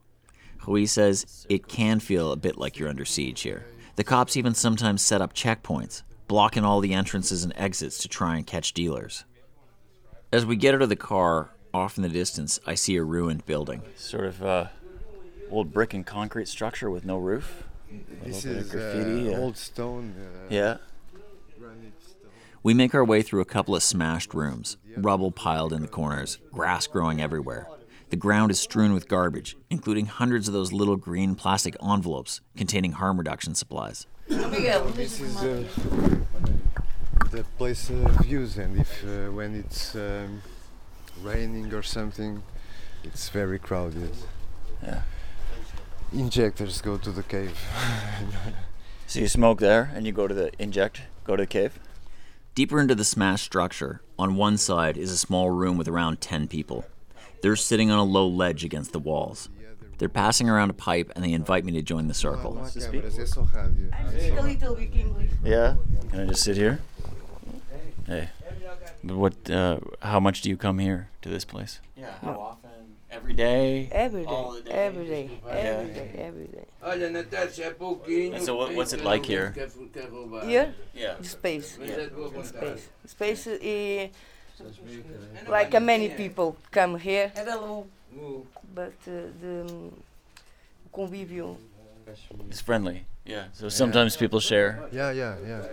Rui 0.67 0.85
says 0.85 1.47
it 1.49 1.67
can 1.67 1.99
feel 1.99 2.31
a 2.31 2.37
bit 2.37 2.57
like 2.57 2.77
you're 2.77 2.87
under 2.87 3.03
siege 3.03 3.41
here. 3.41 3.65
The 3.95 4.03
cops 4.03 4.37
even 4.37 4.53
sometimes 4.53 5.01
set 5.01 5.21
up 5.21 5.33
checkpoints, 5.33 6.03
blocking 6.27 6.63
all 6.63 6.79
the 6.79 6.93
entrances 6.93 7.43
and 7.43 7.53
exits 7.55 7.97
to 7.99 8.07
try 8.07 8.37
and 8.37 8.45
catch 8.45 8.73
dealers. 8.73 9.25
As 10.31 10.45
we 10.45 10.55
get 10.55 10.75
out 10.75 10.83
of 10.83 10.89
the 10.89 10.95
car, 10.95 11.49
off 11.73 11.97
in 11.97 12.03
the 12.03 12.09
distance, 12.09 12.59
I 12.65 12.75
see 12.75 12.95
a 12.97 13.03
ruined 13.03 13.45
building. 13.45 13.81
Sort 13.95 14.25
of 14.25 14.43
uh, 14.43 14.67
old 15.49 15.73
brick 15.73 15.93
and 15.93 16.05
concrete 16.05 16.47
structure 16.47 16.89
with 16.89 17.03
no 17.05 17.17
roof. 17.17 17.63
A 17.91 18.25
This 18.27 18.45
little 18.45 18.51
bit 18.51 18.59
of 18.59 18.65
is 18.65 18.71
graffiti, 18.71 19.33
uh, 19.33 19.37
uh, 19.37 19.41
old 19.41 19.57
stone. 19.57 20.13
Uh, 20.17 20.47
Yeah. 20.49 20.77
granite 21.59 21.93
stone. 22.01 22.31
We 22.61 22.73
make 22.73 22.93
our 22.95 23.03
way 23.03 23.21
through 23.21 23.41
a 23.41 23.45
couple 23.45 23.75
of 23.75 23.83
smashed 23.83 24.33
rooms, 24.33 24.77
rubble 24.95 25.31
piled 25.31 25.73
in 25.73 25.81
the 25.81 25.87
corners, 25.87 26.37
grass 26.51 26.87
growing 26.87 27.21
everywhere. 27.21 27.67
The 28.09 28.15
ground 28.17 28.51
is 28.51 28.59
strewn 28.59 28.93
with 28.93 29.07
garbage, 29.07 29.57
including 29.71 30.05
hundreds 30.05 30.47
of 30.47 30.53
those 30.53 30.71
little 30.71 30.95
green 30.97 31.33
plastic 31.33 31.75
envelopes 31.83 32.41
containing 32.55 32.93
harm 32.93 33.17
reduction 33.17 33.55
supplies. 33.55 34.05
This 34.27 35.19
is 35.19 35.35
uh, 35.37 35.63
the 37.31 37.43
place 37.57 37.89
of 37.89 38.25
use, 38.25 38.57
and 38.57 38.79
if 38.79 39.03
uh, 39.03 39.31
when 39.31 39.55
it's 39.55 39.95
um, 39.95 40.41
raining 41.23 41.73
or 41.73 41.83
something, 41.83 42.43
it's 43.03 43.29
very 43.29 43.59
crowded. 43.59 44.11
Yeah. 44.81 45.01
Injectors 46.11 46.81
go 46.81 46.97
to 46.97 47.11
the 47.11 47.23
cave. 47.23 47.57
So 49.05 49.19
you 49.19 49.27
smoke 49.27 49.59
there 49.59 49.91
and 49.93 50.07
you 50.07 50.11
go 50.11 50.27
to 50.27 50.33
the 50.33 50.51
inject, 50.57 51.01
go 51.23 51.35
to 51.35 51.43
the 51.43 51.47
cave? 51.47 51.77
Deeper 52.55 52.79
into 52.79 52.95
the 52.95 53.03
smashed 53.03 53.45
structure, 53.45 54.01
on 54.17 54.37
one 54.37 54.57
side 54.57 54.97
is 54.97 55.11
a 55.11 55.17
small 55.17 55.51
room 55.51 55.77
with 55.77 55.87
around 55.87 56.19
10 56.19 56.47
people. 56.47 56.85
They're 57.43 57.55
sitting 57.55 57.91
on 57.91 57.99
a 57.99 58.03
low 58.03 58.27
ledge 58.27 58.63
against 58.63 58.91
the 58.91 58.97
walls. 58.97 59.49
They're 59.99 60.09
passing 60.09 60.49
around 60.49 60.71
a 60.71 60.73
pipe 60.73 61.11
and 61.15 61.23
they 61.23 61.31
invite 61.31 61.63
me 61.63 61.73
to 61.73 61.83
join 61.83 62.07
the 62.07 62.15
circle. 62.15 62.55
Não 62.55 62.63
há 62.63 62.71
câmeras, 62.71 63.19
é 63.19 63.25
só 63.27 63.43
rádio. 63.43 63.91
Speak 64.09 64.37
a 64.37 64.41
little 64.41 64.75
bit 64.75 64.95
English. 64.95 65.31
Yeah. 65.43 65.75
Can 66.09 66.21
I 66.21 66.25
just 66.25 66.43
sit 66.43 66.57
here? 66.57 66.79
Hey. 68.07 68.29
But 69.03 69.17
what 69.17 69.49
uh, 69.49 69.79
how 70.01 70.19
much 70.19 70.41
do 70.41 70.49
you 70.49 70.57
come 70.57 70.79
here 70.79 71.09
to 71.21 71.29
this 71.29 71.43
place? 71.45 71.79
Yeah, 71.97 72.11
how 72.21 72.39
often? 72.39 72.69
Every 73.11 73.33
day? 73.33 73.89
Every 73.91 74.25
All 74.25 74.53
day, 74.55 74.61
the 74.63 74.75
every 74.75 75.05
day, 75.05 75.29
Yeah. 75.45 75.53
every 75.53 75.93
day, 75.93 76.11
every 76.17 76.47
day. 76.47 76.65
Olha, 76.81 77.11
Natasha, 77.11 77.63
há 77.69 77.73
pouquinho. 77.75 78.33
And 78.35 78.43
so 78.43 78.55
what- 78.55 78.73
what's 78.73 78.91
it 78.93 79.03
like 79.03 79.25
here? 79.25 79.51
Quer, 79.53 79.69
quer. 79.93 80.45
Here, 80.47 80.73
Yeah. 80.95 81.21
space, 81.21 81.77
Yeah. 81.79 81.93
é 81.93 82.09
de 82.09 82.15
boa 82.15 82.29
vontade. 82.29 82.79
space, 83.05 83.43
space. 83.45 83.47
Uh, 83.47 84.09
like 85.51 85.75
uh, 85.75 85.79
many 85.79 86.09
people 86.09 86.55
come 86.71 86.97
here, 86.97 87.31
but 88.73 88.93
uh, 89.07 89.29
the 89.41 89.65
um, 89.69 89.91
convívio. 90.91 91.57
It's 92.49 92.61
friendly. 92.61 93.05
Yeah. 93.25 93.45
So 93.53 93.69
sometimes 93.69 94.17
people 94.17 94.39
share. 94.41 94.83
Yeah, 94.91 95.11
yeah, 95.11 95.35
yeah. 95.47 95.63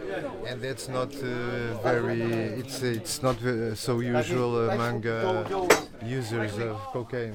And 0.47 0.63
that's 0.63 0.89
not 0.89 1.13
uh, 1.17 1.75
very. 1.83 2.23
It's 2.23 2.83
it's 2.83 3.23
not 3.23 3.43
uh, 3.43 3.75
so 3.75 3.99
usual 3.99 4.71
among 4.71 5.07
uh, 5.07 5.69
users 6.05 6.57
of 6.59 6.77
cocaine. 6.93 7.35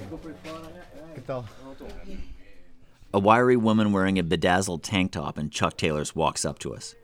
A 3.13 3.19
wiry 3.19 3.57
woman 3.57 3.91
wearing 3.91 4.17
a 4.19 4.23
bedazzled 4.23 4.83
tank 4.83 5.11
top 5.11 5.37
and 5.37 5.51
Chuck 5.51 5.77
Taylors 5.77 6.15
walks 6.15 6.45
up 6.45 6.59
to 6.59 6.73
us. 6.73 6.95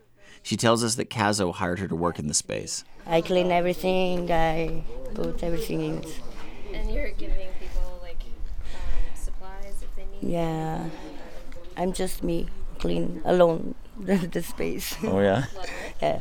She 0.44 0.58
tells 0.58 0.84
us 0.84 0.96
that 0.96 1.10
Kazo 1.10 1.54
hired 1.54 1.80
her 1.80 1.88
to 1.88 1.96
work 1.96 2.18
in 2.18 2.28
the 2.28 2.34
space. 2.34 2.84
I 3.06 3.22
clean 3.22 3.52
everything. 3.52 4.32
I 4.32 4.84
put 5.14 5.44
everything 5.44 5.82
in. 5.82 6.04
And 6.74 6.92
you're 6.92 7.12
giving 7.12 7.50
people 7.60 8.00
like 8.02 8.22
um, 8.74 9.16
supplies 9.16 9.84
if 9.84 9.96
they 9.96 10.06
need. 10.12 10.34
Yeah, 10.34 10.90
I'm 11.78 11.94
just 11.94 12.24
me, 12.24 12.48
clean 12.82 13.22
alone 13.26 13.76
the, 14.08 14.18
the 14.36 14.42
space. 14.42 14.96
Oh, 15.04 15.20
yeah? 15.22 15.46
yeah, 16.02 16.20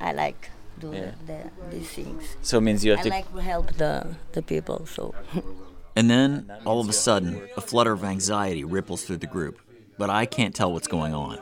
I 0.00 0.12
like 0.12 0.50
do 0.80 0.90
Yeah. 0.92 1.12
the, 1.26 1.32
the, 1.70 1.76
these 1.76 1.90
things. 1.90 2.24
So 2.42 2.58
it 2.58 2.62
means 2.62 2.84
you 2.84 2.92
have 2.96 3.00
I 3.00 3.02
to- 3.04 3.08
like 3.10 3.28
help 3.38 3.72
the 3.76 4.16
the 4.32 4.42
people. 4.42 4.86
So. 4.86 5.14
And 5.98 6.08
then, 6.08 6.46
all 6.64 6.78
of 6.80 6.88
a 6.88 6.92
sudden, 6.92 7.42
a 7.56 7.60
flutter 7.60 7.90
of 7.92 8.04
anxiety 8.04 8.62
ripples 8.62 9.02
through 9.02 9.16
the 9.18 9.26
group. 9.26 9.58
But 9.98 10.10
I 10.10 10.26
can't 10.26 10.54
tell 10.54 10.70
what's 10.72 10.86
going 10.86 11.12
on. 11.12 11.38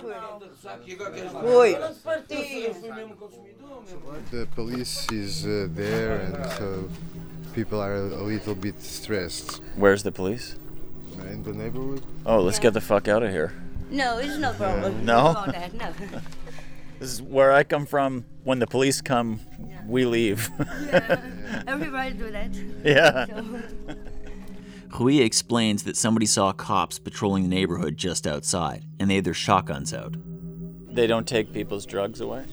The 4.30 4.48
police 4.54 5.06
is 5.12 5.44
uh, 5.44 5.68
there, 5.70 6.16
and 6.24 6.34
so 6.52 6.88
people 7.54 7.80
are 7.80 7.94
a 7.96 8.22
little 8.24 8.54
bit 8.54 8.80
stressed. 8.82 9.60
Where's 9.76 10.02
the 10.02 10.12
police? 10.12 10.56
In 11.32 11.42
the 11.42 11.52
neighborhood. 11.52 12.02
Oh, 12.24 12.40
let's 12.40 12.58
get 12.58 12.72
the 12.72 12.80
fuck 12.80 13.08
out 13.08 13.22
of 13.22 13.30
here. 13.30 13.52
No, 13.90 14.18
it's 14.18 14.36
no 14.38 14.52
problem. 14.52 15.04
No? 15.04 15.32
That, 15.46 15.74
no. 15.74 15.92
This 16.98 17.12
is 17.12 17.20
where 17.20 17.52
I 17.52 17.62
come 17.62 17.84
from. 17.84 18.24
When 18.42 18.58
the 18.58 18.66
police 18.66 19.02
come, 19.02 19.40
we 19.86 20.06
leave. 20.06 20.48
Everybody 21.66 22.14
do 22.14 22.30
that. 22.30 22.48
Yeah. 22.82 23.26
So- 23.26 23.60
Rui 24.98 25.18
explains 25.20 25.82
that 25.82 25.94
somebody 25.96 26.24
saw 26.24 26.52
cops 26.52 26.98
patrolling 26.98 27.42
the 27.42 27.48
neighborhood 27.50 27.98
just 27.98 28.26
outside, 28.26 28.82
and 28.98 29.10
they 29.10 29.16
had 29.16 29.24
their 29.24 29.34
shotguns 29.34 29.92
out. 29.92 30.14
They 30.94 31.06
don't 31.06 31.26
take 31.28 31.52
people's 31.52 31.84
drugs 31.84 32.20
away? 32.22 32.44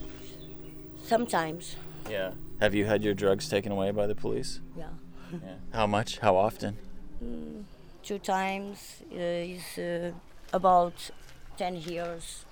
Sometimes, 1.05 1.77
Yeah. 2.09 2.31
Have 2.59 2.73
you 2.75 2.83
had 2.85 3.01
your 3.03 3.13
drugs 3.13 3.47
taken 3.49 3.71
away 3.71 3.91
by 3.91 4.07
the 4.07 4.15
police? 4.15 4.59
yeah. 4.77 4.85
Yeah. 5.31 5.55
How 5.73 5.87
much? 5.87 6.19
How 6.19 6.35
often? 6.35 6.77
Mm, 7.23 7.63
two 8.03 8.19
times 8.19 9.01
uh, 9.11 9.17
is 9.17 9.77
uh, 9.79 10.11
about 10.51 11.09
10 11.57 11.75
years 11.77 12.45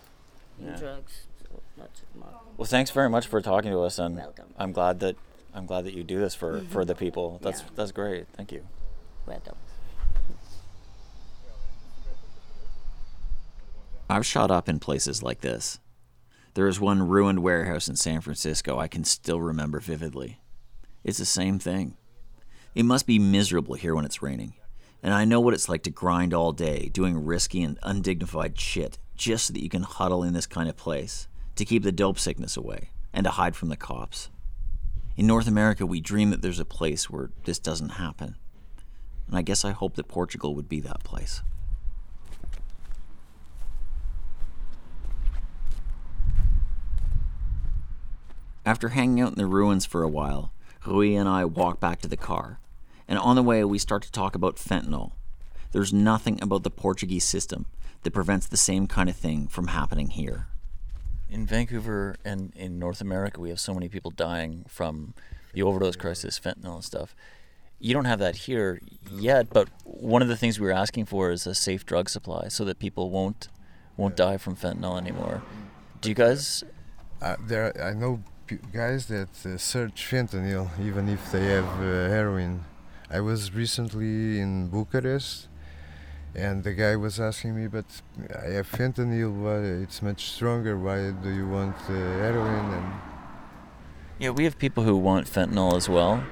in 0.59 0.67
Yeah. 0.67 0.77
drugs. 0.77 1.27
So 1.41 1.61
not 1.77 1.89
more. 2.15 2.41
Well, 2.57 2.65
thanks 2.65 2.91
very 2.91 3.09
much 3.09 3.27
for 3.27 3.41
talking 3.41 3.71
to 3.71 3.79
us, 3.81 3.99
and 3.99 4.17
Welcome. 4.17 4.53
I'm 4.57 4.71
glad 4.71 4.99
that 4.99 5.15
I'm 5.53 5.65
glad 5.65 5.83
that 5.85 5.93
you 5.93 6.03
do 6.03 6.19
this 6.19 6.33
for, 6.33 6.59
for 6.59 6.81
mm-hmm. 6.81 6.87
the 6.87 6.95
people. 6.95 7.39
That's 7.41 7.61
Yeah. 7.61 7.67
that's 7.75 7.91
great. 7.91 8.27
Thank 8.35 8.51
you. 8.51 8.65
Welcome. 9.25 9.57
I've 14.09 14.25
shot 14.25 14.51
up 14.51 14.67
in 14.67 14.79
places 14.79 15.23
like 15.23 15.39
this. 15.39 15.79
There 16.53 16.67
is 16.67 16.81
one 16.81 17.07
ruined 17.07 17.39
warehouse 17.39 17.87
in 17.87 17.95
San 17.95 18.19
Francisco 18.19 18.77
I 18.77 18.89
can 18.89 19.05
still 19.05 19.39
remember 19.39 19.79
vividly. 19.79 20.41
It's 21.03 21.17
the 21.17 21.25
same 21.25 21.59
thing. 21.59 21.95
It 22.75 22.83
must 22.83 23.07
be 23.07 23.19
miserable 23.19 23.75
here 23.75 23.95
when 23.95 24.03
it's 24.05 24.21
raining. 24.21 24.53
And 25.03 25.13
I 25.13 25.25
know 25.25 25.39
what 25.39 25.53
it's 25.53 25.69
like 25.69 25.83
to 25.83 25.89
grind 25.89 26.33
all 26.33 26.51
day, 26.51 26.89
doing 26.93 27.25
risky 27.25 27.63
and 27.63 27.79
undignified 27.81 28.59
shit, 28.59 28.99
just 29.15 29.47
so 29.47 29.53
that 29.53 29.63
you 29.63 29.69
can 29.69 29.83
huddle 29.83 30.23
in 30.23 30.33
this 30.33 30.45
kind 30.45 30.69
of 30.69 30.77
place, 30.77 31.27
to 31.55 31.65
keep 31.65 31.83
the 31.83 31.91
dope 31.91 32.19
sickness 32.19 32.55
away, 32.55 32.89
and 33.11 33.23
to 33.23 33.31
hide 33.31 33.55
from 33.55 33.69
the 33.69 33.75
cops. 33.75 34.29
In 35.17 35.27
North 35.27 35.47
America, 35.47 35.85
we 35.85 36.01
dream 36.01 36.29
that 36.29 36.41
there's 36.41 36.59
a 36.59 36.65
place 36.65 37.09
where 37.09 37.31
this 37.45 37.59
doesn't 37.59 37.89
happen. 37.89 38.35
And 39.27 39.37
I 39.37 39.41
guess 39.41 39.65
I 39.65 39.71
hope 39.71 39.95
that 39.95 40.07
Portugal 40.07 40.55
would 40.55 40.69
be 40.69 40.79
that 40.81 41.03
place. 41.03 41.41
After 48.63 48.89
hanging 48.89 49.19
out 49.19 49.31
in 49.31 49.37
the 49.37 49.47
ruins 49.47 49.85
for 49.85 50.03
a 50.03 50.07
while, 50.07 50.51
Rui 50.85 51.15
and 51.15 51.27
I 51.27 51.45
walk 51.45 51.79
back 51.79 51.99
to 52.01 52.07
the 52.07 52.17
car, 52.17 52.59
and 53.07 53.19
on 53.19 53.35
the 53.35 53.43
way 53.43 53.63
we 53.63 53.77
start 53.77 54.03
to 54.03 54.11
talk 54.11 54.35
about 54.35 54.55
fentanyl. 54.55 55.11
There's 55.71 55.93
nothing 55.93 56.41
about 56.41 56.63
the 56.63 56.69
Portuguese 56.69 57.23
system 57.23 57.65
that 58.03 58.11
prevents 58.11 58.47
the 58.47 58.57
same 58.57 58.87
kind 58.87 59.09
of 59.09 59.15
thing 59.15 59.47
from 59.47 59.67
happening 59.67 60.09
here. 60.09 60.47
In 61.29 61.45
Vancouver 61.45 62.17
and 62.25 62.51
in 62.55 62.77
North 62.77 62.99
America, 62.99 63.39
we 63.39 63.49
have 63.49 63.59
so 63.59 63.73
many 63.73 63.87
people 63.87 64.11
dying 64.11 64.65
from 64.67 65.13
the 65.53 65.61
overdose 65.61 65.95
crisis, 65.95 66.39
fentanyl 66.39 66.75
and 66.75 66.83
stuff. 66.83 67.15
You 67.79 67.93
don't 67.93 68.05
have 68.05 68.19
that 68.19 68.35
here 68.35 68.81
yet, 69.09 69.49
but 69.49 69.69
one 69.85 70.21
of 70.21 70.27
the 70.27 70.35
things 70.37 70.59
we 70.59 70.67
were 70.67 70.73
asking 70.73 71.05
for 71.05 71.31
is 71.31 71.47
a 71.47 71.55
safe 71.55 71.85
drug 71.85 72.09
supply 72.09 72.47
so 72.49 72.65
that 72.65 72.79
people 72.79 73.09
won't 73.09 73.47
won't 73.97 74.15
die 74.15 74.37
from 74.37 74.55
fentanyl 74.55 74.97
anymore. 74.97 75.41
Do 76.01 76.09
you 76.09 76.15
guys 76.15 76.63
Uh, 77.21 77.35
there, 77.47 77.71
I 77.81 77.93
know 77.93 78.23
guys 78.73 79.05
that 79.07 79.29
uh, 79.45 79.57
search 79.57 80.05
fentanyl 80.09 80.69
even 80.79 81.07
if 81.07 81.31
they 81.31 81.45
have 81.45 81.65
uh, 81.79 82.09
heroin. 82.09 82.65
I 83.13 83.19
was 83.19 83.53
recently 83.53 84.39
in 84.39 84.69
Bucharest, 84.69 85.49
and 86.33 86.63
the 86.63 86.71
guy 86.71 86.95
was 86.95 87.19
asking 87.19 87.55
me, 87.55 87.67
"But 87.67 87.85
I 88.33 88.51
have 88.51 88.71
fentanyl. 88.71 89.31
Why 89.43 89.57
it's 89.83 90.01
much 90.01 90.31
stronger? 90.31 90.77
Why 90.77 91.11
do 91.11 91.29
you 91.29 91.47
want 91.47 91.75
uh, 91.89 91.93
heroin?" 92.23 92.65
And 92.77 92.87
Yeah, 94.17 94.29
we 94.29 94.45
have 94.45 94.57
people 94.57 94.83
who 94.83 94.95
want 94.95 95.27
fentanyl 95.27 95.75
as 95.75 95.89
well, 95.89 96.23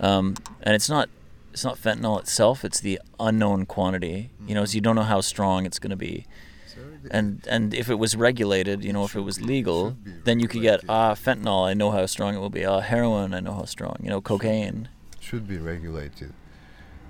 um, 0.00 0.34
and 0.62 0.74
it's 0.74 0.88
not 0.88 1.08
it's 1.52 1.64
not 1.64 1.76
fentanyl 1.78 2.18
itself; 2.18 2.64
it's 2.64 2.80
the 2.80 2.98
unknown 3.20 3.64
quantity. 3.66 4.30
You 4.48 4.56
know, 4.56 4.64
so 4.64 4.74
you 4.74 4.80
don't 4.80 4.96
know 4.96 5.10
how 5.14 5.20
strong 5.20 5.66
it's 5.66 5.78
going 5.78 5.94
to 5.98 6.04
be. 6.10 6.26
And 7.10 7.46
and 7.48 7.74
if 7.74 7.88
it 7.88 7.98
was 8.04 8.16
regulated, 8.16 8.82
you 8.82 8.92
know, 8.92 9.04
if 9.04 9.14
it 9.14 9.20
was 9.20 9.40
legal, 9.40 9.96
then 10.24 10.40
you 10.40 10.48
could 10.48 10.62
get 10.62 10.80
ah 10.88 11.14
fentanyl. 11.14 11.68
I 11.70 11.74
know 11.74 11.92
how 11.92 12.06
strong 12.06 12.34
it 12.34 12.38
will 12.38 12.50
be. 12.50 12.64
Ah 12.64 12.80
heroin. 12.80 13.34
I 13.34 13.40
know 13.40 13.54
how 13.54 13.66
strong. 13.66 13.96
You 14.02 14.10
know, 14.10 14.20
cocaine. 14.20 14.88
Should 15.24 15.46
be 15.48 15.58
regulated. 15.58 16.32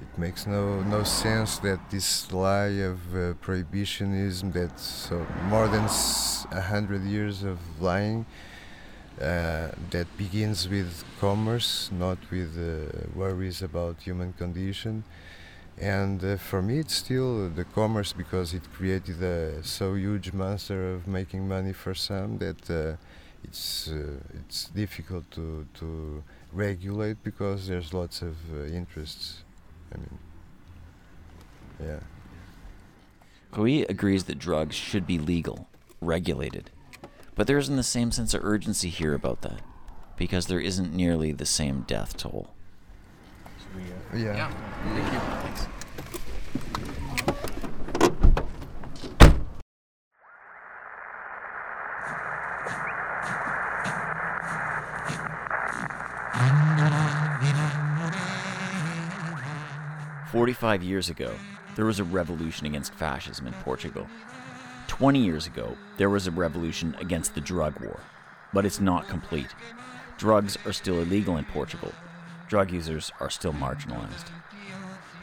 It 0.05 0.19
makes 0.19 0.47
no 0.47 0.83
no 0.83 1.03
sense 1.05 1.53
that 1.67 1.81
this 1.91 2.09
lie 2.33 2.77
of 2.93 2.99
uh, 3.15 3.21
prohibitionism 3.47 4.53
that 4.53 4.79
so 4.79 5.17
more 5.55 5.69
than 5.75 5.85
a 6.61 6.63
hundred 6.75 7.03
years 7.17 7.43
of 7.43 7.59
lying 7.81 8.27
uh, 9.21 9.69
that 9.91 10.07
begins 10.19 10.69
with 10.69 11.05
commerce, 11.21 11.91
not 11.93 12.19
with 12.31 12.53
uh, 12.59 13.09
worries 13.15 13.63
about 13.63 14.03
human 14.03 14.33
condition. 14.35 15.05
And 15.81 16.23
uh, 16.25 16.37
for 16.37 16.63
me, 16.63 16.79
it's 16.79 16.95
still 16.95 17.49
the 17.51 17.65
commerce 17.65 18.13
because 18.13 18.55
it 18.55 18.63
created 18.73 19.23
a 19.23 19.63
so 19.65 19.95
huge 19.95 20.33
monster 20.33 20.95
of 20.95 21.07
making 21.09 21.49
money 21.49 21.73
for 21.73 21.95
some 21.95 22.39
that 22.39 22.71
uh, 22.71 22.97
it's 23.43 23.89
uh, 23.89 24.21
it's 24.41 24.69
difficult 24.83 25.31
to 25.33 25.67
to 25.81 26.23
regulate 26.55 27.23
because 27.23 27.69
there's 27.69 27.93
lots 27.93 28.23
of 28.23 28.37
uh, 28.55 28.65
interests. 28.65 29.43
I 29.93 29.99
mean, 29.99 30.19
yeah. 31.83 32.01
Rui 33.57 33.85
agrees 33.89 34.25
that 34.25 34.39
drugs 34.39 34.75
should 34.75 35.07
be 35.07 35.19
legal, 35.19 35.69
regulated, 36.01 36.71
but 37.35 37.47
there 37.47 37.59
isn't 37.59 37.77
the 37.77 37.83
same 37.83 38.11
sense 38.11 38.35
of 38.35 38.45
urgency 38.45 38.89
here 38.89 39.15
about 39.15 39.43
that 39.43 39.61
because 40.17 40.47
there 40.47 40.61
isn't 40.61 40.95
nearly 40.95 41.33
the 41.33 41.47
same 41.47 41.83
death 41.83 42.17
toll. 42.17 42.51
Yeah. 44.15 44.19
yeah. 44.19 44.53
yeah. 44.95 45.67
45 60.45 60.83
years 60.83 61.09
ago, 61.09 61.35
there 61.75 61.87
was 61.87 62.01
a 62.01 62.05
revolution 62.05 62.67
against 62.67 62.93
fascism 62.93 63.47
in 63.47 63.55
Portugal. 63.55 64.07
20 64.89 65.19
years 65.19 65.47
ago, 65.47 65.75
there 65.97 66.11
was 66.11 66.27
a 66.27 66.31
revolution 66.31 66.95
against 67.01 67.35
the 67.35 67.41
drug 67.41 67.81
war. 67.81 67.99
But 68.53 68.67
it's 68.67 68.79
not 68.79 69.09
complete. 69.09 69.49
Drugs 70.19 70.59
are 70.67 70.75
still 70.75 70.99
illegal 71.01 71.39
in 71.39 71.47
Portugal. 71.47 71.93
Drug 72.51 72.71
users 72.73 73.11
are 73.21 73.31
still 73.31 73.55
marginalized. 73.55 74.27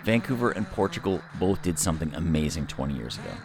Vancouver 0.03 0.49
and 0.49 0.65
Portugal 0.65 1.21
both 1.39 1.61
did 1.61 1.77
something 1.77 2.11
amazing 2.15 2.65
20 2.65 2.95
years 2.95 3.19
ago. 3.19 3.35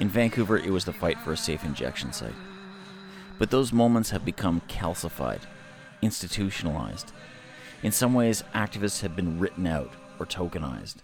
In 0.00 0.08
Vancouver, 0.08 0.58
it 0.58 0.70
was 0.70 0.86
the 0.86 0.92
fight 0.92 1.20
for 1.20 1.32
a 1.32 1.36
safe 1.36 1.62
injection 1.62 2.12
site. 2.12 2.34
But 3.38 3.52
those 3.52 3.72
moments 3.72 4.10
have 4.10 4.24
become 4.24 4.60
calcified, 4.68 5.42
institutionalized. 6.02 7.12
In 7.84 7.92
some 7.92 8.12
ways, 8.12 8.42
activists 8.56 9.02
have 9.02 9.14
been 9.14 9.38
written 9.38 9.68
out 9.68 9.92
or 10.18 10.26
tokenized. 10.26 10.96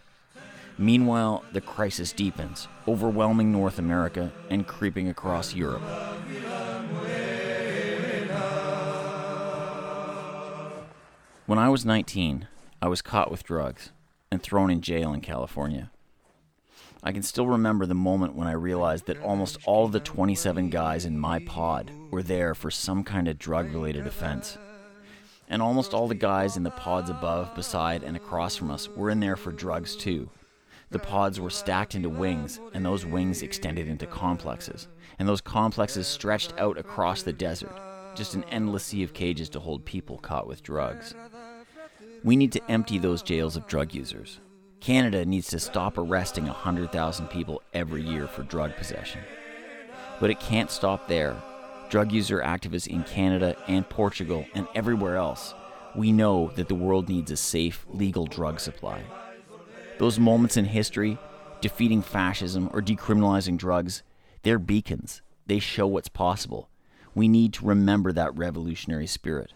Meanwhile, 0.81 1.45
the 1.53 1.61
crisis 1.61 2.13
deepens, 2.13 2.69
overwhelming 2.87 3.51
North 3.51 3.81
America 3.81 4.31
and 4.49 4.65
creeping 4.65 5.09
across 5.09 5.53
Europe. 5.53 5.83
When 11.47 11.59
I 11.59 11.69
was 11.69 11.85
19, 11.85 12.47
I 12.81 12.87
was 12.87 13.03
caught 13.03 13.31
with 13.31 13.43
drugs 13.43 13.91
and 14.31 14.41
thrown 14.41 14.71
in 14.71 14.81
jail 14.81 15.13
in 15.13 15.21
California. 15.21 15.91
I 17.03 17.11
can 17.11 17.23
still 17.23 17.47
remember 17.49 17.87
the 17.87 17.95
moment 17.95 18.37
when 18.37 18.47
I 18.47 18.53
realized 18.53 19.07
that 19.07 19.21
almost 19.21 19.59
all 19.65 19.87
of 19.87 19.93
the 19.93 19.99
27 19.99 20.71
guys 20.71 21.05
in 21.05 21.19
my 21.19 21.41
pod 21.41 21.91
were 22.11 22.23
there 22.23 22.55
for 22.55 22.71
some 22.71 23.03
kind 23.03 23.27
of 23.27 23.39
drug 23.39 23.73
related 23.73 24.07
offense. 24.07 24.59
And 25.49 25.61
almost 25.61 25.95
all 25.95 26.07
the 26.07 26.15
guys 26.15 26.57
in 26.57 26.63
the 26.63 26.71
pods 26.71 27.11
above, 27.11 27.55
beside, 27.55 28.03
and 28.05 28.17
across 28.17 28.55
from 28.55 28.71
us 28.71 28.89
were 28.89 29.11
in 29.11 29.19
there 29.19 29.37
for 29.37 29.51
drugs 29.51 29.97
too. 29.97 30.29
The 30.91 30.99
pods 30.99 31.39
were 31.39 31.51
stacked 31.51 31.95
into 31.95 32.09
wings, 32.09 32.61
and 32.73 32.85
those 32.85 33.05
wings 33.05 33.43
extended 33.43 33.89
into 33.89 34.07
complexes. 34.07 34.89
And 35.19 35.29
those 35.29 35.43
complexes 35.43 36.07
stretched 36.07 36.55
out 36.59 36.79
across 36.79 37.23
the 37.23 37.33
desert, 37.33 37.79
just 38.15 38.35
an 38.35 38.45
endless 38.45 38.85
sea 38.85 39.03
of 39.03 39.13
cages 39.13 39.51
to 39.51 39.61
hold 39.61 39.85
people 39.85 40.17
caught 40.19 40.47
with 40.47 40.63
drugs. 40.63 41.15
We 42.25 42.37
need 42.37 42.53
to 42.53 42.71
empty 42.71 42.99
those 42.99 43.23
jails 43.23 43.57
of 43.57 43.67
drug 43.67 43.95
users. 43.95 44.41
Canada 44.81 45.27
needs 45.27 45.49
to 45.49 45.59
stop 45.59 45.99
arresting 45.99 46.47
100,000 46.47 47.29
people 47.29 47.63
every 47.75 48.03
year 48.03 48.27
for 48.27 48.43
drug 48.45 48.75
possession. 48.77 49.21
But 50.21 50.31
it 50.31 50.41
can't 50.41 50.71
stop 50.71 51.07
there. 51.07 51.37
Drug 51.91 52.13
user 52.13 52.41
activists 52.41 52.87
in 52.87 53.03
Canada 53.05 53.57
and 53.67 53.89
Portugal 53.89 54.47
and 54.55 54.67
everywhere 54.75 55.17
else, 55.17 55.55
we 55.95 56.13
know 56.13 56.51
that 56.55 56.69
the 56.69 56.75
world 56.75 57.09
needs 57.09 57.31
a 57.31 57.37
safe, 57.37 57.85
legal 57.89 58.27
drug 58.27 58.61
supply. 58.61 59.03
Those 59.99 60.19
moments 60.19 60.57
in 60.57 60.65
history, 60.65 61.19
defeating 61.61 62.03
fascism 62.03 62.71
or 62.73 62.81
decriminalizing 62.81 63.59
drugs, 63.59 64.03
they're 64.43 64.59
beacons. 64.59 65.23
They 65.47 65.59
show 65.59 65.87
what's 65.87 66.09
possible. 66.09 66.69
We 67.15 67.27
need 67.27 67.55
to 67.55 67.67
remember 67.67 68.13
that 68.13 68.37
revolutionary 68.37 69.07
spirit. 69.07 69.55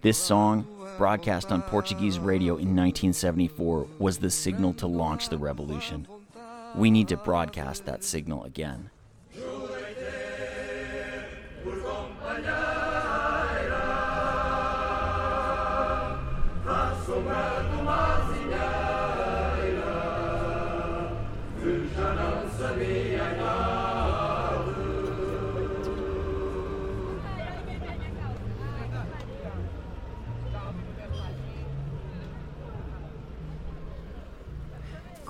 This 0.00 0.18
song, 0.18 0.66
broadcast 0.96 1.52
on 1.52 1.62
Portuguese 1.62 2.18
radio 2.18 2.54
in 2.54 2.74
1974, 2.74 3.86
was 3.98 4.18
the 4.18 4.30
signal 4.30 4.72
to 4.74 4.86
launch 4.86 5.28
the 5.28 5.38
revolution. 5.38 6.06
We 6.74 6.90
need 6.90 7.08
to 7.08 7.16
broadcast 7.16 7.84
that 7.86 8.04
signal 8.04 8.44
again. 8.44 8.90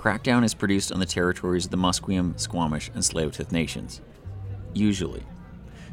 Crackdown 0.09 0.43
is 0.43 0.55
produced 0.55 0.91
on 0.91 0.99
the 0.99 1.05
territories 1.05 1.65
of 1.65 1.71
the 1.71 1.77
Musqueam, 1.77 2.33
Squamish, 2.39 2.89
and 2.95 3.03
Tsleil-Waututh 3.03 3.51
nations. 3.51 4.01
Usually. 4.73 5.21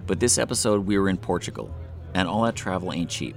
But 0.07 0.21
this 0.21 0.39
episode 0.39 0.87
we 0.87 0.99
were 0.99 1.11
in 1.11 1.19
Portugal, 1.19 1.71
and 2.15 2.27
all 2.27 2.45
that 2.45 2.57
travel 2.57 2.95
ain't 2.95 3.11
cheap. 3.11 3.37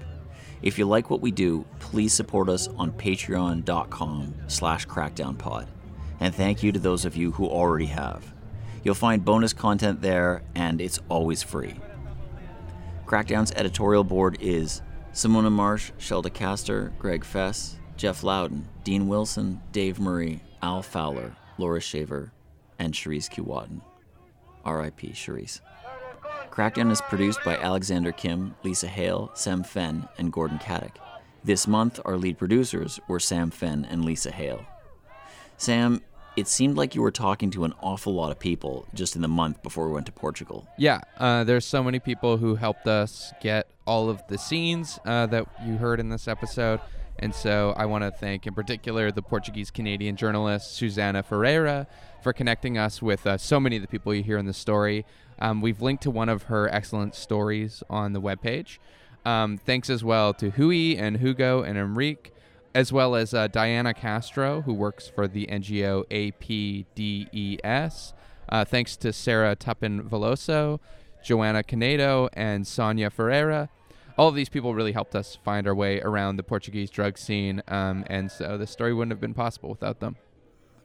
If 0.61 0.79
you 0.79 0.85
like 0.85 1.09
what 1.09 1.19
we 1.19 1.31
do, 1.31 1.65
please 1.79 2.13
support 2.13 2.47
us 2.47 2.69
on 2.77 2.93
patreon.com 2.93 4.33
slash 4.47 4.87
crackdownpod. 4.87 5.67
And 6.21 6.33
thank 6.33 6.63
you 6.63 6.71
to 6.71 6.79
those 6.79 7.03
of 7.03 7.17
you 7.17 7.31
who 7.31 7.45
already 7.45 7.87
have. 7.87 8.33
You'll 8.81 8.95
find 8.95 9.25
bonus 9.25 9.51
content 9.51 10.01
there, 10.01 10.43
and 10.55 10.79
it's 10.79 11.01
always 11.09 11.43
free. 11.43 11.75
Crackdown's 13.05 13.51
editorial 13.51 14.05
board 14.05 14.37
is 14.39 14.81
Simona 15.11 15.51
Marsh, 15.51 15.91
Shelda 15.99 16.33
Castor, 16.33 16.93
Greg 16.97 17.25
Fess, 17.25 17.75
Jeff 17.97 18.23
Loudon, 18.23 18.65
Dean 18.85 19.09
Wilson, 19.09 19.59
Dave 19.73 19.99
Murray, 19.99 20.41
Al 20.61 20.81
Fowler, 20.81 21.35
Laura 21.57 21.79
Shaver, 21.79 22.31
and 22.77 22.93
Cherise 22.93 23.29
Keewatin. 23.29 23.81
R.I.P. 24.65 25.09
Cherise. 25.09 25.61
Crackdown 26.51 26.91
is 26.91 27.01
produced 27.01 27.39
by 27.45 27.57
Alexander 27.57 28.11
Kim, 28.11 28.55
Lisa 28.63 28.87
Hale, 28.87 29.31
Sam 29.33 29.63
Fenn, 29.63 30.07
and 30.17 30.31
Gordon 30.31 30.59
Katic. 30.59 30.95
This 31.43 31.67
month, 31.67 31.99
our 32.03 32.17
lead 32.17 32.37
producers 32.37 32.99
were 33.07 33.19
Sam 33.19 33.49
Fenn 33.49 33.85
and 33.85 34.03
Lisa 34.03 34.31
Hale. 34.31 34.65
Sam, 35.57 36.01
it 36.35 36.47
seemed 36.47 36.75
like 36.75 36.95
you 36.95 37.01
were 37.01 37.11
talking 37.11 37.49
to 37.51 37.63
an 37.63 37.73
awful 37.81 38.13
lot 38.13 38.31
of 38.31 38.39
people 38.39 38.87
just 38.93 39.15
in 39.15 39.21
the 39.21 39.27
month 39.27 39.63
before 39.63 39.87
we 39.87 39.93
went 39.93 40.05
to 40.07 40.11
Portugal. 40.11 40.67
Yeah, 40.77 41.01
uh, 41.17 41.43
there's 41.45 41.65
so 41.65 41.81
many 41.83 41.99
people 41.99 42.37
who 42.37 42.55
helped 42.55 42.87
us 42.87 43.33
get 43.41 43.69
all 43.85 44.09
of 44.09 44.21
the 44.27 44.37
scenes 44.37 44.99
uh, 45.05 45.25
that 45.27 45.47
you 45.65 45.77
heard 45.77 45.99
in 45.99 46.09
this 46.09 46.27
episode. 46.27 46.79
And 47.21 47.35
so 47.35 47.73
I 47.75 47.85
want 47.85 48.05
to 48.05 48.11
thank, 48.11 48.47
in 48.47 48.53
particular, 48.53 49.11
the 49.11 49.21
Portuguese 49.21 49.71
Canadian 49.71 50.15
journalist 50.15 50.75
Susana 50.75 51.21
Ferreira 51.21 51.85
for 52.23 52.31
connecting 52.31 52.77
us 52.77 53.01
with 53.01 53.27
uh, 53.27 53.37
so 53.37 53.59
many 53.59 53.75
of 53.75 53.81
the 53.81 53.87
people 53.87 54.13
you 54.13 54.23
hear 54.23 54.37
in 54.37 54.45
the 54.45 54.53
story. 54.53 55.05
Um, 55.39 55.61
we've 55.61 55.81
linked 55.81 56.03
to 56.03 56.11
one 56.11 56.29
of 56.29 56.43
her 56.43 56.73
excellent 56.73 57.15
stories 57.15 57.83
on 57.89 58.13
the 58.13 58.21
webpage. 58.21 58.77
Um, 59.25 59.57
thanks 59.57 59.89
as 59.89 60.03
well 60.03 60.33
to 60.35 60.51
Rui 60.57 60.95
and 60.97 61.17
Hugo 61.17 61.61
and 61.61 61.77
Enrique, 61.77 62.31
as 62.73 62.93
well 62.93 63.15
as 63.15 63.33
uh, 63.33 63.47
Diana 63.47 63.93
Castro, 63.93 64.61
who 64.61 64.73
works 64.73 65.09
for 65.09 65.27
the 65.27 65.45
NGO 65.47 66.05
APDES. 66.09 68.13
Uh, 68.47 68.65
thanks 68.65 68.95
to 68.97 69.11
Sarah 69.11 69.57
Tuppen 69.57 70.07
Veloso, 70.07 70.79
Joanna 71.21 71.63
Canedo, 71.63 72.29
and 72.33 72.65
Sonia 72.65 73.09
Ferreira 73.09 73.69
all 74.19 74.27
of 74.27 74.35
these 74.35 74.49
people 74.49 74.75
really 74.75 74.91
helped 74.91 75.15
us 75.15 75.37
find 75.45 75.65
our 75.65 75.73
way 75.73 76.01
around 76.01 76.35
the 76.35 76.43
Portuguese 76.43 76.89
drug 76.89 77.17
scene, 77.17 77.63
um, 77.69 78.03
and 78.07 78.29
so 78.29 78.57
the 78.57 78.67
story 78.67 78.93
wouldn't 78.93 79.13
have 79.13 79.21
been 79.21 79.33
possible 79.33 79.69
without 79.69 80.01
them. 80.01 80.17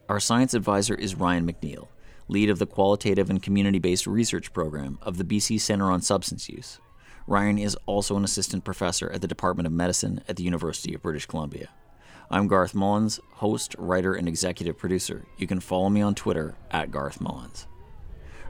Our 0.07 0.21
science 0.21 0.53
advisor 0.53 0.95
is 0.95 1.15
Ryan 1.15 1.45
McNeil, 1.45 1.89
lead 2.29 2.49
of 2.49 2.59
the 2.59 2.65
Qualitative 2.65 3.29
and 3.29 3.43
Community 3.43 3.77
Based 3.77 4.07
Research 4.07 4.53
Program 4.53 4.99
of 5.01 5.17
the 5.17 5.25
BC 5.25 5.59
Centre 5.59 5.91
on 5.91 6.01
Substance 6.01 6.47
Use. 6.47 6.79
Ryan 7.27 7.57
is 7.57 7.77
also 7.85 8.15
an 8.15 8.23
assistant 8.23 8.63
professor 8.63 9.11
at 9.11 9.19
the 9.19 9.27
Department 9.27 9.67
of 9.67 9.73
Medicine 9.73 10.21
at 10.29 10.37
the 10.37 10.43
University 10.43 10.93
of 10.93 11.01
British 11.01 11.25
Columbia. 11.25 11.67
I'm 12.31 12.47
Garth 12.47 12.73
Mullins, 12.73 13.19
host, 13.33 13.75
writer, 13.77 14.13
and 14.13 14.29
executive 14.29 14.77
producer. 14.77 15.25
You 15.37 15.45
can 15.45 15.59
follow 15.59 15.89
me 15.89 16.01
on 16.01 16.15
Twitter 16.15 16.55
at 16.71 16.89
Garth 16.89 17.19
Mullins. 17.19 17.67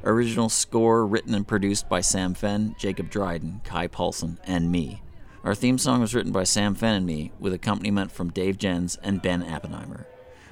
Original 0.07 0.49
score 0.49 1.07
written 1.07 1.33
and 1.33 1.47
produced 1.47 1.89
by 1.89 1.99
Sam 1.99 2.35
Fenn, 2.35 2.75
Jacob 2.77 3.09
Dryden, 3.09 3.61
Kai 3.63 3.87
Paulson, 3.87 4.37
and 4.45 4.71
me. 4.71 5.01
Our 5.43 5.55
theme 5.55 5.79
song 5.79 5.99
was 5.99 6.13
written 6.13 6.31
by 6.31 6.43
Sam 6.43 6.75
Fenn 6.75 6.93
and 6.93 7.05
me, 7.07 7.31
with 7.39 7.53
accompaniment 7.53 8.11
from 8.11 8.29
Dave 8.29 8.59
Jens 8.59 8.99
and 9.01 9.19
Ben 9.19 9.41
Appenheimer. 9.41 10.05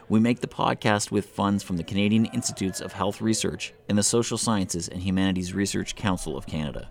We 0.09 0.19
make 0.19 0.39
the 0.39 0.47
podcast 0.47 1.11
with 1.11 1.27
funds 1.27 1.63
from 1.63 1.77
the 1.77 1.83
Canadian 1.83 2.25
Institutes 2.25 2.81
of 2.81 2.93
Health 2.93 3.21
Research 3.21 3.73
and 3.87 3.95
the 3.95 4.01
Social 4.01 4.39
Sciences 4.39 4.87
and 4.87 5.03
Humanities 5.03 5.53
Research 5.53 5.95
Council 5.95 6.35
of 6.35 6.47
Canada. 6.47 6.89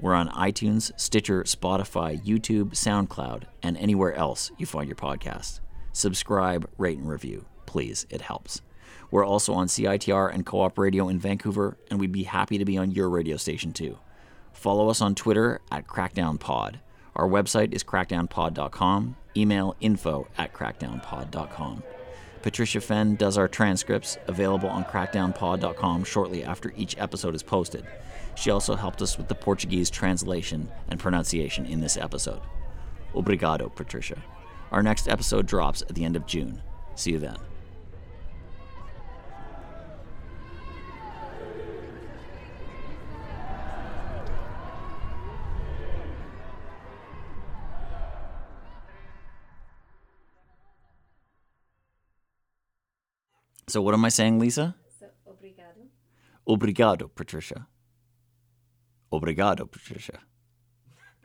We're 0.00 0.14
on 0.14 0.30
iTunes, 0.30 0.98
Stitcher, 0.98 1.42
Spotify, 1.42 2.24
YouTube, 2.24 2.70
SoundCloud, 2.70 3.44
and 3.62 3.76
anywhere 3.76 4.14
else 4.14 4.50
you 4.56 4.64
find 4.64 4.88
your 4.88 4.96
podcast. 4.96 5.60
Subscribe, 5.92 6.70
rate, 6.78 6.98
and 6.98 7.08
review. 7.08 7.44
Please, 7.66 8.06
it 8.08 8.22
helps. 8.22 8.62
We're 9.10 9.24
also 9.24 9.54
on 9.54 9.68
CITR 9.68 10.32
and 10.32 10.44
Co 10.44 10.60
op 10.60 10.78
Radio 10.78 11.08
in 11.08 11.18
Vancouver, 11.18 11.76
and 11.90 11.98
we'd 11.98 12.12
be 12.12 12.24
happy 12.24 12.58
to 12.58 12.64
be 12.64 12.76
on 12.76 12.90
your 12.90 13.08
radio 13.08 13.36
station 13.36 13.72
too. 13.72 13.98
Follow 14.52 14.90
us 14.90 15.00
on 15.00 15.14
Twitter 15.14 15.60
at 15.70 15.86
CrackdownPod. 15.86 16.76
Our 17.16 17.28
website 17.28 17.72
is 17.72 17.84
crackdownpod.com. 17.84 19.16
Email 19.36 19.76
info 19.80 20.28
at 20.36 20.52
crackdownpod.com. 20.52 21.82
Patricia 22.42 22.80
Fenn 22.80 23.16
does 23.16 23.36
our 23.36 23.48
transcripts, 23.48 24.16
available 24.26 24.68
on 24.68 24.84
crackdownpod.com 24.84 26.04
shortly 26.04 26.44
after 26.44 26.72
each 26.76 26.96
episode 26.98 27.34
is 27.34 27.42
posted. 27.42 27.84
She 28.36 28.50
also 28.50 28.76
helped 28.76 29.02
us 29.02 29.18
with 29.18 29.28
the 29.28 29.34
Portuguese 29.34 29.90
translation 29.90 30.70
and 30.88 31.00
pronunciation 31.00 31.66
in 31.66 31.80
this 31.80 31.96
episode. 31.96 32.40
Obrigado, 33.14 33.74
Patricia. 33.74 34.22
Our 34.70 34.82
next 34.82 35.08
episode 35.08 35.46
drops 35.46 35.82
at 35.82 35.94
the 35.94 36.04
end 36.04 36.14
of 36.14 36.26
June. 36.26 36.62
See 36.94 37.12
you 37.12 37.18
then. 37.18 37.36
So 53.68 53.82
what 53.82 53.94
am 53.94 54.04
I 54.04 54.08
saying, 54.08 54.38
Lisa? 54.38 54.74
So, 54.98 55.06
obrigado. 55.26 55.86
Obrigado, 56.46 57.08
Patricia. 57.14 57.66
Obrigado, 59.12 59.66
Patricia. 59.70 60.20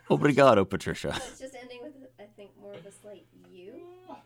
Obrigado, 0.10 0.66
Patricia. 0.70 1.10
It's 1.16 1.40
just 1.40 1.56
ending 1.56 1.80
with, 1.82 1.94
I 2.20 2.26
think, 2.36 2.52
more 2.62 2.74
of 2.74 2.86
a 2.86 2.92
slight 2.92 3.26
U. 3.50 3.74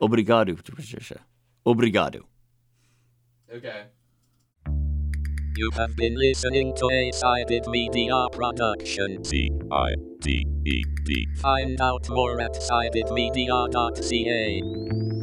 Obrigado, 0.02 0.56
Patricia. 0.56 1.20
Obrigado. 1.64 2.26
Okay. 3.54 3.84
You 5.56 5.70
have 5.76 5.96
been 5.96 6.16
listening 6.16 6.74
to 6.76 6.90
a 6.92 7.12
Cited 7.12 7.68
Media 7.68 8.28
production. 8.32 9.24
C 9.24 9.52
I 9.72 9.94
T 10.22 10.46
E 10.66 10.84
D. 11.04 11.28
Find 11.42 11.80
out 11.82 12.08
more 12.10 12.40
at 12.42 12.54
citedmedia.ca. 12.54 15.17